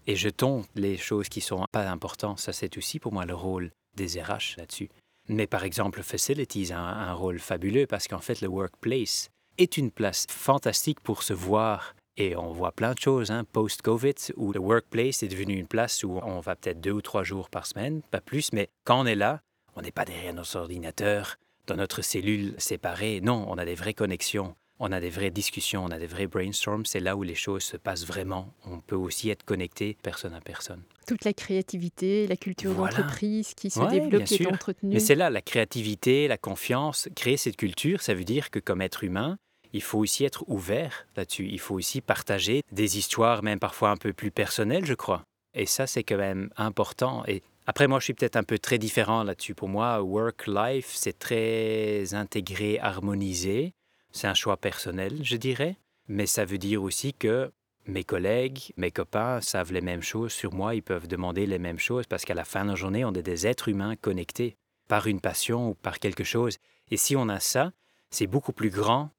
et 0.05 0.15
jetons 0.15 0.65
les 0.75 0.97
choses 0.97 1.29
qui 1.29 1.41
sont 1.41 1.65
pas 1.71 1.89
importantes. 1.89 2.39
Ça, 2.39 2.53
c'est 2.53 2.77
aussi 2.77 2.99
pour 2.99 3.13
moi 3.13 3.25
le 3.25 3.33
rôle 3.33 3.71
des 3.95 4.21
RH 4.21 4.57
là-dessus. 4.57 4.89
Mais 5.29 5.47
par 5.47 5.63
exemple, 5.63 6.03
Facilities 6.03 6.73
a 6.73 6.79
un, 6.79 7.13
rôle 7.13 7.39
fabuleux 7.39 7.87
parce 7.87 8.07
qu'en 8.07 8.19
fait, 8.19 8.41
le 8.41 8.49
workplace 8.49 9.29
est 9.57 9.77
une 9.77 9.91
place 9.91 10.25
fantastique 10.29 10.99
pour 10.99 11.23
se 11.23 11.33
voir. 11.33 11.95
Et 12.17 12.35
on 12.35 12.51
voit 12.51 12.73
plein 12.73 12.93
de 12.93 12.99
choses, 12.99 13.31
hein, 13.31 13.43
post-Covid, 13.43 14.15
où 14.35 14.51
le 14.51 14.59
workplace 14.59 15.23
est 15.23 15.29
devenu 15.29 15.55
une 15.55 15.67
place 15.67 16.03
où 16.03 16.19
on 16.23 16.41
va 16.41 16.55
peut-être 16.55 16.81
deux 16.81 16.91
ou 16.91 17.01
trois 17.01 17.23
jours 17.23 17.49
par 17.49 17.65
semaine, 17.65 18.01
pas 18.11 18.21
plus, 18.21 18.53
mais 18.53 18.69
quand 18.83 19.01
on 19.01 19.05
est 19.07 19.15
là, 19.15 19.41
on 19.75 19.81
n'est 19.81 19.91
pas 19.91 20.05
derrière 20.05 20.33
notre 20.33 20.55
ordinateur, 20.57 21.37
dans 21.67 21.75
notre 21.75 22.01
cellule 22.01 22.53
séparée. 22.57 23.21
Non, 23.21 23.45
on 23.49 23.57
a 23.57 23.65
des 23.65 23.75
vraies 23.75 23.93
connexions, 23.93 24.55
on 24.79 24.91
a 24.91 24.99
des 24.99 25.09
vraies 25.09 25.29
discussions, 25.31 25.83
on 25.85 25.91
a 25.91 25.99
des 25.99 26.07
vrais 26.07 26.27
brainstorms. 26.27 26.85
C'est 26.85 26.99
là 26.99 27.15
où 27.15 27.23
les 27.23 27.35
choses 27.35 27.63
se 27.63 27.77
passent 27.77 28.05
vraiment. 28.05 28.53
On 28.65 28.79
peut 28.79 28.95
aussi 28.95 29.29
être 29.29 29.43
connecté 29.43 29.97
personne 30.03 30.33
à 30.33 30.41
personne. 30.41 30.81
Toute 31.07 31.23
la 31.25 31.33
créativité, 31.33 32.27
la 32.27 32.35
culture 32.37 32.71
Voilà. 32.73 32.95
d'entreprise 32.95 33.53
qui 33.53 33.69
se 33.69 33.79
Ouais, 33.79 33.99
développe, 33.99 34.23
qui 34.25 34.43
est 34.43 34.47
entretenue. 34.47 34.93
Mais 34.93 34.99
c'est 34.99 35.15
là 35.15 35.29
la 35.29 35.41
créativité, 35.41 36.27
la 36.27 36.37
confiance, 36.37 37.07
créer 37.15 37.37
cette 37.37 37.57
culture, 37.57 38.01
ça 38.01 38.13
veut 38.13 38.23
dire 38.23 38.49
que 38.51 38.59
comme 38.59 38.81
être 38.81 39.03
humain, 39.03 39.37
il 39.73 39.81
faut 39.81 39.99
aussi 39.99 40.23
être 40.23 40.43
ouvert 40.47 41.07
là-dessus. 41.15 41.47
Il 41.49 41.59
faut 41.59 41.73
aussi 41.75 41.99
partager 42.01 42.61
des 42.71 42.97
histoires, 42.97 43.41
même 43.41 43.59
parfois 43.59 43.89
un 43.89 43.97
peu 43.97 44.13
plus 44.13 44.29
personnelles, 44.31 44.85
je 44.85 44.93
crois. 44.93 45.23
Et 45.55 45.65
ça, 45.65 45.87
c'est 45.87 46.03
quand 46.03 46.17
même 46.17 46.49
important. 46.57 47.23
Et 47.27 47.41
après, 47.65 47.87
moi, 47.87 47.99
je 47.99 48.05
suis 48.05 48.13
peut-être 48.13 48.35
un 48.35 48.43
peu 48.43 48.59
très 48.59 48.77
différent 48.77 49.23
là-dessus. 49.23 49.55
Pour 49.55 49.69
moi, 49.69 50.01
work-life, 50.01 50.91
c'est 50.93 51.17
très 51.17 52.13
intégré, 52.13 52.77
harmonisé. 52.79 53.73
C'est 54.11 54.27
un 54.27 54.33
choix 54.33 54.57
personnel, 54.57 55.19
je 55.23 55.37
dirais. 55.37 55.77
Mais 56.07 56.25
ça 56.25 56.43
veut 56.43 56.57
dire 56.57 56.83
aussi 56.83 57.13
que 57.13 57.51
mes 57.85 58.03
collègues, 58.03 58.73
mes 58.77 58.91
copains 58.91 59.41
savent 59.41 59.71
les 59.71 59.81
mêmes 59.81 60.01
choses 60.01 60.33
sur 60.33 60.53
moi, 60.53 60.75
ils 60.75 60.83
peuvent 60.83 61.07
demander 61.07 61.45
les 61.45 61.59
mêmes 61.59 61.79
choses 61.79 62.05
parce 62.07 62.25
qu'à 62.25 62.33
la 62.33 62.45
fin 62.45 62.63
de 62.65 62.69
la 62.69 62.75
journée, 62.75 63.05
on 63.05 63.13
est 63.13 63.23
des 63.23 63.47
êtres 63.47 63.69
humains 63.69 63.95
connectés 63.95 64.57
par 64.87 65.07
une 65.07 65.21
passion 65.21 65.69
ou 65.69 65.73
par 65.73 65.99
quelque 65.99 66.23
chose. 66.23 66.57
Et 66.91 66.97
si 66.97 67.15
on 67.15 67.29
a 67.29 67.39
ça, 67.39 67.71
c'est 68.09 68.27
beaucoup 68.27 68.53
plus 68.53 68.69
grand 68.69 69.09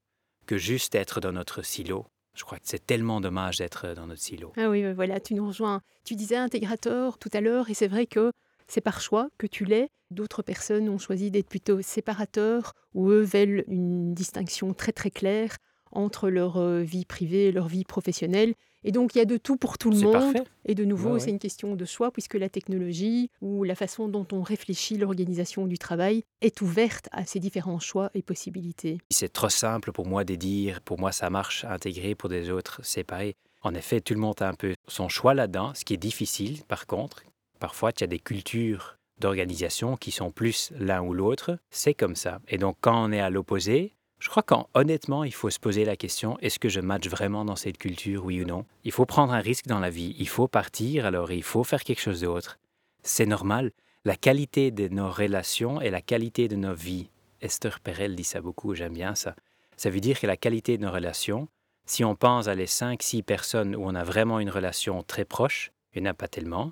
que 0.45 0.57
juste 0.57 0.95
être 0.95 1.19
dans 1.19 1.31
notre 1.31 1.63
silo. 1.63 2.05
Je 2.35 2.43
crois 2.43 2.57
que 2.57 2.65
c'est 2.67 2.85
tellement 2.85 3.21
dommage 3.21 3.57
d'être 3.57 3.93
dans 3.95 4.07
notre 4.07 4.21
silo. 4.21 4.51
Ah 4.57 4.69
oui, 4.69 4.83
voilà, 4.93 5.19
tu 5.19 5.33
nous 5.33 5.47
rejoins. 5.47 5.81
Tu 6.03 6.15
disais 6.15 6.35
intégrateur 6.35 7.17
tout 7.17 7.29
à 7.33 7.41
l'heure, 7.41 7.69
et 7.69 7.73
c'est 7.73 7.87
vrai 7.87 8.05
que 8.05 8.31
c'est 8.67 8.81
par 8.81 9.01
choix 9.01 9.29
que 9.37 9.47
tu 9.47 9.65
l'es. 9.65 9.89
D'autres 10.11 10.41
personnes 10.41 10.89
ont 10.89 10.97
choisi 10.97 11.31
d'être 11.31 11.47
plutôt 11.47 11.81
séparateurs, 11.81 12.73
ou 12.93 13.09
eux 13.09 13.21
veulent 13.21 13.63
une 13.67 14.13
distinction 14.13 14.73
très 14.73 14.91
très 14.91 15.11
claire 15.11 15.57
entre 15.91 16.29
leur 16.29 16.57
euh, 16.57 16.81
vie 16.81 17.05
privée 17.05 17.47
et 17.47 17.51
leur 17.51 17.67
vie 17.67 17.85
professionnelle. 17.85 18.53
Et 18.87 18.91
donc 18.91 19.15
il 19.15 19.17
y 19.17 19.21
a 19.21 19.25
de 19.25 19.35
tout 19.37 19.57
pour 19.57 19.77
tout 19.77 19.89
le 19.89 19.97
C'est 19.97 20.05
monde. 20.05 20.13
parfait. 20.33 20.43
Et 20.65 20.75
de 20.75 20.85
nouveau, 20.85 21.07
Ouais, 21.09 21.13
ouais. 21.15 21.19
c'est 21.19 21.31
une 21.31 21.39
question 21.39 21.75
de 21.75 21.83
choix, 21.85 22.11
puisque 22.11 22.35
la 22.35 22.49
technologie 22.49 23.29
ou 23.41 23.63
la 23.63 23.75
façon 23.75 24.07
dont 24.07 24.25
on 24.31 24.41
réfléchit 24.43 24.97
l'organisation 24.97 25.65
du 25.67 25.77
travail 25.77 26.23
est 26.41 26.61
ouverte 26.61 27.09
à 27.11 27.25
ces 27.25 27.39
différents 27.39 27.79
choix 27.79 28.11
et 28.13 28.21
possibilités. 28.21 28.99
C'est 29.09 29.33
trop 29.33 29.49
simple 29.49 29.91
pour 29.91 30.05
moi 30.07 30.23
de 30.23 30.35
dire, 30.35 30.81
pour 30.81 30.99
moi 30.99 31.11
ça 31.11 31.29
marche 31.29 31.65
intégré, 31.65 32.15
pour 32.15 32.29
des 32.29 32.49
autres 32.51 32.79
séparé. 32.85 33.35
En 33.63 33.73
effet, 33.73 33.99
tout 33.99 34.13
le 34.13 34.19
monde 34.19 34.35
a 34.41 34.47
un 34.47 34.53
peu 34.53 34.75
son 34.87 35.09
choix 35.09 35.33
là-dedans, 35.33 35.73
ce 35.73 35.83
qui 35.83 35.95
est 35.95 35.97
difficile 35.97 36.61
par 36.67 36.85
contre. 36.85 37.23
Parfois, 37.59 37.91
il 37.97 38.01
y 38.01 38.03
a 38.03 38.07
des 38.07 38.19
cultures 38.19 38.97
d'organisation 39.19 39.95
qui 39.97 40.11
sont 40.11 40.29
plus 40.29 40.71
l'un 40.77 41.01
ou 41.01 41.13
l'autre. 41.13 41.57
C'est 41.71 41.93
comme 41.95 42.15
ça. 42.15 42.39
Et 42.47 42.57
donc, 42.59 42.75
quand 42.81 43.03
on 43.07 43.11
est 43.11 43.19
à 43.21 43.29
l'opposé, 43.31 43.93
je 44.19 44.29
crois 44.29 44.43
qu'honnêtement, 44.43 45.23
il 45.23 45.33
faut 45.33 45.49
se 45.49 45.59
poser 45.59 45.85
la 45.85 45.95
question, 45.95 46.37
est-ce 46.39 46.59
que 46.59 46.69
je 46.69 46.79
match 46.79 47.07
vraiment 47.07 47.45
dans 47.45 47.55
cette 47.55 47.77
culture, 47.77 48.25
oui 48.25 48.41
ou 48.41 48.45
non? 48.45 48.65
Il 48.83 48.91
faut 48.91 49.05
prendre 49.05 49.33
un 49.33 49.39
risque 49.39 49.67
dans 49.67 49.79
la 49.79 49.89
vie. 49.89 50.15
Il 50.17 50.29
faut 50.29 50.47
partir, 50.47 51.05
alors 51.05 51.31
il 51.31 51.43
faut 51.43 51.63
faire 51.63 51.83
quelque 51.83 52.01
chose 52.01 52.21
d'autre. 52.21 52.57
C'est 53.03 53.25
normal. 53.25 53.71
La 54.05 54.15
qualité 54.15 54.71
de 54.71 54.87
nos 54.87 55.09
relations 55.09 55.81
et 55.81 55.89
la 55.89 56.01
qualité 56.01 56.47
de 56.47 56.55
nos 56.55 56.73
vies. 56.73 57.09
Esther 57.41 57.79
Perel 57.79 58.15
dit 58.15 58.23
ça 58.23 58.41
beaucoup, 58.41 58.73
j'aime 58.73 58.93
bien 58.93 59.15
ça. 59.15 59.35
Ça 59.77 59.89
veut 59.89 59.99
dire 59.99 60.19
que 60.19 60.27
la 60.27 60.37
qualité 60.37 60.77
de 60.77 60.83
nos 60.83 60.91
relations, 60.91 61.47
si 61.85 62.03
on 62.03 62.15
pense 62.15 62.47
à 62.47 62.55
les 62.55 62.67
5-6 62.67 63.23
personnes 63.23 63.75
où 63.75 63.83
on 63.83 63.95
a 63.95 64.03
vraiment 64.03 64.39
une 64.39 64.49
relation 64.49 65.03
très 65.03 65.25
proche, 65.25 65.71
il 65.93 66.01
n'y 66.01 66.07
en 66.07 66.11
a 66.11 66.13
pas 66.13 66.27
tellement, 66.27 66.71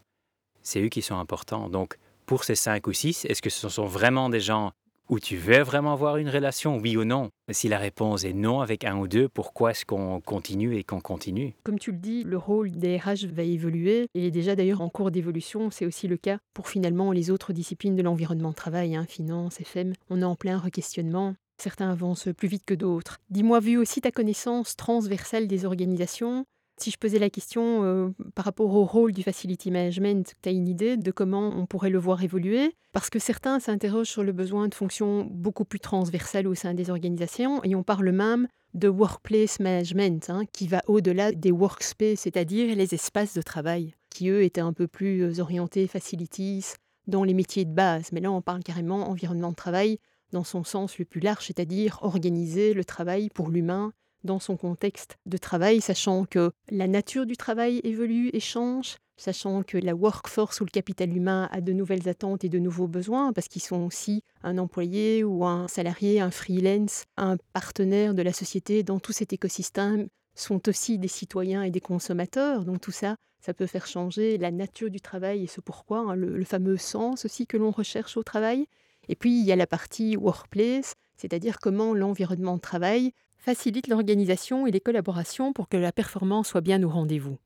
c'est 0.61 0.81
eux 0.81 0.89
qui 0.89 1.01
sont 1.01 1.17
importants. 1.17 1.69
Donc, 1.69 1.97
pour 2.25 2.43
ces 2.45 2.55
5 2.55 2.87
ou 2.87 2.93
6, 2.93 3.25
est-ce 3.25 3.41
que 3.41 3.49
ce 3.49 3.69
sont 3.69 3.85
vraiment 3.85 4.29
des 4.29 4.39
gens 4.39 4.71
où 5.13 5.19
tu 5.19 5.37
veux 5.37 5.61
vraiment 5.61 5.93
avoir 5.93 6.17
une 6.17 6.27
relation, 6.27 6.77
oui 6.77 6.97
ou 6.97 7.05
non? 7.05 7.29
Si 7.51 7.69
la 7.69 7.77
réponse 7.77 8.23
est 8.23 8.33
non 8.33 8.61
avec 8.61 8.83
un 8.83 8.97
ou 8.97 9.07
deux, 9.07 9.29
pourquoi 9.29 9.69
est-ce 9.69 9.85
qu'on 9.85 10.19
continue 10.21 10.75
et 10.75 10.83
qu'on 10.83 11.01
continue? 11.01 11.53
Comme 11.63 11.77
tu 11.77 11.91
le 11.91 11.99
dis, 11.99 12.23
le 12.23 12.35
rôle 12.35 12.71
des 12.71 12.97
RH 12.97 13.27
va 13.31 13.43
évoluer 13.43 14.07
et 14.15 14.25
est 14.25 14.31
déjà 14.31 14.55
d'ailleurs 14.55 14.81
en 14.81 14.89
cours 14.89 15.11
d'évolution. 15.11 15.69
C'est 15.69 15.85
aussi 15.85 16.07
le 16.07 16.17
cas 16.17 16.39
pour 16.55 16.67
finalement 16.67 17.11
les 17.11 17.29
autres 17.29 17.53
disciplines 17.53 17.95
de 17.95 18.01
l'environnement 18.01 18.49
de 18.49 18.55
travail, 18.55 18.95
hein, 18.95 19.05
finance, 19.07 19.61
FM. 19.61 19.93
On 20.09 20.19
est 20.19 20.25
en 20.25 20.35
plein 20.35 20.57
requestionnement. 20.57 21.35
Certains 21.61 21.91
avancent 21.91 22.29
plus 22.35 22.47
vite 22.47 22.65
que 22.65 22.73
d'autres. 22.73 23.19
Dis-moi, 23.29 23.59
vu 23.59 23.77
aussi 23.77 24.01
ta 24.01 24.09
connaissance 24.09 24.75
transversale 24.75 25.47
des 25.47 25.65
organisations, 25.65 26.43
si 26.83 26.91
je 26.91 26.97
posais 26.97 27.17
la 27.17 27.29
question 27.29 27.85
euh, 27.85 28.09
par 28.35 28.43
rapport 28.43 28.75
au 28.75 28.83
rôle 28.83 29.13
du 29.13 29.23
facility 29.23 29.71
management, 29.71 30.33
tu 30.41 30.49
as 30.49 30.51
une 30.51 30.67
idée 30.67 30.97
de 30.97 31.11
comment 31.11 31.53
on 31.55 31.65
pourrait 31.65 31.89
le 31.89 31.97
voir 31.97 32.21
évoluer? 32.23 32.75
Parce 32.91 33.09
que 33.09 33.19
certains 33.19 33.61
s'interrogent 33.61 34.09
sur 34.09 34.21
le 34.21 34.33
besoin 34.33 34.67
de 34.67 34.75
fonctions 34.75 35.25
beaucoup 35.31 35.63
plus 35.63 35.79
transversales 35.79 36.45
au 36.45 36.55
sein 36.55 36.73
des 36.73 36.89
organisations 36.89 37.63
et 37.63 37.73
on 37.73 37.83
parle 37.83 38.11
même 38.11 38.49
de 38.73 38.89
workplace 38.89 39.61
management 39.61 40.29
hein, 40.29 40.43
qui 40.51 40.67
va 40.67 40.81
au-delà 40.87 41.31
des 41.31 41.51
workspaces, 41.51 42.19
c'est-à-dire 42.19 42.75
les 42.75 42.93
espaces 42.93 43.33
de 43.33 43.41
travail, 43.41 43.93
qui 44.09 44.27
eux 44.27 44.43
étaient 44.43 44.59
un 44.59 44.73
peu 44.73 44.87
plus 44.87 45.21
euh, 45.21 45.41
orientés 45.41 45.87
facilities 45.87 46.65
dans 47.07 47.23
les 47.23 47.33
métiers 47.33 47.63
de 47.63 47.73
base. 47.73 48.11
Mais 48.11 48.19
là, 48.19 48.29
on 48.29 48.41
parle 48.41 48.61
carrément 48.61 49.09
environnement 49.09 49.51
de 49.51 49.55
travail 49.55 49.99
dans 50.33 50.43
son 50.43 50.65
sens 50.65 50.99
le 50.99 51.05
plus 51.05 51.21
large, 51.21 51.45
c'est-à-dire 51.45 51.99
organiser 52.01 52.73
le 52.73 52.83
travail 52.83 53.29
pour 53.29 53.49
l'humain 53.49 53.93
dans 54.23 54.39
son 54.39 54.57
contexte 54.57 55.17
de 55.25 55.37
travail, 55.37 55.81
sachant 55.81 56.25
que 56.25 56.51
la 56.69 56.87
nature 56.87 57.25
du 57.25 57.37
travail 57.37 57.81
évolue 57.83 58.29
et 58.33 58.39
change, 58.39 58.97
sachant 59.17 59.63
que 59.63 59.77
la 59.77 59.95
workforce 59.95 60.61
ou 60.61 60.65
le 60.65 60.69
capital 60.69 61.15
humain 61.15 61.49
a 61.51 61.61
de 61.61 61.73
nouvelles 61.73 62.09
attentes 62.09 62.43
et 62.43 62.49
de 62.49 62.59
nouveaux 62.59 62.87
besoins, 62.87 63.33
parce 63.33 63.47
qu'ils 63.47 63.61
sont 63.61 63.83
aussi 63.83 64.23
un 64.41 64.57
employé 64.57 65.23
ou 65.23 65.45
un 65.45 65.67
salarié, 65.67 66.19
un 66.19 66.31
freelance, 66.31 67.03
un 67.17 67.37
partenaire 67.53 68.13
de 68.13 68.21
la 68.21 68.33
société 68.33 68.83
dans 68.83 68.99
tout 68.99 69.13
cet 69.13 69.33
écosystème, 69.33 70.07
sont 70.35 70.67
aussi 70.67 70.97
des 70.97 71.07
citoyens 71.07 71.63
et 71.63 71.71
des 71.71 71.81
consommateurs. 71.81 72.65
Donc 72.65 72.81
tout 72.81 72.91
ça, 72.91 73.17
ça 73.39 73.53
peut 73.53 73.67
faire 73.67 73.85
changer 73.85 74.37
la 74.37 74.51
nature 74.51 74.89
du 74.89 74.99
travail 74.99 75.43
et 75.43 75.47
ce 75.47 75.61
pourquoi, 75.61 75.99
hein, 75.99 76.15
le, 76.15 76.37
le 76.37 76.45
fameux 76.45 76.77
sens 76.77 77.25
aussi 77.25 77.45
que 77.45 77.57
l'on 77.57 77.71
recherche 77.71 78.17
au 78.17 78.23
travail. 78.23 78.65
Et 79.09 79.15
puis 79.15 79.39
il 79.39 79.45
y 79.45 79.51
a 79.51 79.55
la 79.55 79.67
partie 79.67 80.17
workplace, 80.17 80.95
c'est-à-dire 81.17 81.59
comment 81.59 81.93
l'environnement 81.93 82.55
de 82.55 82.61
travail 82.61 83.13
facilite 83.43 83.87
l'organisation 83.87 84.65
et 84.65 84.71
les 84.71 84.79
collaborations 84.79 85.51
pour 85.51 85.67
que 85.67 85.75
la 85.75 85.91
performance 85.91 86.47
soit 86.47 86.61
bien 86.61 86.81
au 86.81 86.89
rendez-vous. 86.89 87.37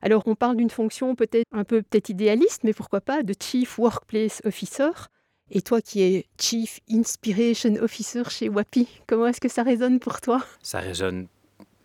Alors 0.00 0.22
on 0.26 0.34
parle 0.34 0.56
d'une 0.56 0.70
fonction 0.70 1.16
peut-être 1.16 1.48
un 1.50 1.64
peu 1.64 1.82
peut-être 1.82 2.08
idéaliste, 2.08 2.62
mais 2.62 2.72
pourquoi 2.72 3.00
pas 3.00 3.22
de 3.22 3.34
Chief 3.38 3.78
Workplace 3.78 4.42
Officer. 4.44 4.90
Et 5.50 5.60
toi 5.60 5.80
qui 5.80 6.02
es 6.02 6.26
Chief 6.38 6.80
Inspiration 6.90 7.74
Officer 7.82 8.22
chez 8.30 8.48
WAPI, 8.48 8.88
comment 9.06 9.26
est-ce 9.26 9.40
que 9.40 9.48
ça 9.48 9.62
résonne 9.62 9.98
pour 9.98 10.20
toi? 10.20 10.44
Ça 10.62 10.78
résonne 10.78 11.26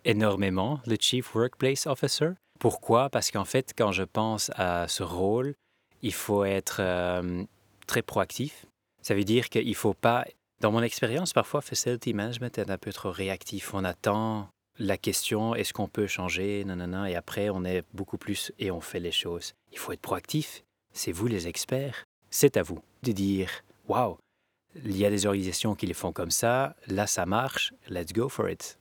énormément, 0.04 0.80
le 0.86 0.96
Chief 0.98 1.34
Workplace 1.34 1.86
Officer. 1.86 2.30
Pourquoi? 2.58 3.10
Parce 3.10 3.30
qu'en 3.30 3.44
fait, 3.44 3.72
quand 3.76 3.90
je 3.90 4.04
pense 4.04 4.50
à 4.54 4.86
ce 4.86 5.02
rôle, 5.02 5.54
il 6.02 6.12
faut 6.12 6.44
être 6.44 6.76
euh, 6.80 7.44
très 7.86 8.02
proactif. 8.02 8.66
Ça 9.02 9.14
veut 9.14 9.24
dire 9.24 9.48
qu'il 9.48 9.68
ne 9.68 9.74
faut 9.74 9.94
pas 9.94 10.24
dans 10.60 10.72
mon 10.72 10.82
expérience, 10.82 11.32
parfois, 11.32 11.62
facility 11.62 12.12
management 12.12 12.58
est 12.58 12.70
un 12.70 12.78
peu 12.78 12.92
trop 12.92 13.10
réactif. 13.10 13.72
On 13.74 13.84
attend 13.84 14.48
la 14.78 14.96
question 14.96 15.54
est-ce 15.54 15.72
qu'on 15.72 15.88
peut 15.88 16.06
changer? 16.06 16.64
Nanana, 16.64 17.10
et 17.10 17.14
après 17.14 17.50
on 17.50 17.64
est 17.64 17.84
beaucoup 17.92 18.18
plus 18.18 18.52
et 18.58 18.70
on 18.70 18.80
fait 18.80 19.00
les 19.00 19.12
choses. 19.12 19.54
Il 19.72 19.78
faut 19.78 19.92
être 19.92 20.00
proactif. 20.00 20.64
C'est 20.92 21.12
vous 21.12 21.26
les 21.26 21.46
experts. 21.48 22.04
C'est 22.30 22.56
à 22.56 22.62
vous 22.62 22.80
de 23.02 23.12
dire 23.12 23.50
waouh, 23.88 24.16
il 24.74 24.96
y 24.96 25.04
a 25.04 25.10
des 25.10 25.26
organisations 25.26 25.74
qui 25.74 25.86
les 25.86 25.94
font 25.94 26.12
comme 26.12 26.30
ça, 26.30 26.76
là 26.86 27.06
ça 27.06 27.26
marche, 27.26 27.74
let's 27.88 28.12
go 28.12 28.28
for 28.28 28.48
it. 28.48 28.78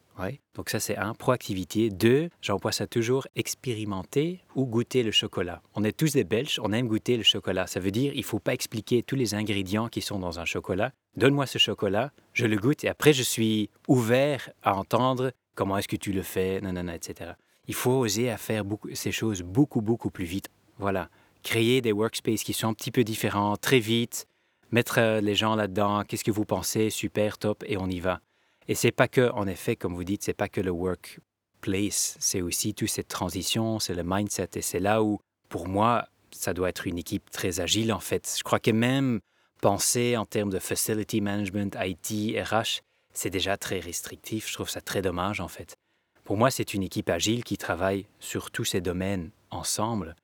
Donc 0.56 0.70
ça, 0.70 0.80
c'est 0.80 0.98
un, 0.98 1.14
proactivité. 1.14 1.90
Deux, 1.90 2.30
j'emploie 2.42 2.72
ça 2.72 2.88
toujours, 2.88 3.28
expérimenter 3.36 4.42
ou 4.56 4.66
goûter 4.66 5.04
le 5.04 5.12
chocolat. 5.12 5.62
On 5.76 5.84
est 5.84 5.98
tous 5.98 6.14
des 6.14 6.24
Belges, 6.24 6.60
on 6.64 6.74
aime 6.74 6.88
goûter 6.88 7.18
le 7.18 7.24
chocolat. 7.24 7.68
Ça 7.68 7.80
veut 7.80 7.92
dire, 7.92 8.14
il 8.14 8.20
ne 8.20 8.26
faut 8.26 8.40
pas 8.40 8.54
expliquer 8.54 9.04
tous 9.04 9.16
les 9.16 9.34
ingrédients 9.34 9.88
qui 9.88 10.02
sont 10.02 10.20
dans 10.20 10.40
un 10.40 10.46
chocolat. 10.46 10.92
Donne-moi 11.16 11.46
ce 11.46 11.58
chocolat, 11.58 12.12
je 12.34 12.46
le 12.46 12.58
goûte 12.58 12.84
et 12.84 12.90
après, 12.90 13.14
je 13.14 13.24
suis 13.24 13.70
ouvert 13.88 14.50
à 14.64 14.76
entendre 14.76 15.32
comment 15.56 15.78
est-ce 15.78 15.88
que 15.88 15.96
tu 15.96 16.12
le 16.12 16.24
fais, 16.24 16.62
nanana, 16.62 16.96
etc. 16.96 17.32
Il 17.68 17.74
faut 17.74 18.00
oser 18.00 18.30
à 18.30 18.38
faire 18.38 18.64
ces 18.94 19.12
choses 19.12 19.42
beaucoup, 19.42 19.82
beaucoup 19.82 20.10
plus 20.10 20.26
vite. 20.26 20.50
Voilà. 20.78 21.10
Créer 21.44 21.82
des 21.82 21.92
workspaces 21.92 22.44
qui 22.44 22.54
sont 22.54 22.68
un 22.68 22.74
petit 22.74 22.92
peu 22.92 23.04
différents, 23.04 23.56
très 23.58 23.80
vite, 23.80 24.28
mettre 24.72 25.00
euh, 25.00 25.22
les 25.22 25.36
gens 25.36 25.56
là-dedans, 25.56 26.04
qu'est-ce 26.04 26.24
que 26.24 26.32
vous 26.32 26.46
pensez, 26.46 26.90
super, 26.90 27.38
top, 27.38 27.64
et 27.68 27.78
on 27.78 27.88
y 27.88 28.00
va. 28.00 28.22
Et 28.70 28.76
c'est 28.76 28.92
pas 28.92 29.08
que, 29.08 29.32
en 29.32 29.48
effet, 29.48 29.76
comme 29.76 29.96
vous 29.96 30.04
dites, 30.04 30.22
c'est 30.24 30.36
pas 30.36 30.48
que 30.48 30.62
le 30.62 30.70
workplace, 30.70 32.16
c'est 32.20 32.42
aussi 32.42 32.76
toute 32.76 32.90
cette 32.90 33.08
transition, 33.08 33.80
c'est 33.80 33.96
le 33.96 34.04
mindset. 34.06 34.50
Et 34.54 34.62
c'est 34.62 34.80
là 34.80 35.02
où, 35.02 35.20
pour 35.50 35.68
moi, 35.68 36.08
ça 36.30 36.54
doit 36.54 36.70
être 36.70 36.86
une 36.86 37.00
équipe 37.00 37.32
très 37.32 37.62
agile, 37.62 37.92
en 37.92 38.00
fait. 38.00 38.32
Je 38.38 38.44
crois 38.44 38.60
que 38.60 38.70
même 38.70 39.22
penser 39.60 40.18
en 40.18 40.26
termes 40.28 40.52
de 40.52 40.60
facility 40.60 41.20
management, 41.20 41.76
IT, 41.82 42.38
RH, 42.40 42.82
c'est 43.12 43.32
déjà 43.32 43.58
très 43.58 43.80
restrictif. 43.80 44.48
Je 44.48 44.54
trouve 44.54 44.70
ça 44.70 44.82
très 44.82 45.02
dommage, 45.02 45.42
en 45.42 45.48
fait. 45.48 45.76
Pour 46.24 46.38
moi, 46.38 46.52
c'est 46.52 46.76
une 46.76 46.84
équipe 46.84 47.10
agile 47.10 47.44
qui 47.44 47.58
travaille 47.58 48.06
sur 48.20 48.52
tous 48.52 48.66
ces 48.66 48.82
domaines 48.82 49.32
ensemble. 49.50 50.16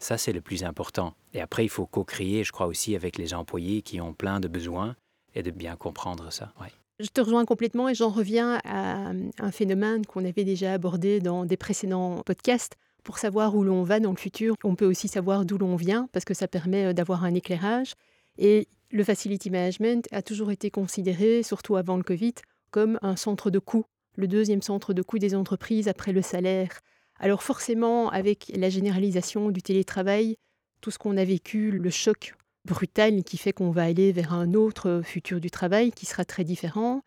Ça, 0.00 0.18
c'est 0.18 0.32
le 0.32 0.40
plus 0.40 0.64
important. 0.64 1.14
Et 1.34 1.40
après, 1.40 1.64
il 1.64 1.68
faut 1.68 1.86
co-créer, 1.86 2.42
je 2.42 2.50
crois 2.50 2.66
aussi, 2.66 2.96
avec 2.96 3.16
les 3.16 3.32
employés 3.32 3.82
qui 3.82 4.00
ont 4.00 4.12
plein 4.12 4.40
de 4.40 4.48
besoins 4.48 4.96
et 5.36 5.44
de 5.44 5.52
bien 5.52 5.76
comprendre 5.76 6.32
ça. 6.32 6.52
Ouais. 6.60 6.72
Je 7.00 7.08
te 7.08 7.20
rejoins 7.20 7.44
complètement 7.44 7.88
et 7.88 7.94
j'en 7.94 8.10
reviens 8.10 8.60
à 8.64 9.10
un 9.38 9.50
phénomène 9.50 10.06
qu'on 10.06 10.24
avait 10.24 10.44
déjà 10.44 10.74
abordé 10.74 11.20
dans 11.20 11.44
des 11.44 11.56
précédents 11.56 12.22
podcasts. 12.24 12.76
Pour 13.02 13.18
savoir 13.18 13.56
où 13.56 13.64
l'on 13.64 13.82
va 13.82 13.98
dans 13.98 14.12
le 14.12 14.16
futur, 14.16 14.54
on 14.62 14.76
peut 14.76 14.86
aussi 14.86 15.08
savoir 15.08 15.44
d'où 15.44 15.58
l'on 15.58 15.74
vient 15.74 16.08
parce 16.12 16.24
que 16.24 16.34
ça 16.34 16.46
permet 16.46 16.86
euh, 16.86 16.92
d'avoir 16.92 17.24
un 17.24 17.34
éclairage. 17.34 17.94
Et 18.38 18.68
le 18.90 19.02
facility 19.02 19.50
management 19.50 20.06
a 20.12 20.22
toujours 20.22 20.52
été 20.52 20.70
considéré, 20.70 21.42
surtout 21.42 21.76
avant 21.76 21.96
le 21.96 22.04
Covid, 22.04 22.34
comme 22.70 22.98
un 23.02 23.16
centre 23.16 23.50
de 23.50 23.58
coût, 23.58 23.84
le 24.16 24.28
deuxième 24.28 24.62
centre 24.62 24.92
de 24.92 25.02
coût 25.02 25.18
des 25.18 25.34
entreprises 25.34 25.88
après 25.88 26.12
le 26.12 26.22
salaire. 26.22 26.80
Alors 27.18 27.42
forcément, 27.42 28.10
avec 28.10 28.52
la 28.54 28.70
généralisation 28.70 29.50
du 29.50 29.62
télétravail, 29.62 30.36
tout 30.80 30.90
ce 30.90 30.98
qu'on 30.98 31.16
a 31.16 31.24
vécu, 31.24 31.70
le 31.70 31.90
choc 31.90 32.34
brutal 32.64 33.22
qui 33.24 33.36
fait 33.36 33.52
qu'on 33.52 33.70
va 33.70 33.84
aller 33.84 34.12
vers 34.12 34.32
un 34.32 34.54
autre 34.54 35.02
futur 35.04 35.40
du 35.40 35.50
travail 35.50 35.92
qui 35.92 36.06
sera 36.06 36.24
très 36.24 36.44
différent, 36.44 37.02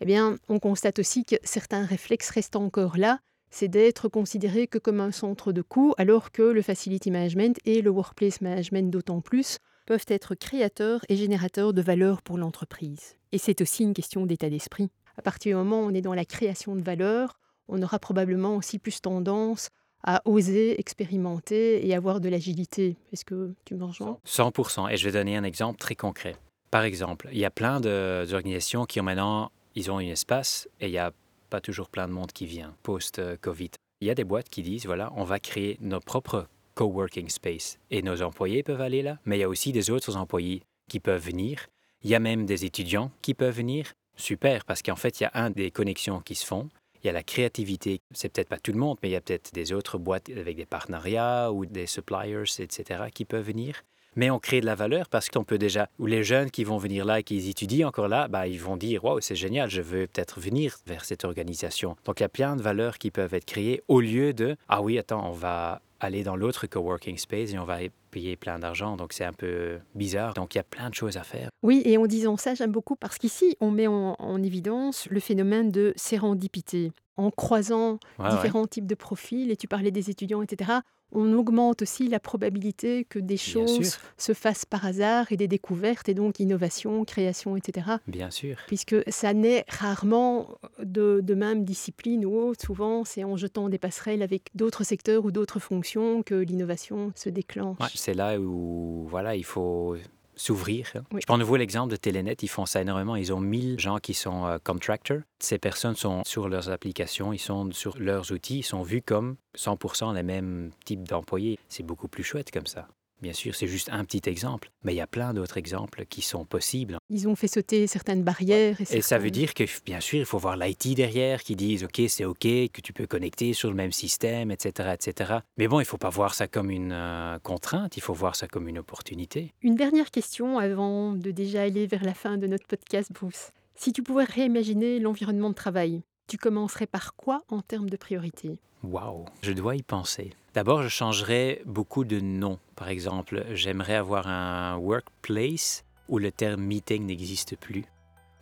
eh 0.00 0.06
bien, 0.06 0.36
on 0.48 0.58
constate 0.58 0.98
aussi 0.98 1.24
que 1.24 1.36
certains 1.42 1.84
réflexes 1.84 2.30
restent 2.30 2.56
encore 2.56 2.96
là, 2.96 3.20
c'est 3.50 3.68
d'être 3.68 4.08
considéré 4.08 4.66
que 4.66 4.78
comme 4.78 5.00
un 5.00 5.10
centre 5.10 5.52
de 5.52 5.62
coût, 5.62 5.92
alors 5.98 6.30
que 6.30 6.42
le 6.42 6.62
facility 6.62 7.10
management 7.10 7.58
et 7.64 7.82
le 7.82 7.90
workplace 7.90 8.40
management 8.40 8.90
d'autant 8.90 9.20
plus 9.20 9.58
peuvent 9.86 10.06
être 10.08 10.34
créateurs 10.34 11.04
et 11.08 11.16
générateurs 11.16 11.72
de 11.72 11.82
valeur 11.82 12.22
pour 12.22 12.38
l'entreprise. 12.38 13.16
Et 13.32 13.38
c'est 13.38 13.60
aussi 13.60 13.82
une 13.82 13.94
question 13.94 14.24
d'état 14.24 14.48
d'esprit. 14.48 14.90
À 15.16 15.22
partir 15.22 15.50
du 15.50 15.56
moment 15.56 15.82
où 15.82 15.86
on 15.86 15.94
est 15.94 16.00
dans 16.00 16.14
la 16.14 16.24
création 16.24 16.76
de 16.76 16.82
valeur, 16.82 17.40
on 17.68 17.82
aura 17.82 17.98
probablement 17.98 18.56
aussi 18.56 18.78
plus 18.78 19.00
tendance 19.00 19.70
à 20.02 20.22
oser 20.24 20.78
expérimenter 20.80 21.86
et 21.86 21.94
avoir 21.94 22.20
de 22.20 22.28
l'agilité. 22.28 22.96
Est-ce 23.12 23.24
que 23.24 23.54
tu 23.64 23.74
me 23.74 23.84
rejoins? 23.84 24.18
100%. 24.26 24.90
Et 24.90 24.96
je 24.96 25.04
vais 25.04 25.12
donner 25.12 25.36
un 25.36 25.44
exemple 25.44 25.78
très 25.78 25.94
concret. 25.94 26.36
Par 26.70 26.84
exemple, 26.84 27.28
il 27.32 27.38
y 27.38 27.44
a 27.44 27.50
plein 27.50 27.80
d'organisations 27.80 28.84
qui 28.84 29.00
ont 29.00 29.04
maintenant, 29.04 29.50
ils 29.74 29.90
ont 29.90 29.98
un 29.98 30.06
espace 30.06 30.68
et 30.80 30.86
il 30.86 30.92
n'y 30.92 30.98
a 30.98 31.12
pas 31.50 31.60
toujours 31.60 31.88
plein 31.88 32.06
de 32.06 32.12
monde 32.12 32.32
qui 32.32 32.46
vient 32.46 32.74
post-Covid. 32.82 33.70
Il 34.00 34.06
y 34.06 34.10
a 34.10 34.14
des 34.14 34.24
boîtes 34.24 34.48
qui 34.48 34.62
disent, 34.62 34.86
voilà, 34.86 35.12
on 35.16 35.24
va 35.24 35.40
créer 35.40 35.76
nos 35.80 36.00
propres 36.00 36.46
coworking 36.74 37.28
space 37.28 37.78
et 37.90 38.02
nos 38.02 38.22
employés 38.22 38.62
peuvent 38.62 38.80
aller 38.80 39.02
là, 39.02 39.18
mais 39.26 39.36
il 39.36 39.40
y 39.40 39.44
a 39.44 39.48
aussi 39.48 39.72
des 39.72 39.90
autres 39.90 40.16
employés 40.16 40.62
qui 40.88 41.00
peuvent 41.00 41.22
venir. 41.22 41.66
Il 42.02 42.10
y 42.10 42.14
a 42.14 42.20
même 42.20 42.46
des 42.46 42.64
étudiants 42.64 43.10
qui 43.20 43.34
peuvent 43.34 43.54
venir. 43.54 43.92
Super, 44.16 44.64
parce 44.64 44.82
qu'en 44.82 44.96
fait, 44.96 45.20
il 45.20 45.24
y 45.24 45.26
a 45.26 45.30
un 45.34 45.50
des 45.50 45.70
connexions 45.70 46.20
qui 46.20 46.34
se 46.34 46.46
font 46.46 46.68
il 47.02 47.06
y 47.06 47.10
a 47.10 47.12
la 47.12 47.22
créativité. 47.22 48.00
C'est 48.12 48.30
peut-être 48.30 48.48
pas 48.48 48.58
tout 48.58 48.72
le 48.72 48.78
monde, 48.78 48.98
mais 49.02 49.08
il 49.08 49.12
y 49.12 49.16
a 49.16 49.20
peut-être 49.20 49.52
des 49.52 49.72
autres 49.72 49.98
boîtes 49.98 50.28
avec 50.30 50.56
des 50.56 50.66
partenariats 50.66 51.52
ou 51.52 51.66
des 51.66 51.86
suppliers, 51.86 52.44
etc., 52.58 53.04
qui 53.12 53.24
peuvent 53.24 53.46
venir. 53.46 53.82
Mais 54.16 54.28
on 54.30 54.40
crée 54.40 54.60
de 54.60 54.66
la 54.66 54.74
valeur 54.74 55.08
parce 55.08 55.28
qu'on 55.28 55.44
peut 55.44 55.58
déjà, 55.58 55.88
ou 55.98 56.06
les 56.06 56.24
jeunes 56.24 56.50
qui 56.50 56.64
vont 56.64 56.78
venir 56.78 57.04
là 57.04 57.20
et 57.20 57.22
qui 57.22 57.48
étudient 57.48 57.88
encore 57.88 58.08
là, 58.08 58.26
bah, 58.26 58.48
ils 58.48 58.60
vont 58.60 58.76
dire 58.76 59.04
Waouh, 59.04 59.20
c'est 59.20 59.36
génial, 59.36 59.70
je 59.70 59.82
veux 59.82 60.08
peut-être 60.08 60.40
venir 60.40 60.76
vers 60.86 61.04
cette 61.04 61.24
organisation. 61.24 61.96
Donc 62.04 62.18
il 62.18 62.24
y 62.24 62.26
a 62.26 62.28
plein 62.28 62.56
de 62.56 62.62
valeurs 62.62 62.98
qui 62.98 63.12
peuvent 63.12 63.34
être 63.34 63.44
créées 63.44 63.82
au 63.86 64.00
lieu 64.00 64.32
de 64.32 64.56
Ah 64.68 64.82
oui, 64.82 64.98
attends, 64.98 65.28
on 65.28 65.32
va 65.32 65.80
aller 66.00 66.24
dans 66.24 66.34
l'autre 66.34 66.66
coworking 66.66 67.18
space 67.18 67.52
et 67.52 67.58
on 67.58 67.64
va 67.64 67.82
payer 68.10 68.36
plein 68.36 68.58
d'argent. 68.58 68.96
Donc 68.96 69.12
c'est 69.12 69.24
un 69.24 69.32
peu 69.32 69.78
bizarre. 69.94 70.34
Donc 70.34 70.54
il 70.54 70.58
y 70.58 70.60
a 70.60 70.64
plein 70.64 70.90
de 70.90 70.94
choses 70.94 71.16
à 71.16 71.22
faire. 71.22 71.50
Oui, 71.62 71.82
et 71.84 71.96
en 71.98 72.06
disant 72.06 72.36
ça, 72.36 72.54
j'aime 72.54 72.72
beaucoup 72.72 72.96
parce 72.96 73.18
qu'ici, 73.18 73.56
on 73.60 73.70
met 73.70 73.86
en, 73.86 74.42
évidence 74.42 75.06
le 75.10 75.20
phénomène 75.20 75.70
de 75.70 75.92
sérendipité. 75.96 76.92
En 77.16 77.30
croisant 77.30 77.98
différents 78.18 78.66
types 78.66 78.86
de 78.86 78.94
profils, 78.94 79.50
et 79.50 79.56
tu 79.56 79.68
parlais 79.68 79.90
des 79.90 80.08
étudiants, 80.08 80.40
etc., 80.40 80.80
on 81.12 81.32
augmente 81.32 81.82
aussi 81.82 82.08
la 82.08 82.20
probabilité 82.20 83.04
que 83.04 83.18
des 83.18 83.36
choses 83.36 83.98
se 84.16 84.32
fassent 84.32 84.64
par 84.64 84.84
hasard 84.84 85.32
et 85.32 85.36
des 85.36 85.48
découvertes, 85.48 86.08
et 86.08 86.14
donc 86.14 86.38
innovation, 86.38 87.04
création, 87.04 87.56
etc. 87.56 87.96
Bien 88.06 88.30
sûr. 88.30 88.56
Puisque 88.66 88.96
ça 89.08 89.32
naît 89.34 89.64
rarement 89.68 90.58
de, 90.82 91.20
de 91.22 91.34
même 91.34 91.64
discipline 91.64 92.24
ou 92.24 92.36
autre. 92.36 92.64
Souvent, 92.64 93.04
c'est 93.04 93.24
en 93.24 93.36
jetant 93.36 93.68
des 93.68 93.78
passerelles 93.78 94.22
avec 94.22 94.50
d'autres 94.54 94.84
secteurs 94.84 95.24
ou 95.24 95.32
d'autres 95.32 95.58
fonctions 95.58 96.22
que 96.22 96.34
l'innovation 96.34 97.12
se 97.16 97.28
déclenche. 97.28 97.94
C'est 98.00 98.14
là 98.14 98.40
où 98.40 99.06
voilà, 99.08 99.36
il 99.36 99.44
faut 99.44 99.96
s'ouvrir. 100.34 100.90
Je 100.94 101.26
prends 101.26 101.36
de 101.36 101.42
nouveau 101.42 101.56
l'exemple 101.56 101.90
de 101.90 101.96
Telenet, 101.96 102.36
ils 102.40 102.48
font 102.48 102.64
ça 102.64 102.80
énormément. 102.80 103.14
Ils 103.14 103.32
ont 103.32 103.40
1000 103.40 103.78
gens 103.78 103.98
qui 103.98 104.14
sont 104.14 104.46
euh, 104.46 104.58
contractors. 104.62 105.18
Ces 105.38 105.58
personnes 105.58 105.94
sont 105.94 106.22
sur 106.24 106.48
leurs 106.48 106.70
applications, 106.70 107.32
ils 107.32 107.38
sont 107.38 107.70
sur 107.72 107.98
leurs 107.98 108.32
outils, 108.32 108.60
ils 108.60 108.62
sont 108.62 108.82
vus 108.82 109.02
comme 109.02 109.36
100% 109.56 110.14
les 110.14 110.22
mêmes 110.22 110.70
types 110.84 111.06
d'employés. 111.06 111.58
C'est 111.68 111.82
beaucoup 111.82 112.08
plus 112.08 112.24
chouette 112.24 112.50
comme 112.50 112.66
ça. 112.66 112.88
Bien 113.22 113.32
sûr, 113.34 113.54
c'est 113.54 113.66
juste 113.66 113.90
un 113.92 114.04
petit 114.04 114.22
exemple, 114.28 114.70
mais 114.82 114.94
il 114.94 114.96
y 114.96 115.00
a 115.00 115.06
plein 115.06 115.34
d'autres 115.34 115.58
exemples 115.58 116.06
qui 116.06 116.22
sont 116.22 116.46
possibles. 116.46 116.96
Ils 117.10 117.28
ont 117.28 117.36
fait 117.36 117.48
sauter 117.48 117.86
certaines 117.86 118.22
barrières. 118.22 118.80
Et, 118.90 119.02
ça 119.02 119.18
veut 119.18 119.30
dire 119.30 119.52
que, 119.52 119.64
bien 119.84 120.00
sûr, 120.00 120.20
il 120.20 120.24
faut 120.24 120.38
voir 120.38 120.56
l'IT 120.56 120.94
derrière 120.94 121.42
qui 121.42 121.54
disent 121.54 121.84
OK, 121.84 122.00
c'est 122.08 122.24
OK, 122.24 122.40
que 122.40 122.80
tu 122.82 122.92
peux 122.92 123.06
connecter 123.06 123.52
sur 123.52 123.68
le 123.68 123.74
même 123.74 123.92
système, 123.92 124.50
etc. 124.50 124.94
etc. 124.94 125.34
Mais 125.58 125.68
bon, 125.68 125.80
il 125.80 125.82
ne 125.82 125.88
faut 125.88 125.98
pas 125.98 126.08
voir 126.08 126.34
ça 126.34 126.48
comme 126.48 126.70
une 126.70 126.92
euh, 126.92 127.38
contrainte, 127.40 127.96
il 127.96 128.00
faut 128.02 128.14
voir 128.14 128.36
ça 128.36 128.48
comme 128.48 128.68
une 128.68 128.78
opportunité. 128.78 129.52
Une 129.62 129.76
dernière 129.76 130.10
question 130.10 130.58
avant 130.58 131.12
de 131.12 131.30
déjà 131.30 131.62
aller 131.62 131.86
vers 131.86 132.04
la 132.04 132.14
fin 132.14 132.38
de 132.38 132.46
notre 132.46 132.66
podcast, 132.66 133.10
Bruce. 133.12 133.50
Si 133.74 133.92
tu 133.92 134.02
pouvais 134.02 134.24
réimaginer 134.24 134.98
l'environnement 134.98 135.50
de 135.50 135.54
travail, 135.54 136.02
tu 136.26 136.38
commencerais 136.38 136.86
par 136.86 137.16
quoi 137.16 137.42
en 137.48 137.60
termes 137.60 137.90
de 137.90 137.96
priorité? 137.96 138.60
Waouh, 138.82 139.26
je 139.42 139.52
dois 139.52 139.76
y 139.76 139.82
penser. 139.82 140.32
D'abord, 140.52 140.82
je 140.82 140.88
changerais 140.88 141.62
beaucoup 141.64 142.04
de 142.04 142.18
noms. 142.18 142.58
Par 142.74 142.88
exemple, 142.88 143.44
j'aimerais 143.52 143.94
avoir 143.94 144.26
un 144.26 144.76
workplace 144.78 145.84
où 146.08 146.18
le 146.18 146.32
terme 146.32 146.62
meeting 146.62 147.06
n'existe 147.06 147.56
plus, 147.56 147.84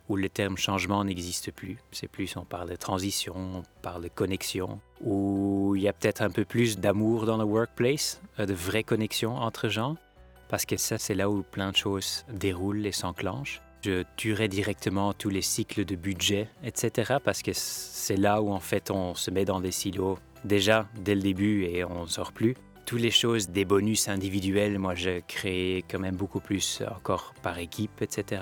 où 0.07 0.15
le 0.15 0.27
terme 0.27 0.57
changement 0.57 1.03
n'existe 1.03 1.51
plus. 1.51 1.77
C'est 1.91 2.07
plus, 2.07 2.35
on 2.35 2.45
parle 2.45 2.71
de 2.71 2.75
transition, 2.75 3.35
on 3.35 3.63
parle 3.83 4.03
de 4.03 4.07
connexion, 4.07 4.79
où 5.01 5.75
il 5.75 5.83
y 5.83 5.87
a 5.87 5.93
peut-être 5.93 6.23
un 6.23 6.31
peu 6.31 6.45
plus 6.45 6.79
d'amour 6.79 7.27
dans 7.27 7.37
le 7.37 7.43
workplace, 7.43 8.19
euh, 8.39 8.47
de 8.47 8.55
vraies 8.55 8.83
connexions 8.83 9.35
entre 9.35 9.69
gens, 9.69 9.95
parce 10.47 10.65
que 10.65 10.77
ça, 10.77 10.97
c'est 10.97 11.13
là 11.13 11.29
où 11.29 11.43
plein 11.43 11.69
de 11.69 11.77
choses 11.77 12.25
déroulent 12.33 12.87
et 12.87 12.91
s'enclenchent. 12.91 13.61
Je 13.85 14.03
tuerais 14.17 14.47
directement 14.47 15.13
tous 15.13 15.29
les 15.29 15.43
cycles 15.43 15.85
de 15.85 15.95
budget, 15.95 16.49
etc., 16.63 17.17
parce 17.23 17.43
que 17.43 17.51
c'est 17.53 18.17
là 18.17 18.41
où 18.41 18.51
en 18.51 18.59
fait 18.59 18.89
on 18.89 19.13
se 19.13 19.29
met 19.29 19.45
dans 19.45 19.61
des 19.61 19.71
silos 19.71 20.17
déjà 20.45 20.87
dès 20.95 21.15
le 21.15 21.21
début 21.21 21.63
et 21.65 21.83
on 21.83 22.03
ne 22.03 22.07
sort 22.07 22.31
plus. 22.31 22.55
Toutes 22.85 23.01
les 23.01 23.11
choses 23.11 23.49
des 23.49 23.65
bonus 23.65 24.07
individuels, 24.07 24.79
moi 24.79 24.95
je 24.95 25.21
crée 25.27 25.85
quand 25.89 25.99
même 25.99 26.15
beaucoup 26.15 26.39
plus 26.39 26.81
encore 26.95 27.33
par 27.43 27.59
équipe, 27.59 28.01
etc. 28.01 28.41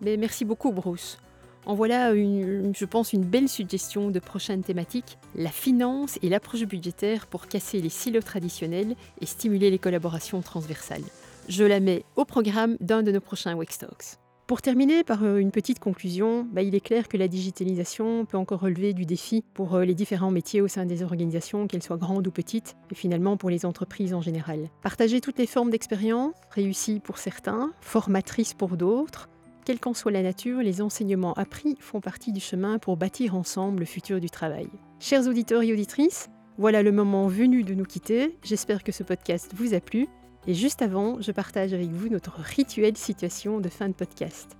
Mais 0.00 0.16
merci 0.16 0.44
beaucoup 0.44 0.72
Bruce. 0.72 1.18
En 1.66 1.74
voilà, 1.74 2.12
une, 2.12 2.72
je 2.76 2.84
pense, 2.84 3.12
une 3.12 3.24
belle 3.24 3.48
suggestion 3.48 4.10
de 4.10 4.20
prochaine 4.20 4.62
thématique, 4.62 5.18
la 5.34 5.50
finance 5.50 6.16
et 6.22 6.28
l'approche 6.28 6.62
budgétaire 6.62 7.26
pour 7.26 7.48
casser 7.48 7.80
les 7.80 7.88
silos 7.88 8.20
traditionnels 8.20 8.94
et 9.20 9.26
stimuler 9.26 9.70
les 9.70 9.80
collaborations 9.80 10.40
transversales. 10.42 11.02
Je 11.48 11.64
la 11.64 11.80
mets 11.80 12.04
au 12.14 12.24
programme 12.24 12.76
d'un 12.80 13.02
de 13.02 13.10
nos 13.10 13.20
prochains 13.20 13.56
Talks. 13.56 14.18
Pour 14.46 14.62
terminer 14.62 15.02
par 15.02 15.24
euh, 15.24 15.38
une 15.38 15.50
petite 15.50 15.80
conclusion, 15.80 16.46
bah, 16.52 16.62
il 16.62 16.76
est 16.76 16.80
clair 16.80 17.08
que 17.08 17.16
la 17.16 17.26
digitalisation 17.26 18.24
peut 18.26 18.36
encore 18.36 18.60
relever 18.60 18.92
du 18.92 19.04
défi 19.04 19.42
pour 19.54 19.74
euh, 19.74 19.84
les 19.84 19.94
différents 19.94 20.30
métiers 20.30 20.60
au 20.60 20.68
sein 20.68 20.86
des 20.86 21.02
organisations, 21.02 21.66
qu'elles 21.66 21.82
soient 21.82 21.96
grandes 21.96 22.28
ou 22.28 22.30
petites, 22.30 22.76
et 22.92 22.94
finalement 22.94 23.36
pour 23.36 23.50
les 23.50 23.66
entreprises 23.66 24.14
en 24.14 24.20
général. 24.20 24.70
Partager 24.82 25.20
toutes 25.20 25.40
les 25.40 25.48
formes 25.48 25.70
d'expérience, 25.70 26.32
réussies 26.50 27.00
pour 27.00 27.18
certains, 27.18 27.72
formatrices 27.80 28.54
pour 28.54 28.76
d'autres, 28.76 29.28
quelle 29.64 29.80
qu'en 29.80 29.94
soit 29.94 30.12
la 30.12 30.22
nature, 30.22 30.60
les 30.60 30.80
enseignements 30.80 31.34
appris 31.34 31.74
font 31.80 32.00
partie 32.00 32.30
du 32.30 32.38
chemin 32.38 32.78
pour 32.78 32.96
bâtir 32.96 33.34
ensemble 33.34 33.80
le 33.80 33.84
futur 33.84 34.20
du 34.20 34.30
travail. 34.30 34.68
Chers 35.00 35.26
auditeurs 35.26 35.62
et 35.62 35.72
auditrices, 35.72 36.30
voilà 36.56 36.84
le 36.84 36.92
moment 36.92 37.26
venu 37.26 37.64
de 37.64 37.74
nous 37.74 37.84
quitter. 37.84 38.38
J'espère 38.44 38.84
que 38.84 38.92
ce 38.92 39.02
podcast 39.02 39.50
vous 39.56 39.74
a 39.74 39.80
plu 39.80 40.06
et 40.46 40.54
juste 40.54 40.82
avant, 40.82 41.20
je 41.20 41.32
partage 41.32 41.72
avec 41.72 41.88
vous 41.90 42.08
notre 42.08 42.40
rituelle 42.40 42.96
situation 42.96 43.60
de 43.60 43.68
fin 43.68 43.88
de 43.88 43.94
podcast. 43.94 44.56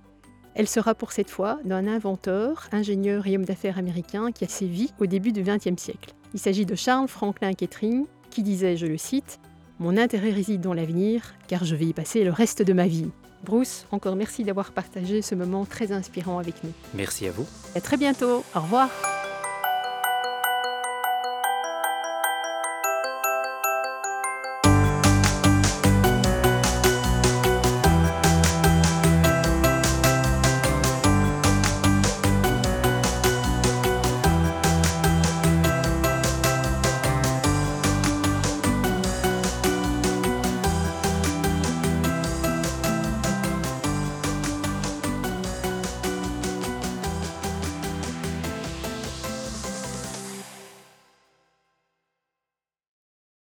Elle 0.53 0.67
sera 0.67 0.95
pour 0.95 1.11
cette 1.11 1.29
fois 1.29 1.59
d'un 1.63 1.87
inventeur, 1.87 2.67
ingénieur 2.71 3.27
et 3.27 3.35
homme 3.35 3.45
d'affaires 3.45 3.77
américain 3.77 4.31
qui 4.31 4.43
a 4.43 4.47
sévi 4.47 4.91
au 4.99 5.05
début 5.05 5.31
du 5.31 5.43
XXe 5.43 5.81
siècle. 5.81 6.13
Il 6.33 6.39
s'agit 6.39 6.65
de 6.65 6.75
Charles 6.75 7.07
Franklin 7.07 7.53
Kettering, 7.53 8.05
qui 8.31 8.43
disait, 8.43 8.75
je 8.75 8.87
le 8.87 8.97
cite, 8.97 9.39
Mon 9.79 9.95
intérêt 9.97 10.31
réside 10.31 10.61
dans 10.61 10.73
l'avenir, 10.73 11.35
car 11.47 11.63
je 11.63 11.75
vais 11.75 11.85
y 11.85 11.93
passer 11.93 12.23
le 12.23 12.31
reste 12.31 12.63
de 12.63 12.73
ma 12.73 12.87
vie. 12.87 13.09
Bruce, 13.43 13.85
encore 13.91 14.15
merci 14.15 14.43
d'avoir 14.43 14.71
partagé 14.71 15.21
ce 15.21 15.35
moment 15.35 15.65
très 15.65 15.91
inspirant 15.91 16.39
avec 16.39 16.63
nous. 16.63 16.71
Merci 16.95 17.27
à 17.27 17.31
vous. 17.31 17.45
À 17.75 17.81
très 17.81 17.97
bientôt. 17.97 18.43
Au 18.55 18.59
revoir. 18.59 18.89